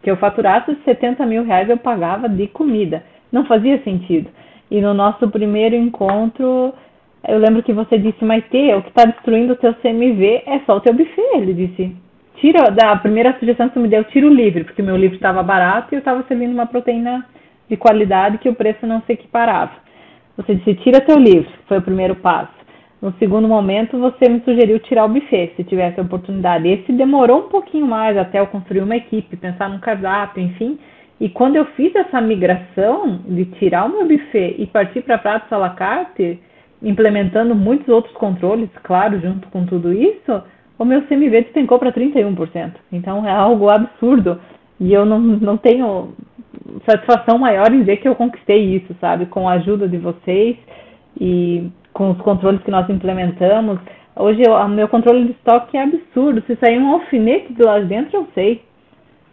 que 0.03 0.11
eu 0.11 0.17
faturasse, 0.17 0.77
70 0.85 1.25
mil 1.27 1.45
reais 1.45 1.69
eu 1.69 1.77
pagava 1.77 2.29
de 2.29 2.49
comida. 2.49 3.05
Não 3.31 3.47
fazia 3.47 3.83
sentido. 3.83 4.29
E 4.71 4.81
no 4.81 4.93
nosso 4.95 5.29
primeiro 5.29 5.77
encontro, 5.77 6.75
eu 7.29 7.39
lembro 7.39 7.63
que 7.63 7.73
você 7.73 7.99
disse, 7.99 8.25
Maite, 8.25 8.75
o 8.75 8.83
que 8.83 8.89
está 8.89 9.05
destruindo 9.05 9.53
o 9.53 9.57
teu 9.57 9.75
CMV 9.75 10.43
é 10.47 10.61
só 10.67 10.77
o 10.77 10.81
teu 10.81 10.93
buffet. 10.93 11.37
Ele 11.37 11.55
disse, 11.55 11.95
tira, 12.37 12.71
da 12.71 12.97
primeira 12.97 13.37
sugestão 13.39 13.69
que 13.69 13.75
você 13.75 13.81
me 13.81 13.89
deu, 13.89 14.05
tira 14.05 14.27
o 14.27 14.35
livre, 14.35 14.65
porque 14.65 14.83
o 14.83 14.85
meu 14.85 14.97
livre 14.97 15.17
estava 15.17 15.43
barato 15.43 15.89
e 15.93 15.97
eu 15.97 16.01
estava 16.01 16.25
servindo 16.25 16.53
uma 16.53 16.67
proteína 16.67 17.25
de 17.69 17.77
qualidade 17.77 18.39
que 18.39 18.49
o 18.49 18.55
preço 18.55 18.87
não 18.87 19.01
se 19.03 19.13
equiparava. 19.13 19.73
Você 20.37 20.55
disse, 20.55 20.75
tira 20.77 21.01
teu 21.01 21.19
livro, 21.19 21.51
foi 21.69 21.79
o 21.79 21.83
primeiro 21.83 22.17
passo. 22.17 22.62
No 23.03 23.13
segundo 23.19 23.49
momento, 23.49 23.99
você 23.99 24.31
me 24.31 24.41
sugeriu 24.43 24.79
tirar 24.79 25.07
o 25.07 25.09
buffet, 25.09 25.53
se 25.57 25.65
tivesse 25.65 25.99
a 25.99 26.05
oportunidade. 26.05 26.69
Esse 26.69 26.93
demorou 26.93 27.41
um 27.41 27.49
pouquinho 27.49 27.85
mais 27.85 28.17
até 28.17 28.39
eu 28.39 28.47
construir 28.47 28.81
uma 28.81 28.95
equipe, 28.95 29.37
pensar 29.37 29.69
num 29.69 29.81
cardápio, 29.81 30.41
enfim. 30.41 30.79
E 31.21 31.29
quando 31.29 31.57
eu 31.57 31.65
fiz 31.75 31.93
essa 31.97 32.21
migração 32.21 33.21
de 33.27 33.45
tirar 33.57 33.87
o 33.87 33.89
meu 33.89 34.07
buffet 34.07 34.55
e 34.57 34.67
partir 34.69 35.03
para 35.03 35.19
pratos 35.19 35.53
à 35.53 35.57
la 35.57 35.71
carte, 35.71 36.39
implementando 36.81 37.57
muitos 37.57 37.89
outros 37.89 38.15
controles, 38.15 38.71
claro, 38.85 39.19
junto 39.21 39.49
com 39.49 39.67
tudo 39.67 39.93
isso, 39.93 40.41
o 40.79 40.85
meu 40.85 41.03
CMV 41.03 41.43
despencou 41.43 41.81
para 41.81 41.91
31%. 41.91 42.75
Então 42.93 43.27
é 43.27 43.33
algo 43.33 43.69
absurdo. 43.69 44.41
E 44.79 44.93
eu 44.93 45.05
não, 45.05 45.19
não 45.19 45.57
tenho 45.57 46.13
satisfação 46.89 47.37
maior 47.37 47.73
em 47.73 47.81
dizer 47.81 47.97
que 47.97 48.07
eu 48.07 48.15
conquistei 48.15 48.77
isso, 48.77 48.95
sabe? 49.01 49.27
Com 49.27 49.49
a 49.49 49.55
ajuda 49.55 49.89
de 49.89 49.97
vocês 49.97 50.57
e 51.21 51.69
com 51.93 52.11
os 52.11 52.21
controles 52.21 52.63
que 52.63 52.71
nós 52.71 52.89
implementamos. 52.89 53.79
Hoje 54.15 54.43
o 54.49 54.69
meu 54.69 54.89
controle 54.89 55.25
de 55.25 55.31
estoque 55.33 55.77
é 55.77 55.83
absurdo. 55.83 56.43
Se 56.47 56.57
sair 56.57 56.79
um 56.79 56.93
alfinete 56.93 57.53
de 57.53 57.63
lá 57.63 57.79
dentro, 57.79 58.17
eu 58.17 58.29
sei. 58.35 58.63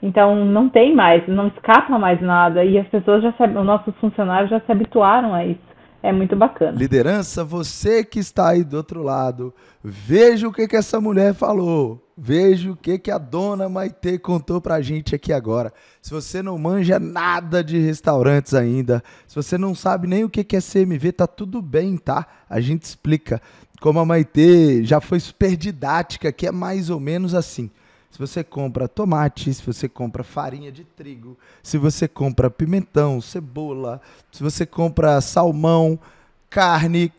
Então 0.01 0.45
não 0.45 0.70
tem 0.70 0.95
mais, 0.95 1.28
não 1.28 1.47
escapa 1.47 1.97
mais 1.99 2.22
nada. 2.22 2.64
E 2.64 2.78
as 2.78 2.88
pessoas 2.88 3.22
já 3.22 3.34
sabem, 3.34 3.57
os 3.57 3.66
nossos 3.66 3.93
funcionários 3.97 4.49
já 4.49 4.60
se 4.60 4.72
habituaram 4.72 5.34
a 5.34 5.45
isso. 5.45 5.69
É 6.02 6.12
muito 6.14 6.36
bacana. 6.36 6.78
Liderança, 6.78 7.43
você 7.43 8.04
que 8.04 8.20
está 8.20 8.50
aí 8.50 8.64
do 8.64 8.78
outro 8.78 9.04
lado, 9.04 9.54
veja 9.84 10.47
o 10.47 10.54
que, 10.54 10.68
que 10.68 10.76
essa 10.76 11.00
mulher 11.02 11.34
falou. 11.34 12.06
Veja 12.22 12.72
o 12.72 12.76
que, 12.76 13.00
que 13.00 13.12
a 13.12 13.18
dona 13.18 13.70
Maite 13.70 14.18
contou 14.18 14.60
pra 14.60 14.82
gente 14.82 15.16
aqui 15.16 15.32
agora. 15.32 15.72
Se 16.02 16.12
você 16.12 16.41
não 16.41 16.58
manja 16.58 17.00
nada 17.00 17.64
de 17.64 17.80
restaurantes 17.80 18.54
ainda, 18.54 19.02
se 19.26 19.36
você 19.36 19.58
não 19.58 19.74
sabe 19.74 20.06
nem 20.06 20.26
o 20.26 20.30
que, 20.30 20.43
que 20.43 20.58
é 20.58 20.60
CMV, 20.60 21.14
tá 21.14 21.26
tudo 21.28 21.62
bem, 21.62 21.95
tá? 21.95 22.28
A 22.50 22.60
gente 22.60 22.84
explica. 22.84 23.41
Como 23.80 24.00
a 24.00 24.06
Maite 24.06 24.84
já 24.84 25.00
foi 25.00 25.22
super 25.22 25.56
didática, 25.56 26.32
que 26.32 26.45
é 26.45 26.52
mais 26.52 26.89
ou 26.89 27.00
menos 27.00 27.34
assim. 27.34 27.72
Se 28.10 28.18
você 28.18 28.43
compra 28.43 28.88
tomate, 28.88 29.53
se 29.53 29.64
você 29.64 29.88
compra 29.88 30.24
farinha 30.24 30.72
de 30.72 30.84
trigo, 30.84 31.38
se 31.62 31.78
você 31.78 32.07
compra 32.07 32.49
pimentão, 32.49 33.22
cebola, 33.22 34.01
se 34.32 34.41
você 34.41 34.66
compra 34.66 35.22
salmão, 35.22 35.99
carne, 36.49 37.12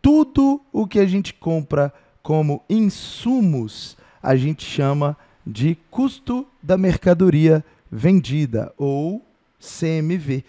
tudo 0.00 0.60
o 0.72 0.86
que 0.86 1.00
a 1.00 1.06
gente 1.06 1.34
compra 1.34 1.92
como 2.22 2.62
insumos, 2.70 3.96
a 4.22 4.36
gente 4.36 4.64
chama 4.64 5.16
de 5.46 5.76
custo 5.90 6.46
da 6.62 6.76
mercadoria 6.76 7.64
vendida 7.90 8.72
ou 8.76 9.24
CMV. 9.60 10.44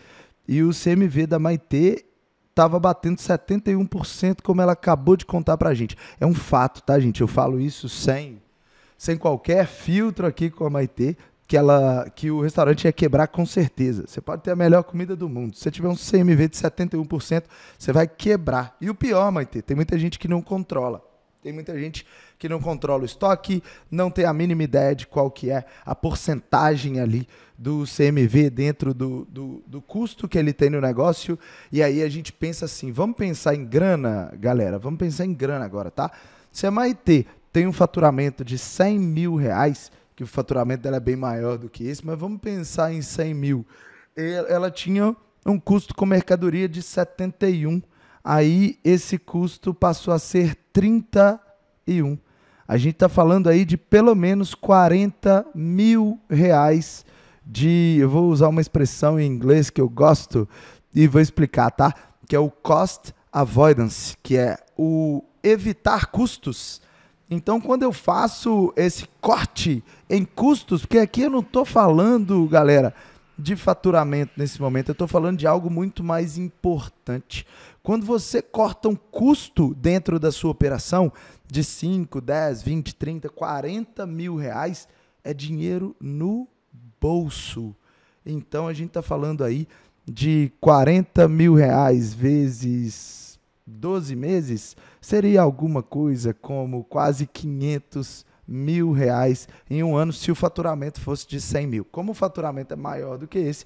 E 0.47 0.63
o 0.63 0.71
CMV 0.71 1.27
da 1.27 1.39
Maitê 1.39 2.05
estava 2.49 2.79
batendo 2.79 3.17
71%, 3.17 4.41
como 4.41 4.61
ela 4.61 4.71
acabou 4.71 5.15
de 5.15 5.25
contar 5.25 5.57
para 5.57 5.69
a 5.69 5.73
gente. 5.73 5.95
É 6.19 6.25
um 6.25 6.33
fato, 6.33 6.81
tá, 6.81 6.99
gente? 6.99 7.21
Eu 7.21 7.27
falo 7.27 7.59
isso 7.59 7.87
sem 7.87 8.41
sem 8.97 9.17
qualquer 9.17 9.67
filtro 9.67 10.25
aqui 10.25 10.49
com 10.49 10.65
a 10.65 10.69
Maitê, 10.69 11.15
que, 11.47 11.55
ela, 11.55 12.09
que 12.13 12.29
o 12.29 12.41
restaurante 12.41 12.85
ia 12.85 12.91
quebrar 12.91 13.27
com 13.27 13.45
certeza. 13.45 14.03
Você 14.05 14.19
pode 14.19 14.43
ter 14.43 14.51
a 14.51 14.55
melhor 14.55 14.83
comida 14.83 15.15
do 15.15 15.29
mundo. 15.29 15.55
Se 15.55 15.63
você 15.63 15.71
tiver 15.71 15.87
um 15.87 15.95
CMV 15.95 16.49
de 16.49 16.57
71%, 16.57 17.43
você 17.77 17.93
vai 17.93 18.07
quebrar. 18.07 18.75
E 18.81 18.89
o 18.89 18.95
pior, 18.95 19.31
Maitê, 19.31 19.61
tem 19.61 19.75
muita 19.75 19.97
gente 19.97 20.19
que 20.19 20.27
não 20.27 20.41
controla. 20.41 21.01
Tem 21.41 21.53
muita 21.53 21.79
gente 21.79 22.05
que 22.37 22.49
não 22.49 22.59
controla 22.59 23.03
o 23.03 23.05
estoque, 23.05 23.63
não 23.89 24.11
tem 24.11 24.25
a 24.25 24.33
mínima 24.33 24.63
ideia 24.63 24.93
de 24.93 25.07
qual 25.07 25.31
que 25.31 25.49
é 25.49 25.63
a 25.85 25.95
porcentagem 25.95 26.99
ali 26.99 27.25
do 27.57 27.85
CMV 27.85 28.49
dentro 28.49 28.93
do, 28.93 29.25
do, 29.25 29.63
do, 29.65 29.81
custo 29.81 30.27
que 30.27 30.37
ele 30.37 30.51
tem 30.51 30.69
no 30.69 30.81
negócio. 30.81 31.39
E 31.71 31.81
aí 31.81 32.03
a 32.03 32.09
gente 32.09 32.33
pensa 32.33 32.65
assim, 32.65 32.91
vamos 32.91 33.15
pensar 33.15 33.55
em 33.55 33.63
grana, 33.63 34.33
galera, 34.37 34.77
vamos 34.77 34.99
pensar 34.99 35.25
em 35.25 35.33
grana 35.33 35.63
agora, 35.63 35.89
tá? 35.89 36.11
Se 36.51 36.67
a 36.67 36.71
Maitê 36.71 37.25
tem 37.57 37.65
um 37.65 37.73
faturamento 37.73 38.45
de 38.45 38.55
100 38.55 38.99
mil 38.99 39.35
reais, 39.35 39.91
que 40.15 40.23
o 40.23 40.27
faturamento 40.27 40.83
dela 40.83 40.97
é 40.97 40.99
bem 40.99 41.15
maior 41.15 41.57
do 41.57 41.67
que 41.67 41.87
esse, 41.87 42.05
mas 42.05 42.15
vamos 42.15 42.39
pensar 42.39 42.93
em 42.93 43.01
100 43.01 43.33
mil. 43.33 43.65
Ela 44.15 44.69
tinha 44.69 45.15
um 45.43 45.59
custo 45.59 45.95
com 45.95 46.05
mercadoria 46.05 46.69
de 46.69 46.83
71. 46.83 47.81
Aí 48.23 48.77
esse 48.83 49.17
custo 49.17 49.73
passou 49.73 50.13
a 50.13 50.19
ser 50.19 50.55
31. 50.71 52.15
A 52.67 52.77
gente 52.77 52.93
está 52.93 53.09
falando 53.09 53.49
aí 53.49 53.65
de 53.65 53.75
pelo 53.75 54.13
menos 54.13 54.53
40 54.53 55.47
mil 55.55 56.19
reais 56.29 57.03
de. 57.43 57.97
Eu 57.99 58.07
vou 58.07 58.29
usar 58.29 58.49
uma 58.49 58.61
expressão 58.61 59.19
em 59.19 59.25
inglês 59.25 59.71
que 59.71 59.81
eu 59.81 59.89
gosto 59.89 60.47
e 60.93 61.07
vou 61.07 61.19
explicar, 61.19 61.71
tá? 61.71 61.91
Que 62.29 62.35
é 62.35 62.39
o 62.39 62.51
cost 62.51 63.15
avoidance, 63.33 64.15
que 64.21 64.37
é 64.37 64.59
o 64.77 65.23
evitar 65.41 66.05
custos 66.11 66.85
então, 67.29 67.59
quando 67.59 67.83
eu 67.83 67.91
faço 67.91 68.73
esse 68.75 69.05
corte 69.19 69.83
em 70.09 70.23
custos, 70.23 70.81
porque 70.81 70.99
aqui 70.99 71.23
eu 71.23 71.29
não 71.29 71.41
estou 71.41 71.65
falando, 71.65 72.47
galera, 72.47 72.93
de 73.37 73.55
faturamento 73.55 74.31
nesse 74.37 74.61
momento, 74.61 74.89
eu 74.89 74.93
estou 74.93 75.07
falando 75.07 75.37
de 75.37 75.45
algo 75.45 75.69
muito 75.69 76.03
mais 76.03 76.37
importante. 76.37 77.45
Quando 77.83 78.05
você 78.05 78.41
corta 78.41 78.87
um 78.87 78.95
custo 78.95 79.75
dentro 79.75 80.19
da 80.19 80.31
sua 80.31 80.51
operação 80.51 81.11
de 81.45 81.63
5, 81.63 82.21
10, 82.21 82.63
20, 82.63 82.95
30, 82.95 83.29
40 83.29 84.05
mil 84.07 84.35
reais, 84.35 84.87
é 85.23 85.33
dinheiro 85.33 85.95
no 85.99 86.47
bolso. 86.99 87.75
Então 88.25 88.67
a 88.67 88.73
gente 88.73 88.89
está 88.89 89.01
falando 89.01 89.43
aí 89.43 89.67
de 90.05 90.51
40 90.61 91.27
mil 91.27 91.53
reais 91.53 92.13
vezes 92.13 93.26
12 93.67 94.15
meses, 94.15 94.77
seria 95.01 95.41
alguma 95.41 95.83
coisa 95.83 96.33
como 96.33 96.85
quase 96.85 97.27
500 97.27 98.25
mil 98.47 98.93
reais 98.93 99.47
em 99.69 99.83
um 99.83 99.97
ano 99.97 100.13
se 100.13 100.31
o 100.31 100.35
faturamento 100.35 101.01
fosse 101.01 101.27
de 101.27 101.41
100 101.41 101.67
mil. 101.67 101.85
Como 101.85 102.13
o 102.13 102.15
faturamento 102.15 102.73
é 102.73 102.77
maior 102.77 103.17
do 103.17 103.27
que 103.27 103.37
esse, 103.37 103.65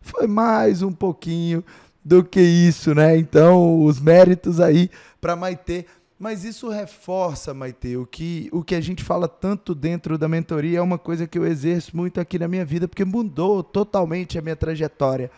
foi 0.00 0.26
mais 0.26 0.80
um 0.80 0.90
pouquinho 0.90 1.62
do 2.02 2.24
que 2.24 2.40
isso, 2.40 2.94
né? 2.94 3.16
Então, 3.16 3.84
os 3.84 4.00
méritos 4.00 4.58
aí 4.58 4.90
para 5.20 5.36
Maitê. 5.36 5.84
Mas 6.18 6.44
isso 6.44 6.68
reforça, 6.68 7.52
Maitê, 7.52 7.96
o 7.96 8.06
que, 8.06 8.48
o 8.52 8.62
que 8.62 8.76
a 8.76 8.80
gente 8.80 9.02
fala 9.02 9.26
tanto 9.26 9.74
dentro 9.74 10.16
da 10.16 10.28
mentoria 10.28 10.78
é 10.78 10.82
uma 10.82 10.98
coisa 10.98 11.26
que 11.26 11.36
eu 11.36 11.44
exerço 11.44 11.96
muito 11.96 12.20
aqui 12.20 12.38
na 12.38 12.46
minha 12.46 12.64
vida, 12.64 12.86
porque 12.86 13.04
mudou 13.04 13.60
totalmente 13.60 14.38
a 14.38 14.42
minha 14.42 14.54
trajetória, 14.54 15.32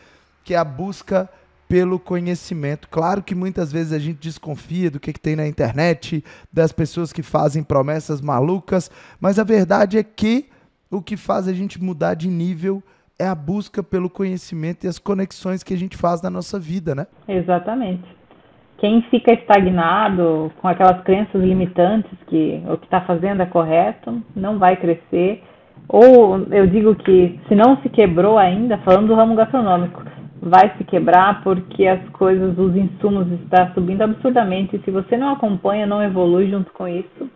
que 0.44 0.52
é 0.52 0.58
a 0.58 0.64
busca 0.64 1.28
pelo 1.68 1.98
conhecimento. 1.98 2.88
Claro 2.88 3.22
que 3.22 3.34
muitas 3.34 3.72
vezes 3.72 3.92
a 3.92 3.98
gente 3.98 4.18
desconfia 4.18 4.90
do 4.90 5.00
que, 5.00 5.12
que 5.12 5.20
tem 5.20 5.36
na 5.36 5.46
internet, 5.46 6.24
das 6.52 6.72
pessoas 6.72 7.12
que 7.12 7.22
fazem 7.22 7.62
promessas 7.62 8.20
malucas, 8.20 8.90
mas 9.20 9.38
a 9.38 9.44
verdade 9.44 9.98
é 9.98 10.02
que 10.02 10.48
o 10.90 11.02
que 11.02 11.16
faz 11.16 11.48
a 11.48 11.52
gente 11.52 11.82
mudar 11.82 12.14
de 12.14 12.28
nível 12.28 12.82
é 13.18 13.26
a 13.26 13.34
busca 13.34 13.82
pelo 13.82 14.10
conhecimento 14.10 14.84
e 14.84 14.88
as 14.88 14.98
conexões 14.98 15.62
que 15.62 15.74
a 15.74 15.76
gente 15.76 15.96
faz 15.96 16.20
na 16.22 16.30
nossa 16.30 16.58
vida, 16.58 16.94
né? 16.94 17.06
Exatamente. 17.28 18.04
Quem 18.78 19.02
fica 19.02 19.32
estagnado 19.32 20.52
com 20.60 20.68
aquelas 20.68 21.02
crenças 21.04 21.40
limitantes 21.40 22.12
que 22.26 22.62
o 22.68 22.76
que 22.76 22.84
está 22.84 23.00
fazendo 23.02 23.42
é 23.42 23.46
correto, 23.46 24.20
não 24.34 24.58
vai 24.58 24.76
crescer. 24.76 25.42
Ou 25.88 26.38
eu 26.50 26.66
digo 26.66 26.94
que 26.96 27.38
se 27.48 27.54
não 27.54 27.80
se 27.82 27.88
quebrou 27.88 28.36
ainda, 28.36 28.78
falando 28.78 29.08
do 29.08 29.14
ramo 29.14 29.36
gastronômico, 29.36 30.02
vai 30.44 30.72
se 30.76 30.84
quebrar 30.84 31.42
porque 31.42 31.86
as 31.86 32.06
coisas, 32.10 32.56
os 32.58 32.76
insumos 32.76 33.26
estão 33.32 33.72
subindo 33.72 34.02
absurdamente. 34.02 34.80
Se 34.84 34.90
você 34.90 35.16
não 35.16 35.32
acompanha, 35.32 35.86
não 35.86 36.02
evolui 36.02 36.50
junto 36.50 36.70
com 36.72 36.86
isso, 36.86 37.30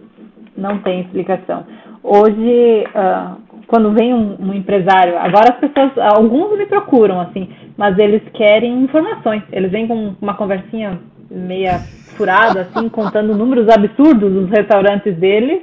não 0.57 0.79
tem 0.79 1.01
explicação. 1.01 1.65
Hoje, 2.03 2.85
uh, 2.89 3.37
quando 3.67 3.93
vem 3.93 4.13
um, 4.13 4.37
um, 4.41 4.55
empresário, 4.55 5.19
agora 5.19 5.55
as 5.55 5.59
pessoas, 5.59 5.97
alguns 6.15 6.57
me 6.59 6.67
procuram 6.67 7.21
assim, 7.21 7.49
mas 7.77 7.99
eles 7.99 8.23
querem 8.35 8.83
informações. 8.83 9.43
Eles 9.51 9.71
vêm 9.71 9.87
com 9.89 10.15
uma 10.21 10.35
conversinha 10.35 10.99
meia 11.31 11.79
furada, 12.17 12.63
assim, 12.63 12.89
contando 12.91 13.35
números 13.35 13.69
absurdos 13.69 14.33
dos 14.33 14.51
restaurantes 14.51 15.17
deles, 15.17 15.63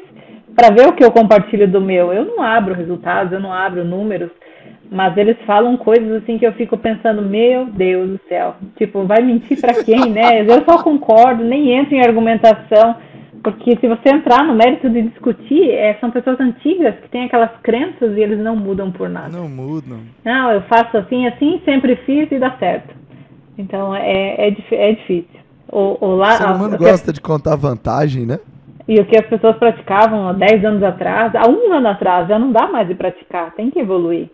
para 0.55 0.73
ver 0.73 0.87
o 0.87 0.93
que 0.93 1.03
eu 1.03 1.11
compartilho 1.11 1.67
do 1.67 1.81
meu. 1.81 2.11
Eu 2.11 2.25
não 2.25 2.41
abro 2.41 2.73
resultados, 2.73 3.31
eu 3.31 3.39
não 3.39 3.53
abro 3.53 3.83
números 3.83 4.31
mas 4.91 5.17
eles 5.17 5.37
falam 5.45 5.77
coisas 5.77 6.23
assim 6.23 6.37
que 6.37 6.45
eu 6.45 6.53
fico 6.53 6.77
pensando, 6.77 7.21
meu 7.21 7.65
Deus 7.65 8.11
do 8.11 8.19
céu, 8.27 8.55
tipo, 8.77 9.03
vai 9.05 9.21
mentir 9.21 9.59
para 9.59 9.83
quem, 9.83 10.11
né? 10.11 10.41
Eu 10.45 10.63
só 10.63 10.81
concordo, 10.81 11.43
nem 11.43 11.71
entro 11.71 11.95
em 11.95 12.01
argumentação, 12.01 12.95
porque 13.43 13.77
se 13.77 13.87
você 13.87 14.09
entrar 14.09 14.43
no 14.43 14.55
mérito 14.55 14.89
de 14.89 15.03
discutir, 15.03 15.71
é, 15.71 15.95
são 15.99 16.11
pessoas 16.11 16.39
antigas 16.39 16.95
que 16.95 17.09
têm 17.09 17.25
aquelas 17.25 17.51
crenças 17.61 18.15
e 18.15 18.21
eles 18.21 18.39
não 18.39 18.55
mudam 18.55 18.91
por 18.91 19.09
nada. 19.09 19.29
Não 19.29 19.49
mudam. 19.49 19.99
Não, 20.23 20.51
eu 20.51 20.61
faço 20.61 20.97
assim, 20.97 21.27
assim, 21.27 21.61
sempre 21.65 21.95
fiz 21.97 22.31
e 22.31 22.39
dá 22.39 22.51
certo. 22.57 22.93
Então 23.57 23.95
é, 23.95 24.47
é, 24.47 24.47
é 24.71 24.91
difícil. 24.91 25.25
O, 25.71 25.97
o, 25.99 26.15
lá, 26.15 26.35
o 26.35 26.37
ser 26.37 26.45
humano 26.45 26.77
gosta 26.77 27.11
de 27.11 27.21
contar 27.21 27.55
vantagem, 27.55 28.25
né? 28.25 28.39
E 28.87 28.99
o 28.99 29.05
que 29.05 29.17
as 29.17 29.25
pessoas 29.25 29.57
praticavam 29.57 30.27
há 30.27 30.33
10 30.33 30.63
anos 30.63 30.83
atrás, 30.83 31.33
há 31.35 31.49
um 31.49 31.73
ano 31.73 31.87
atrás, 31.87 32.27
já 32.27 32.37
não 32.37 32.51
dá 32.51 32.67
mais 32.67 32.87
de 32.87 32.93
praticar, 32.93 33.51
tem 33.55 33.71
que 33.71 33.79
evoluir 33.79 34.29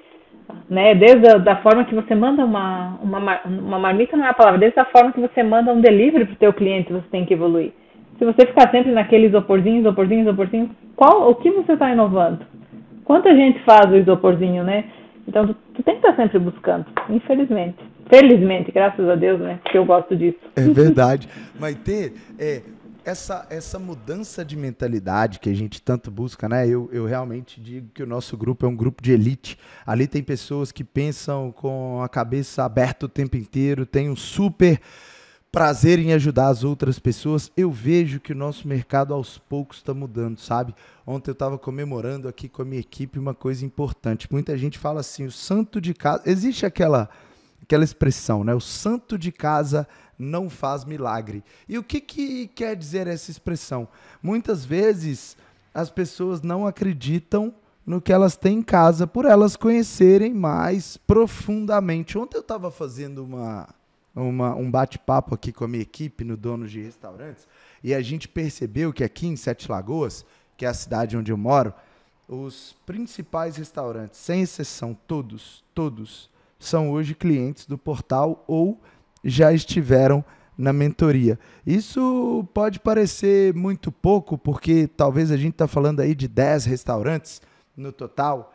né? 0.70 0.96
Desde 0.96 1.28
a 1.28 1.38
da 1.38 1.58
forma 1.58 1.86
que 1.86 1.96
você 1.96 2.16
manda 2.16 2.46
uma, 2.46 2.98
uma, 3.02 3.42
uma 3.46 3.80
marmita 3.80 4.16
não 4.16 4.26
é 4.26 4.30
a 4.30 4.34
palavra, 4.34 4.60
desde 4.60 4.80
a 4.80 4.86
forma 4.86 5.12
que 5.12 5.22
você 5.22 5.44
manda 5.44 5.74
um 5.74 5.82
delivery 5.82 6.26
para 6.26 6.34
o 6.34 6.38
teu 6.38 6.54
cliente, 6.54 6.94
você 6.94 7.08
tem 7.12 7.26
que 7.26 7.34
evoluir. 7.34 7.72
Se 8.18 8.26
você 8.26 8.46
ficar 8.46 8.70
sempre 8.70 8.92
naquele 8.92 9.28
isoporzinho, 9.28 9.80
isoporzinho, 9.80 10.22
isoporzinho, 10.22 10.70
qual, 10.96 11.30
o 11.30 11.36
que 11.36 11.50
você 11.50 11.74
está 11.74 11.92
inovando? 11.92 12.46
Quanta 13.04 13.36
gente 13.36 13.60
faz 13.64 13.92
o 13.92 13.98
isoporzinho, 13.98 14.64
né? 14.64 14.86
Então, 15.28 15.48
tu, 15.48 15.56
tu, 15.74 15.84
tem 15.84 15.96
que 15.96 16.02
estar 16.02 16.14
tá 16.14 16.24
sempre 16.24 16.40
buscando, 16.40 16.86
infelizmente. 17.10 17.78
Felizmente, 18.10 18.72
graças 18.72 19.08
a 19.10 19.16
Deus, 19.16 19.40
né? 19.40 19.60
Que 19.72 19.78
eu 19.78 19.86
gosto 19.86 20.16
disso. 20.16 20.38
É 20.56 20.62
verdade. 20.62 21.28
Maite, 21.60 22.14
é, 22.40 22.62
essa, 23.04 23.48
essa 23.50 23.80
mudança 23.80 24.46
de 24.46 24.56
mentalidade 24.56 25.40
que 25.40 25.50
a 25.50 25.54
gente 25.54 25.82
tanto 25.82 26.12
busca, 26.12 26.48
né? 26.48 26.68
Eu, 26.68 26.90
eu 26.92 27.06
realmente 27.06 27.60
digo 27.60 27.90
que 27.94 28.04
o 28.04 28.08
nosso 28.08 28.38
grupo 28.38 28.66
é 28.66 28.70
um 28.70 28.76
grupo 28.76 29.02
de 29.02 29.12
elite. 29.12 29.58
Ali 29.86 30.08
tem 30.08 30.24
pessoas 30.24 30.72
que 30.72 30.84
pensam 30.84 31.52
com 31.52 32.02
a 32.02 32.10
cabeça 32.10 32.64
aberta 32.64 33.06
o 33.06 33.10
tempo 33.10 33.38
inteiro, 33.38 33.86
tem 33.86 34.10
um 34.10 34.16
super 34.16 34.80
prazer 35.52 36.00
em 36.00 36.14
ajudar 36.14 36.48
as 36.48 36.64
outras 36.64 36.98
pessoas. 36.98 37.52
Eu 37.58 37.72
vejo 37.72 38.20
que 38.20 38.32
o 38.32 38.36
nosso 38.36 38.68
mercado 38.68 39.14
aos 39.14 39.38
poucos 39.38 39.78
está 39.78 39.94
mudando, 39.94 40.40
sabe? 40.40 40.74
Ontem 41.06 41.32
eu 41.32 41.34
estava 41.34 41.58
comemorando 41.58 42.28
aqui 42.28 42.48
com 42.48 42.62
a 42.62 42.66
minha 42.66 42.80
equipe 42.80 43.20
uma 43.20 43.34
coisa 43.34 43.66
importante. 43.66 44.32
Muita 44.32 44.58
gente 44.58 44.78
fala 44.78 45.02
assim: 45.02 45.26
o 45.26 45.32
santo 45.32 45.82
de 45.82 45.94
casa. 45.94 46.24
Existe 46.26 46.66
aquela 46.66 47.10
aquela 47.62 47.84
expressão, 47.84 48.44
né? 48.44 48.54
O 48.54 48.60
santo 48.62 49.18
de 49.18 49.32
casa 49.32 49.88
não 50.22 50.50
faz 50.50 50.86
milagre. 50.86 51.44
E 51.68 51.78
o 51.78 51.84
que, 51.84 52.00
que 52.00 52.48
quer 52.48 52.76
dizer 52.76 53.08
essa 53.08 53.32
expressão? 53.32 53.88
Muitas 54.22 54.64
vezes 54.64 55.36
as 55.74 55.90
pessoas 55.90 56.42
não 56.42 56.68
acreditam 56.68 57.54
no 57.86 58.02
que 58.02 58.14
elas 58.14 58.36
têm 58.36 58.60
em 58.60 58.62
casa 58.62 59.08
por 59.08 59.26
elas 59.26 59.56
conhecerem 59.56 60.34
mais 60.34 60.98
profundamente. 60.98 62.18
Ontem 62.18 62.38
eu 62.38 62.42
estava 62.42 62.70
fazendo 62.70 63.24
uma, 63.24 63.68
uma, 64.16 64.56
um 64.56 64.70
bate-papo 64.70 65.34
aqui 65.34 65.52
com 65.52 65.64
a 65.64 65.68
minha 65.68 65.82
equipe 65.82 66.24
no 66.24 66.38
Donos 66.38 66.72
de 66.72 66.82
Restaurantes 66.82 67.48
e 67.84 67.94
a 67.94 68.02
gente 68.02 68.28
percebeu 68.28 68.94
que 68.94 69.04
aqui 69.04 69.28
em 69.28 69.36
Sete 69.36 69.70
Lagoas, 69.70 70.26
que 70.56 70.66
é 70.66 70.70
a 70.70 70.74
cidade 70.74 71.18
onde 71.18 71.32
eu 71.32 71.38
moro, 71.38 71.74
os 72.28 72.76
principais 72.86 73.58
restaurantes, 73.58 74.20
sem 74.20 74.42
exceção, 74.42 74.98
todos, 75.08 75.64
todos, 75.74 76.30
são 76.58 76.92
hoje 76.92 77.16
clientes 77.16 77.66
do 77.66 77.78
portal 77.78 78.46
ou 78.48 78.80
já 79.24 79.54
estiveram 79.54 80.24
na 80.58 80.72
mentoria. 80.72 81.40
Isso 81.66 82.48
pode 82.54 82.80
parecer 82.80 83.54
muito 83.54 83.92
pouco, 83.92 84.38
porque 84.38 84.88
talvez 84.88 85.32
a 85.32 85.38
gente 85.38 85.54
está 85.54 85.68
falando 85.68 86.02
aí 86.02 86.14
de 86.14 86.28
10 86.28 86.66
restaurantes 86.66 87.42
no 87.76 87.92
total, 87.92 88.54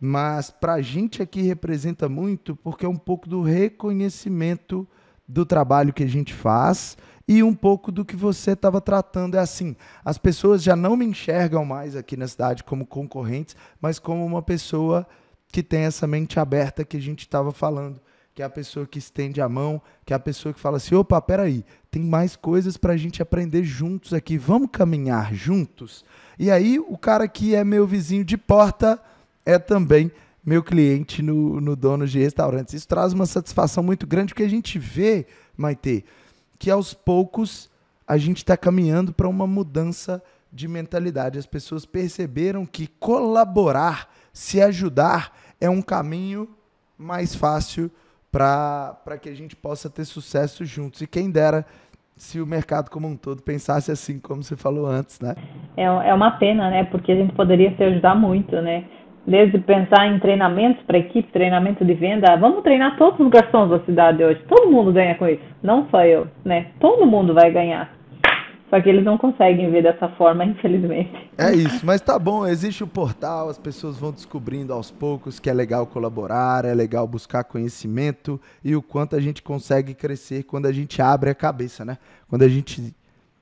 mas 0.00 0.50
para 0.50 0.74
a 0.74 0.82
gente 0.82 1.22
aqui 1.22 1.42
representa 1.42 2.08
muito, 2.08 2.56
porque 2.56 2.86
é 2.86 2.88
um 2.88 2.96
pouco 2.96 3.28
do 3.28 3.42
reconhecimento 3.42 4.86
do 5.28 5.44
trabalho 5.44 5.92
que 5.92 6.02
a 6.02 6.08
gente 6.08 6.32
faz 6.32 6.96
e 7.28 7.42
um 7.42 7.54
pouco 7.54 7.92
do 7.92 8.04
que 8.04 8.16
você 8.16 8.52
estava 8.52 8.80
tratando. 8.80 9.36
É 9.36 9.40
assim, 9.40 9.76
as 10.04 10.18
pessoas 10.18 10.62
já 10.62 10.74
não 10.74 10.96
me 10.96 11.04
enxergam 11.04 11.64
mais 11.64 11.94
aqui 11.94 12.16
na 12.16 12.26
cidade 12.26 12.64
como 12.64 12.86
concorrentes, 12.86 13.54
mas 13.80 13.98
como 13.98 14.24
uma 14.24 14.42
pessoa 14.42 15.06
que 15.48 15.62
tem 15.62 15.82
essa 15.82 16.06
mente 16.06 16.40
aberta 16.40 16.84
que 16.84 16.96
a 16.96 17.00
gente 17.00 17.20
estava 17.20 17.52
falando 17.52 18.00
que 18.34 18.42
é 18.42 18.44
a 18.44 18.50
pessoa 18.50 18.86
que 18.86 18.98
estende 18.98 19.40
a 19.40 19.48
mão, 19.48 19.80
que 20.06 20.12
é 20.12 20.16
a 20.16 20.20
pessoa 20.20 20.54
que 20.54 20.60
fala 20.60 20.78
assim: 20.78 20.94
opa, 20.94 21.20
peraí, 21.20 21.64
tem 21.90 22.02
mais 22.02 22.36
coisas 22.36 22.76
para 22.76 22.94
a 22.94 22.96
gente 22.96 23.22
aprender 23.22 23.62
juntos 23.64 24.14
aqui, 24.14 24.38
vamos 24.38 24.70
caminhar 24.72 25.34
juntos. 25.34 26.04
E 26.38 26.50
aí, 26.50 26.78
o 26.78 26.96
cara 26.96 27.28
que 27.28 27.54
é 27.54 27.62
meu 27.62 27.86
vizinho 27.86 28.24
de 28.24 28.36
porta 28.36 29.00
é 29.44 29.58
também 29.58 30.10
meu 30.44 30.62
cliente 30.62 31.22
no, 31.22 31.60
no 31.60 31.76
Donos 31.76 32.10
de 32.10 32.18
Restaurantes. 32.18 32.74
Isso 32.74 32.88
traz 32.88 33.12
uma 33.12 33.26
satisfação 33.26 33.82
muito 33.82 34.06
grande, 34.06 34.32
porque 34.32 34.42
a 34.42 34.48
gente 34.48 34.78
vê, 34.78 35.26
Maite, 35.56 36.04
que 36.58 36.70
aos 36.70 36.94
poucos 36.94 37.70
a 38.06 38.16
gente 38.16 38.38
está 38.38 38.56
caminhando 38.56 39.12
para 39.12 39.28
uma 39.28 39.46
mudança 39.46 40.22
de 40.52 40.66
mentalidade. 40.66 41.38
As 41.38 41.46
pessoas 41.46 41.86
perceberam 41.86 42.66
que 42.66 42.86
colaborar, 42.86 44.12
se 44.32 44.60
ajudar, 44.60 45.38
é 45.60 45.70
um 45.70 45.80
caminho 45.80 46.48
mais 46.98 47.34
fácil 47.34 47.90
para 48.32 49.18
que 49.20 49.28
a 49.28 49.34
gente 49.34 49.54
possa 49.54 49.90
ter 49.90 50.06
sucesso 50.06 50.64
juntos. 50.64 51.02
E 51.02 51.06
quem 51.06 51.30
dera 51.30 51.66
se 52.16 52.40
o 52.40 52.46
mercado 52.46 52.88
como 52.88 53.06
um 53.06 53.16
todo 53.16 53.42
pensasse 53.42 53.90
assim, 53.90 54.18
como 54.18 54.42
você 54.42 54.56
falou 54.56 54.86
antes, 54.86 55.20
né? 55.20 55.34
É, 55.76 55.84
é 55.84 56.14
uma 56.14 56.30
pena, 56.32 56.70
né? 56.70 56.84
Porque 56.84 57.12
a 57.12 57.16
gente 57.16 57.34
poderia 57.34 57.74
se 57.76 57.82
ajudar 57.82 58.14
muito, 58.14 58.54
né? 58.62 58.84
Desde 59.26 59.58
pensar 59.58 60.08
em 60.08 60.18
treinamentos 60.18 60.82
para 60.84 60.98
equipe, 60.98 61.30
treinamento 61.32 61.84
de 61.84 61.94
venda, 61.94 62.36
vamos 62.36 62.62
treinar 62.62 62.96
todos 62.96 63.20
os 63.20 63.28
garçons 63.28 63.70
da 63.70 63.80
cidade 63.80 64.24
hoje. 64.24 64.42
Todo 64.48 64.70
mundo 64.70 64.92
ganha 64.92 65.14
com 65.14 65.28
isso, 65.28 65.42
não 65.62 65.88
só 65.90 66.04
eu, 66.04 66.26
né? 66.44 66.66
Todo 66.80 67.06
mundo 67.06 67.34
vai 67.34 67.50
ganhar. 67.50 67.92
Só 68.72 68.80
que 68.80 68.88
eles 68.88 69.04
não 69.04 69.18
conseguem 69.18 69.70
ver 69.70 69.82
dessa 69.82 70.08
forma, 70.08 70.46
infelizmente. 70.46 71.12
É 71.36 71.52
isso, 71.54 71.84
mas 71.84 72.00
tá 72.00 72.18
bom, 72.18 72.46
existe 72.46 72.82
o 72.82 72.86
portal, 72.86 73.50
as 73.50 73.58
pessoas 73.58 73.98
vão 73.98 74.10
descobrindo 74.10 74.72
aos 74.72 74.90
poucos 74.90 75.38
que 75.38 75.50
é 75.50 75.52
legal 75.52 75.86
colaborar, 75.86 76.64
é 76.64 76.72
legal 76.72 77.06
buscar 77.06 77.44
conhecimento 77.44 78.40
e 78.64 78.74
o 78.74 78.80
quanto 78.80 79.14
a 79.14 79.20
gente 79.20 79.42
consegue 79.42 79.92
crescer 79.92 80.44
quando 80.44 80.64
a 80.64 80.72
gente 80.72 81.02
abre 81.02 81.28
a 81.28 81.34
cabeça, 81.34 81.84
né? 81.84 81.98
Quando 82.30 82.44
a 82.44 82.48
gente 82.48 82.96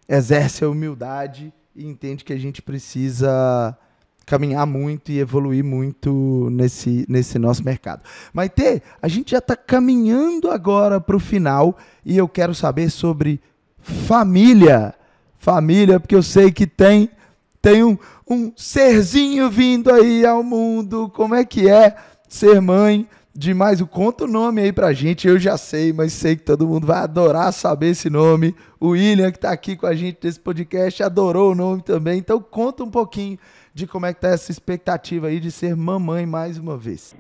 exerce 0.09 0.65
a 0.65 0.69
humildade 0.69 1.53
e 1.77 1.87
entende 1.87 2.25
que 2.25 2.33
a 2.33 2.39
gente 2.39 2.61
precisa 2.61 3.79
caminhar 4.27 4.67
muito 4.67 5.13
e 5.13 5.21
evoluir 5.21 5.63
muito 5.63 6.49
nesse, 6.51 7.07
nesse 7.09 7.39
nosso 7.39 7.65
mercado. 7.65 8.03
Maite, 8.33 8.83
a 9.01 9.07
gente 9.07 9.31
já 9.31 9.39
está 9.39 9.55
caminhando 9.55 10.51
agora 10.51 11.01
para 11.01 11.15
o 11.15 11.21
final 11.21 11.79
e 12.05 12.19
eu 12.19 12.27
quero 12.27 12.53
saber 12.53 12.91
sobre 12.91 13.41
família 13.79 14.93
família, 15.41 15.99
porque 15.99 16.15
eu 16.15 16.23
sei 16.23 16.53
que 16.53 16.67
tem 16.67 17.09
tem 17.63 17.83
um, 17.83 17.99
um 18.29 18.53
serzinho 18.57 19.51
vindo 19.51 19.93
aí 19.93 20.25
ao 20.25 20.43
mundo. 20.43 21.11
Como 21.15 21.35
é 21.35 21.45
que 21.45 21.69
é 21.69 21.95
ser 22.29 22.61
mãe 22.61 23.07
de 23.35 23.53
mais? 23.53 23.83
Conta 23.83 24.25
o 24.25 24.29
nome 24.29 24.63
aí 24.63 24.73
pra 24.73 24.95
gente. 24.95 25.29
Eu 25.29 25.39
já 25.39 25.59
sei, 25.59 25.93
mas 25.93 26.13
sei 26.13 26.37
que 26.37 26.43
todo 26.43 26.67
mundo 26.67 26.87
vai 26.87 26.99
adorar 26.99 27.53
saber 27.53 27.89
esse 27.89 28.09
nome. 28.09 28.55
O 28.79 28.89
William, 28.91 29.31
que 29.31 29.39
tá 29.39 29.51
aqui 29.51 29.77
com 29.77 29.87
a 29.87 29.95
gente 29.95 30.19
nesse 30.23 30.41
podcast, 30.41 31.03
adorou 31.03 31.53
o 31.53 31.55
nome 31.55 31.83
também. 31.83 32.19
Então 32.19 32.41
conta 32.41 32.83
um 32.83 32.91
pouquinho 32.91 33.39
de 33.75 33.87
como 33.87 34.07
é 34.07 34.15
que 34.15 34.21
tá 34.21 34.29
essa 34.29 34.51
expectativa 34.51 35.27
aí 35.27 35.39
de 35.39 35.51
ser 35.51 35.77
mamãe 35.77 36.25
mais 36.25 36.57
uma 36.57 36.79
vez. 36.79 37.15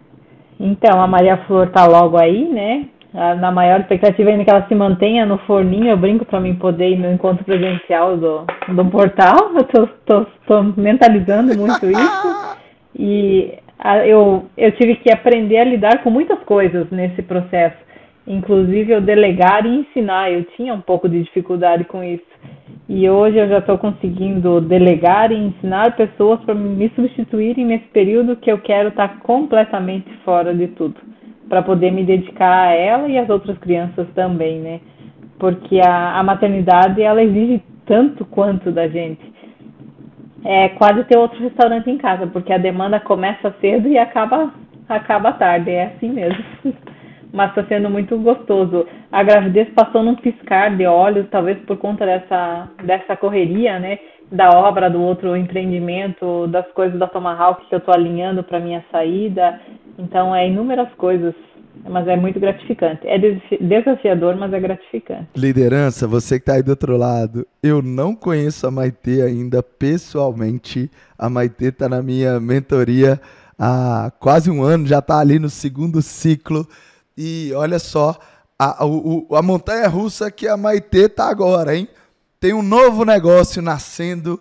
Então, 0.58 1.00
a 1.00 1.06
Maria 1.06 1.38
Flor 1.46 1.70
tá 1.70 1.86
logo 1.86 2.18
aí, 2.18 2.48
né? 2.48 2.88
Na 3.12 3.50
maior 3.50 3.80
expectativa 3.80 4.30
ainda 4.30 4.44
que 4.44 4.50
ela 4.50 4.66
se 4.68 4.74
mantenha 4.74 5.26
no 5.26 5.38
forninho, 5.38 5.88
eu 5.88 5.96
brinco 5.96 6.24
para 6.24 6.40
mim 6.40 6.54
poder 6.54 6.90
ir 6.90 6.98
no 6.98 7.12
encontro 7.12 7.44
presencial 7.44 8.16
do, 8.16 8.44
do 8.68 8.84
portal, 8.86 9.52
eu 9.56 9.64
tô, 9.64 9.86
tô, 10.06 10.26
tô 10.46 10.62
mentalizando 10.76 11.56
muito 11.58 11.86
isso, 11.86 12.56
e 12.96 13.54
a, 13.78 14.06
eu, 14.06 14.46
eu 14.56 14.72
tive 14.72 14.96
que 14.96 15.12
aprender 15.12 15.58
a 15.58 15.64
lidar 15.64 16.02
com 16.02 16.10
muitas 16.10 16.38
coisas 16.40 16.88
nesse 16.90 17.22
processo, 17.22 17.76
inclusive 18.26 18.92
eu 18.92 19.00
delegar 19.00 19.66
e 19.66 19.80
ensinar, 19.80 20.30
eu 20.30 20.44
tinha 20.56 20.72
um 20.72 20.80
pouco 20.80 21.08
de 21.08 21.20
dificuldade 21.24 21.84
com 21.84 22.04
isso, 22.04 22.22
e 22.88 23.10
hoje 23.10 23.38
eu 23.38 23.48
já 23.48 23.58
estou 23.58 23.76
conseguindo 23.76 24.60
delegar 24.60 25.32
e 25.32 25.36
ensinar 25.36 25.96
pessoas 25.96 26.40
para 26.42 26.54
me 26.54 26.88
substituírem 26.94 27.64
nesse 27.64 27.86
período 27.86 28.36
que 28.36 28.50
eu 28.50 28.58
quero 28.58 28.90
estar 28.90 29.08
tá 29.08 29.14
completamente 29.22 30.08
fora 30.24 30.54
de 30.54 30.68
tudo 30.68 31.09
para 31.50 31.62
poder 31.62 31.90
me 31.90 32.04
dedicar 32.04 32.68
a 32.68 32.72
ela 32.72 33.08
e 33.08 33.18
às 33.18 33.28
outras 33.28 33.58
crianças 33.58 34.06
também, 34.14 34.60
né? 34.60 34.80
Porque 35.36 35.80
a, 35.80 36.20
a 36.20 36.22
maternidade 36.22 37.02
ela 37.02 37.20
exige 37.20 37.60
tanto 37.84 38.24
quanto 38.24 38.70
da 38.70 38.86
gente. 38.86 39.20
É 40.44 40.68
quase 40.70 41.02
ter 41.04 41.18
outro 41.18 41.42
restaurante 41.42 41.90
em 41.90 41.98
casa, 41.98 42.28
porque 42.28 42.52
a 42.52 42.58
demanda 42.58 43.00
começa 43.00 43.52
cedo 43.60 43.88
e 43.88 43.98
acaba 43.98 44.54
acaba 44.88 45.32
tarde, 45.32 45.70
é 45.70 45.86
assim 45.86 46.10
mesmo. 46.10 46.42
Mas 47.32 47.50
está 47.50 47.64
sendo 47.64 47.90
muito 47.90 48.16
gostoso. 48.18 48.86
A 49.10 49.22
gravidez 49.22 49.68
passou 49.70 50.02
num 50.02 50.16
piscar 50.16 50.76
de 50.76 50.86
olhos, 50.86 51.28
talvez 51.30 51.58
por 51.60 51.76
conta 51.76 52.06
dessa, 52.06 52.68
dessa 52.82 53.16
correria, 53.16 53.78
né? 53.78 53.98
Da 54.32 54.50
obra, 54.50 54.88
do 54.88 55.00
outro 55.00 55.36
empreendimento, 55.36 56.46
das 56.48 56.66
coisas 56.72 56.98
da 56.98 57.06
Tomahawk 57.06 57.66
que 57.68 57.74
eu 57.74 57.78
estou 57.78 57.94
alinhando 57.94 58.42
para 58.42 58.60
minha 58.60 58.84
saída. 58.90 59.60
Então, 60.00 60.34
é 60.34 60.48
inúmeras 60.48 60.92
coisas, 60.94 61.34
mas 61.88 62.08
é 62.08 62.16
muito 62.16 62.40
gratificante. 62.40 63.06
É 63.06 63.18
desafiador, 63.60 64.34
mas 64.34 64.52
é 64.52 64.58
gratificante. 64.58 65.28
Liderança, 65.36 66.06
você 66.06 66.38
que 66.38 66.42
está 66.42 66.54
aí 66.54 66.62
do 66.62 66.70
outro 66.70 66.96
lado, 66.96 67.46
eu 67.62 67.82
não 67.82 68.14
conheço 68.14 68.66
a 68.66 68.70
Maitê 68.70 69.22
ainda 69.22 69.62
pessoalmente. 69.62 70.90
A 71.18 71.28
Maitê 71.28 71.66
está 71.66 71.88
na 71.88 72.02
minha 72.02 72.40
mentoria 72.40 73.20
há 73.58 74.10
quase 74.18 74.50
um 74.50 74.62
ano, 74.62 74.86
já 74.86 75.00
está 75.00 75.18
ali 75.18 75.38
no 75.38 75.50
segundo 75.50 76.00
ciclo. 76.00 76.66
E 77.16 77.52
olha 77.54 77.78
só, 77.78 78.18
a, 78.58 78.82
a, 78.82 79.38
a 79.38 79.42
montanha 79.42 79.86
russa 79.86 80.30
que 80.30 80.48
a 80.48 80.56
Maitê 80.56 81.06
está 81.06 81.28
agora, 81.28 81.76
hein? 81.76 81.86
Tem 82.40 82.54
um 82.54 82.62
novo 82.62 83.04
negócio 83.04 83.60
nascendo 83.60 84.40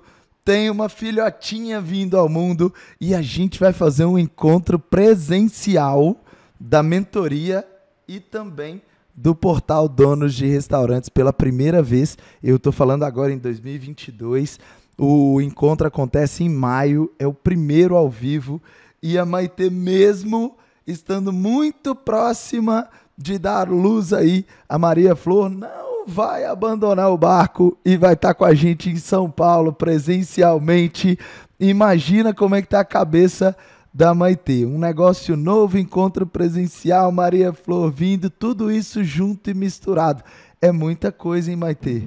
tem 0.50 0.68
uma 0.68 0.90
filhotinha 0.90 1.80
vindo 1.80 2.18
ao 2.18 2.28
mundo 2.28 2.74
e 3.00 3.14
a 3.14 3.22
gente 3.22 3.60
vai 3.60 3.72
fazer 3.72 4.06
um 4.06 4.18
encontro 4.18 4.80
presencial 4.80 6.20
da 6.60 6.82
mentoria 6.82 7.64
e 8.08 8.20
também 8.20 8.82
do 9.14 9.36
portal 9.36 9.88
Donos 9.88 10.34
de 10.34 10.48
Restaurantes 10.48 11.08
pela 11.08 11.32
primeira 11.32 11.84
vez. 11.84 12.18
Eu 12.42 12.56
estou 12.56 12.74
falando 12.74 13.04
agora 13.04 13.32
em 13.32 13.38
2022. 13.38 14.60
O 14.98 15.40
encontro 15.40 15.86
acontece 15.86 16.44
em 16.44 16.50
maio, 16.50 17.14
é 17.20 17.28
o 17.28 17.34
primeiro 17.34 17.96
ao 17.96 18.10
vivo 18.10 18.60
e 19.04 19.20
a 19.20 19.26
Maite 19.28 19.70
mesmo 19.70 20.58
estando 20.88 21.32
muito 21.32 21.94
próxima 21.94 22.90
de 23.16 23.38
dar 23.38 23.70
luz 23.70 24.14
aí 24.14 24.48
a 24.68 24.80
Maria 24.80 25.16
Flor 25.16 25.48
não 25.48 25.89
vai 26.10 26.44
abandonar 26.44 27.10
o 27.12 27.18
barco 27.18 27.78
e 27.86 27.96
vai 27.96 28.14
estar 28.14 28.30
tá 28.30 28.34
com 28.34 28.44
a 28.44 28.54
gente 28.54 28.90
em 28.90 28.98
São 28.98 29.30
Paulo 29.30 29.72
presencialmente. 29.72 31.18
Imagina 31.60 32.34
como 32.34 32.56
é 32.56 32.62
que 32.62 32.68
tá 32.68 32.80
a 32.80 32.86
cabeça 32.86 33.56
da 33.94 34.14
Maitê. 34.14 34.66
Um 34.66 34.80
negócio 34.80 35.38
novo, 35.38 35.78
encontro 35.78 36.26
presencial, 36.26 37.12
Maria 37.12 37.54
Flor 37.54 37.92
vindo, 37.92 38.30
tudo 38.30 38.72
isso 38.72 39.04
junto 39.04 39.50
e 39.50 39.54
misturado. 39.54 40.24
É 40.62 40.72
muita 40.72 41.12
coisa, 41.12 41.50
hein, 41.50 41.58
Maitê? 41.58 42.04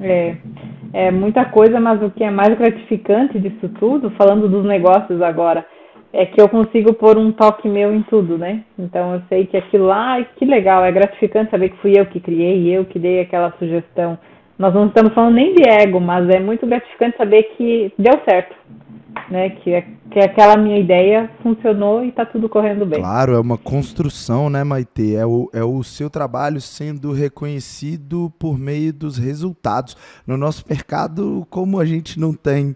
É, 0.00 0.36
é 0.92 1.10
muita 1.10 1.44
coisa, 1.46 1.80
mas 1.80 2.00
o 2.02 2.10
que 2.10 2.22
é 2.22 2.30
mais 2.30 2.56
gratificante 2.56 3.40
disso 3.40 3.68
tudo, 3.80 4.10
falando 4.10 4.48
dos 4.48 4.64
negócios 4.64 5.20
agora, 5.22 5.66
é 6.16 6.24
que 6.24 6.40
eu 6.40 6.48
consigo 6.48 6.94
pôr 6.94 7.18
um 7.18 7.30
toque 7.30 7.68
meu 7.68 7.94
em 7.94 8.02
tudo, 8.02 8.38
né? 8.38 8.64
Então 8.78 9.14
eu 9.14 9.22
sei 9.28 9.46
que 9.46 9.56
aquilo 9.56 9.86
lá, 9.86 10.24
que 10.36 10.46
legal, 10.46 10.82
é 10.82 10.90
gratificante 10.90 11.50
saber 11.50 11.68
que 11.68 11.76
fui 11.82 11.92
eu 11.98 12.06
que 12.06 12.18
criei, 12.18 12.74
eu 12.74 12.86
que 12.86 12.98
dei 12.98 13.20
aquela 13.20 13.52
sugestão. 13.58 14.18
Nós 14.58 14.72
não 14.72 14.86
estamos 14.86 15.12
falando 15.12 15.34
nem 15.34 15.54
de 15.54 15.68
ego, 15.68 16.00
mas 16.00 16.26
é 16.30 16.40
muito 16.40 16.66
gratificante 16.66 17.18
saber 17.18 17.42
que 17.54 17.92
deu 17.98 18.18
certo, 18.26 18.56
né? 19.30 19.50
Que, 19.50 19.84
que 20.10 20.18
aquela 20.18 20.56
minha 20.56 20.78
ideia 20.78 21.30
funcionou 21.42 22.02
e 22.02 22.08
está 22.08 22.24
tudo 22.24 22.48
correndo 22.48 22.86
bem. 22.86 23.00
Claro, 23.00 23.34
é 23.34 23.38
uma 23.38 23.58
construção, 23.58 24.48
né, 24.48 24.64
Maite? 24.64 25.14
É 25.14 25.26
o, 25.26 25.50
é 25.52 25.62
o 25.62 25.82
seu 25.82 26.08
trabalho 26.08 26.62
sendo 26.62 27.12
reconhecido 27.12 28.32
por 28.38 28.58
meio 28.58 28.90
dos 28.90 29.18
resultados. 29.18 29.94
No 30.26 30.38
nosso 30.38 30.64
mercado, 30.66 31.46
como 31.50 31.78
a 31.78 31.84
gente 31.84 32.18
não 32.18 32.32
tem, 32.32 32.74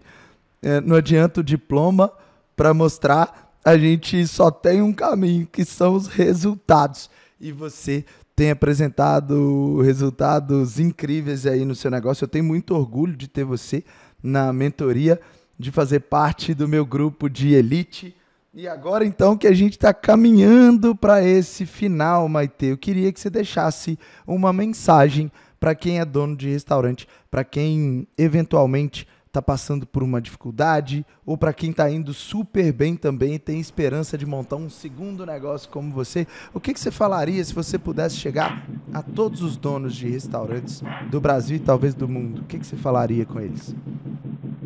é, 0.61 0.79
não 0.79 0.95
adianta 0.95 1.41
o 1.41 1.43
diploma, 1.43 2.11
para 2.55 2.73
mostrar, 2.73 3.53
a 3.63 3.77
gente 3.77 4.25
só 4.27 4.49
tem 4.49 4.81
um 4.81 4.93
caminho, 4.93 5.47
que 5.51 5.63
são 5.63 5.93
os 5.93 6.07
resultados. 6.07 7.09
E 7.39 7.51
você 7.51 8.05
tem 8.35 8.51
apresentado 8.51 9.81
resultados 9.81 10.79
incríveis 10.79 11.45
aí 11.45 11.63
no 11.65 11.75
seu 11.75 11.91
negócio. 11.91 12.23
Eu 12.23 12.27
tenho 12.27 12.43
muito 12.43 12.75
orgulho 12.75 13.15
de 13.15 13.27
ter 13.27 13.43
você 13.43 13.83
na 14.21 14.51
mentoria, 14.51 15.19
de 15.57 15.71
fazer 15.71 16.01
parte 16.01 16.53
do 16.53 16.67
meu 16.67 16.85
grupo 16.85 17.29
de 17.29 17.53
elite. 17.53 18.15
E 18.53 18.67
agora 18.67 19.05
então 19.05 19.37
que 19.37 19.47
a 19.47 19.53
gente 19.53 19.73
está 19.73 19.93
caminhando 19.93 20.95
para 20.95 21.23
esse 21.23 21.65
final, 21.65 22.27
Maite, 22.27 22.65
eu 22.65 22.77
queria 22.77 23.11
que 23.11 23.19
você 23.19 23.29
deixasse 23.29 23.97
uma 24.25 24.51
mensagem 24.51 25.31
para 25.59 25.75
quem 25.75 25.99
é 25.99 26.05
dono 26.05 26.35
de 26.35 26.49
restaurante, 26.49 27.07
para 27.29 27.43
quem 27.43 28.07
eventualmente 28.17 29.07
está 29.31 29.41
passando 29.41 29.87
por 29.87 30.03
uma 30.03 30.21
dificuldade, 30.21 31.05
ou 31.25 31.37
para 31.37 31.53
quem 31.53 31.71
está 31.71 31.89
indo 31.89 32.13
super 32.13 32.73
bem 32.73 32.97
também 32.97 33.35
e 33.35 33.39
tem 33.39 33.61
esperança 33.61 34.17
de 34.17 34.25
montar 34.25 34.57
um 34.57 34.69
segundo 34.69 35.25
negócio 35.25 35.71
como 35.71 35.89
você, 35.89 36.27
o 36.53 36.59
que, 36.59 36.73
que 36.73 36.79
você 36.79 36.91
falaria 36.91 37.41
se 37.41 37.55
você 37.55 37.79
pudesse 37.79 38.17
chegar 38.17 38.61
a 38.93 39.01
todos 39.01 39.41
os 39.41 39.55
donos 39.55 39.95
de 39.95 40.09
restaurantes 40.09 40.83
do 41.09 41.21
Brasil 41.21 41.55
e 41.55 41.59
talvez 41.59 41.93
do 41.93 42.09
mundo? 42.09 42.41
O 42.41 42.43
que, 42.43 42.59
que 42.59 42.67
você 42.67 42.75
falaria 42.75 43.25
com 43.25 43.39
eles? 43.39 43.73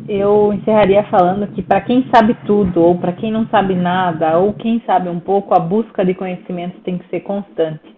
Eu 0.08 0.52
encerraria 0.52 1.04
falando 1.04 1.46
que 1.52 1.62
para 1.62 1.80
quem 1.80 2.08
sabe 2.12 2.36
tudo, 2.44 2.80
ou 2.80 2.98
para 2.98 3.12
quem 3.12 3.30
não 3.30 3.46
sabe 3.46 3.74
nada, 3.76 4.36
ou 4.38 4.52
quem 4.52 4.82
sabe 4.84 5.08
um 5.08 5.20
pouco, 5.20 5.54
a 5.54 5.60
busca 5.60 6.04
de 6.04 6.14
conhecimento 6.14 6.80
tem 6.80 6.98
que 6.98 7.08
ser 7.08 7.20
constante. 7.20 7.94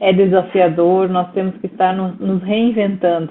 É 0.00 0.10
desafiador, 0.12 1.08
nós 1.08 1.30
temos 1.32 1.54
que 1.56 1.66
estar 1.66 1.94
nos 1.94 2.42
reinventando 2.42 3.30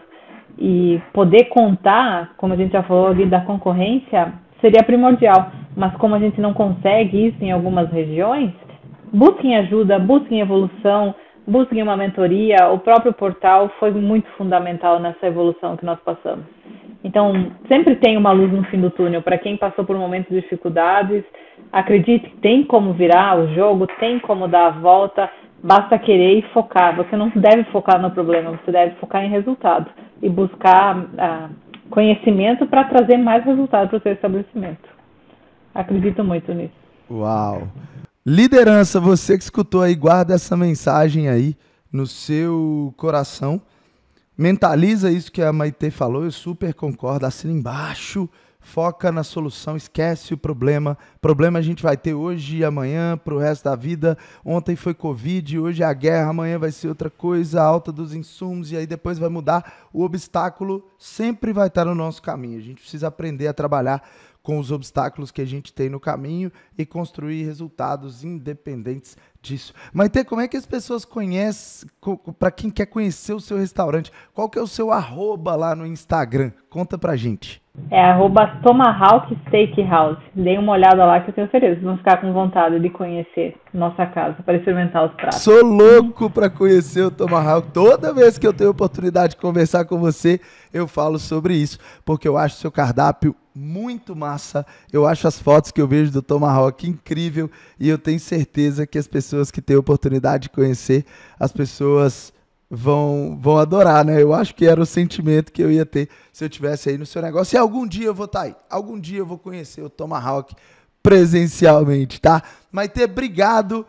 e 0.58 1.02
poder 1.14 1.46
contar, 1.46 2.34
como 2.38 2.54
a 2.54 2.58
gente 2.58 2.72
já 2.72 2.84
falou 2.84 3.08
ali 3.08 3.26
da 3.26 3.42
concorrência, 3.42 4.34
seria 4.60 4.84
primordial. 4.84 5.52
Mas 5.76 5.96
como 5.98 6.16
a 6.16 6.20
gente 6.20 6.42
não 6.42 6.54
consegue 6.54 7.28
isso 7.28 7.44
em 7.44 7.52
algumas 7.52 7.90
regiões, 7.92 8.52
busquem 9.14 9.56
ajuda, 9.58 10.00
busquem 10.00 10.40
evolução, 10.40 11.14
busquem 11.46 11.84
uma 11.84 11.96
mentoria. 11.96 12.70
O 12.70 12.80
próprio 12.80 13.14
portal 13.14 13.72
foi 13.80 13.92
muito 13.92 14.28
fundamental 14.32 15.00
nessa 15.00 15.28
evolução 15.28 15.78
que 15.78 15.86
nós 15.86 16.00
passamos. 16.00 16.46
Então, 17.04 17.52
sempre 17.68 17.96
tem 17.96 18.18
uma 18.18 18.32
luz 18.32 18.52
no 18.52 18.64
fim 18.66 18.82
do 18.82 18.90
túnel. 18.90 19.22
Para 19.22 19.38
quem 19.38 19.56
passou 19.56 19.86
por 19.86 19.96
momentos 19.96 20.30
de 20.30 20.42
dificuldades, 20.42 21.24
acredite 21.72 22.34
tem 22.42 22.64
como 22.64 22.94
virar 22.94 23.40
o 23.40 23.54
jogo, 23.54 23.88
tem 24.00 24.20
como 24.20 24.48
dar 24.48 24.68
a 24.68 24.72
volta, 24.72 25.30
basta 25.64 25.98
querer 26.00 26.40
e 26.40 26.54
focar. 26.54 26.96
Você 26.96 27.16
não 27.16 27.30
deve 27.30 27.64
focar 27.72 28.02
no 28.02 28.12
problema, 28.12 28.52
você 28.52 28.72
deve 28.72 28.96
focar 28.96 29.24
em 29.24 29.30
resultado 29.30 29.90
e 30.22 30.30
buscar 30.30 30.98
uh, 30.98 31.50
conhecimento 31.90 32.66
para 32.68 32.86
trazer 32.86 33.18
mais 33.18 33.44
resultado 33.46 33.90
para 33.90 33.98
o 33.98 34.02
seu 34.02 34.14
estabelecimento. 34.14 34.90
Acredito 35.74 36.24
muito 36.24 36.54
nisso. 36.54 36.74
Uau! 37.10 37.68
Liderança, 38.26 39.00
você 39.00 39.38
que 39.38 39.44
escutou 39.44 39.82
aí, 39.82 39.96
guarda 39.96 40.34
essa 40.34 40.58
mensagem 40.58 41.30
aí 41.30 41.56
no 41.92 42.06
seu 42.06 42.94
coração. 42.98 43.62
Mentaliza 44.38 45.10
isso 45.10 45.32
que 45.32 45.42
a 45.42 45.54
Maite 45.54 45.90
falou, 45.90 46.26
eu 46.26 46.32
super 46.32 46.74
concordo. 46.74 47.26
Assina 47.26 47.54
embaixo 47.54 48.30
foca 48.68 49.14
na 49.14 49.24
solução, 49.24 49.78
esquece 49.78 50.34
o 50.34 50.38
problema. 50.38 50.98
Problema 51.22 51.58
a 51.58 51.62
gente 51.62 51.82
vai 51.82 51.96
ter 51.96 52.14
hoje 52.14 52.58
e 52.58 52.66
amanhã 52.66 53.18
para 53.18 53.34
o 53.34 53.38
resto 53.38 53.64
da 53.64 53.76
vida. 53.76 54.18
Ontem 54.44 54.76
foi 54.76 54.94
Covid, 54.94 55.58
hoje 55.58 55.84
é 55.84 55.86
a 55.86 55.94
guerra, 55.94 56.30
amanhã 56.30 56.60
vai 56.60 56.72
ser 56.72 56.90
outra 56.90 57.10
coisa, 57.10 57.62
alta 57.62 57.94
dos 57.94 58.14
insumos, 58.14 58.72
e 58.72 58.78
aí 58.78 58.86
depois 58.86 59.18
vai 59.18 59.30
mudar. 59.30 59.88
O 59.94 60.04
obstáculo 60.04 60.86
sempre 61.00 61.54
vai 61.54 61.68
estar 61.68 61.86
no 61.86 61.96
nosso 61.96 62.22
caminho. 62.22 62.60
A 62.60 62.62
gente 62.62 62.82
precisa 62.82 63.08
aprender 63.08 63.48
a 63.48 63.54
trabalhar 63.54 64.04
com 64.44 64.60
os 64.60 64.70
obstáculos 64.70 65.32
que 65.32 65.42
a 65.42 65.46
gente 65.46 65.74
tem 65.74 65.90
no 65.90 66.00
caminho 66.00 66.52
e 66.78 66.86
construir 66.86 67.44
resultados 67.44 68.24
independentes 68.24 69.16
disso. 69.42 69.74
Mas 69.94 70.10
tem 70.10 70.26
como 70.26 70.42
é 70.42 70.48
que 70.48 70.58
as 70.58 70.66
pessoas 70.66 71.06
conhecem, 71.06 71.90
para 72.38 72.52
quem 72.52 72.70
quer 72.70 72.86
conhecer 72.86 73.34
o 73.34 73.40
seu 73.40 73.58
restaurante, 73.58 74.12
qual 74.34 74.50
que 74.50 74.60
é 74.60 74.62
o 74.62 74.68
seu 74.68 74.92
arroba 74.92 75.56
lá 75.56 75.74
no 75.74 75.86
Instagram? 75.86 76.52
Conta 76.70 76.98
pra 76.98 77.16
gente. 77.16 77.62
É 77.90 78.02
arroba 78.04 78.48
Tomahawk 78.64 79.38
Steakhouse. 79.48 80.20
Dê 80.34 80.58
uma 80.58 80.74
olhada 80.74 81.06
lá 81.06 81.22
que 81.22 81.30
eu 81.30 81.34
tenho 81.34 81.50
certeza. 81.50 81.80
Vão 81.82 81.98
ficar 81.98 82.18
com 82.18 82.34
vontade 82.34 82.80
de 82.80 82.90
conhecer 82.90 83.56
nossa 83.74 84.06
casa 84.06 84.36
para 84.44 84.58
experimentar 84.58 85.06
os 85.06 85.14
pratos. 85.14 85.40
Sou 85.40 85.64
louco 85.64 86.30
para 86.30 86.50
conhecer 86.50 87.04
o 87.04 87.12
Tomahawk. 87.12 87.70
Toda 87.72 88.14
vez 88.14 88.38
que 88.38 88.46
eu 88.46 88.54
tenho 88.54 88.72
oportunidade 88.72 89.36
de 89.36 89.42
conversar 89.42 89.86
com 89.86 90.00
você, 90.00 90.40
eu 90.74 90.88
falo 90.88 91.18
sobre 91.18 91.54
isso, 91.54 91.78
porque 92.04 92.28
eu 92.28 92.38
acho 92.38 92.56
seu 92.56 92.72
cardápio 92.72 93.36
muito 93.56 94.16
massa. 94.16 94.66
Eu 94.92 95.08
acho 95.08 95.28
as 95.28 95.42
fotos 95.42 95.72
que 95.72 95.82
eu 95.82 95.88
vejo 95.88 96.12
do 96.12 96.22
Tomahawk 96.22 96.88
incrível 96.88 97.50
e 97.80 97.90
eu 97.90 97.98
tenho 97.98 98.20
certeza 98.20 98.86
que 98.86 98.98
as 98.98 99.08
pessoas 99.08 99.50
que 99.50 99.62
têm 99.62 99.76
oportunidade 99.76 100.44
de 100.44 100.50
conhecer, 100.50 101.06
as 101.40 101.52
pessoas 101.52 102.34
vão 102.70 103.38
vão 103.42 103.58
adorar, 103.58 104.04
né? 104.04 104.22
Eu 104.22 104.34
acho 104.34 104.54
que 104.54 104.66
era 104.66 104.82
o 104.82 104.86
sentimento 104.86 105.52
que 105.52 105.62
eu 105.62 105.72
ia 105.72 105.86
ter 105.86 106.10
se 106.32 106.44
eu 106.44 106.50
tivesse 106.50 106.90
aí 106.90 106.98
no 106.98 107.06
seu 107.06 107.22
negócio. 107.22 107.56
E 107.56 107.58
algum 107.58 107.88
dia 107.88 108.08
eu 108.08 108.14
vou 108.14 108.26
estar 108.26 108.40
tá 108.40 108.46
aí. 108.46 108.56
Algum 108.70 109.00
dia 109.00 109.20
eu 109.20 109.26
vou 109.26 109.38
conhecer 109.38 109.82
o 109.82 109.90
Tomahawk 109.90 110.54
presencialmente, 111.02 112.20
tá? 112.20 112.42
Maite, 112.72 113.02
obrigado 113.04 113.86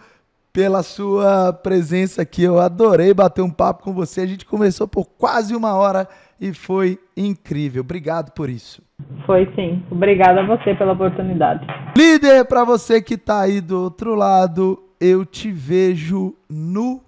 pela 0.52 0.82
sua 0.82 1.52
presença 1.52 2.22
aqui. 2.22 2.42
Eu 2.42 2.58
adorei 2.58 3.12
bater 3.12 3.42
um 3.42 3.50
papo 3.50 3.82
com 3.82 3.92
você. 3.92 4.20
A 4.20 4.26
gente 4.26 4.46
conversou 4.46 4.86
por 4.86 5.04
quase 5.04 5.54
uma 5.54 5.74
hora 5.74 6.08
e 6.40 6.52
foi 6.52 6.98
incrível. 7.16 7.80
Obrigado 7.80 8.32
por 8.32 8.48
isso. 8.48 8.82
Foi 9.26 9.46
sim. 9.54 9.84
Obrigada 9.90 10.40
a 10.40 10.46
você 10.46 10.74
pela 10.74 10.92
oportunidade. 10.92 11.66
Líder, 11.96 12.44
para 12.44 12.64
você 12.64 13.02
que 13.02 13.14
está 13.14 13.40
aí 13.40 13.60
do 13.60 13.82
outro 13.82 14.14
lado, 14.14 14.82
eu 15.00 15.24
te 15.24 15.50
vejo 15.50 16.34
no 16.48 17.00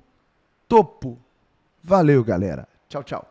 topo. 0.69 1.19
Valeu, 1.83 2.23
galera. 2.25 2.67
Tchau, 2.89 3.03
tchau. 3.03 3.30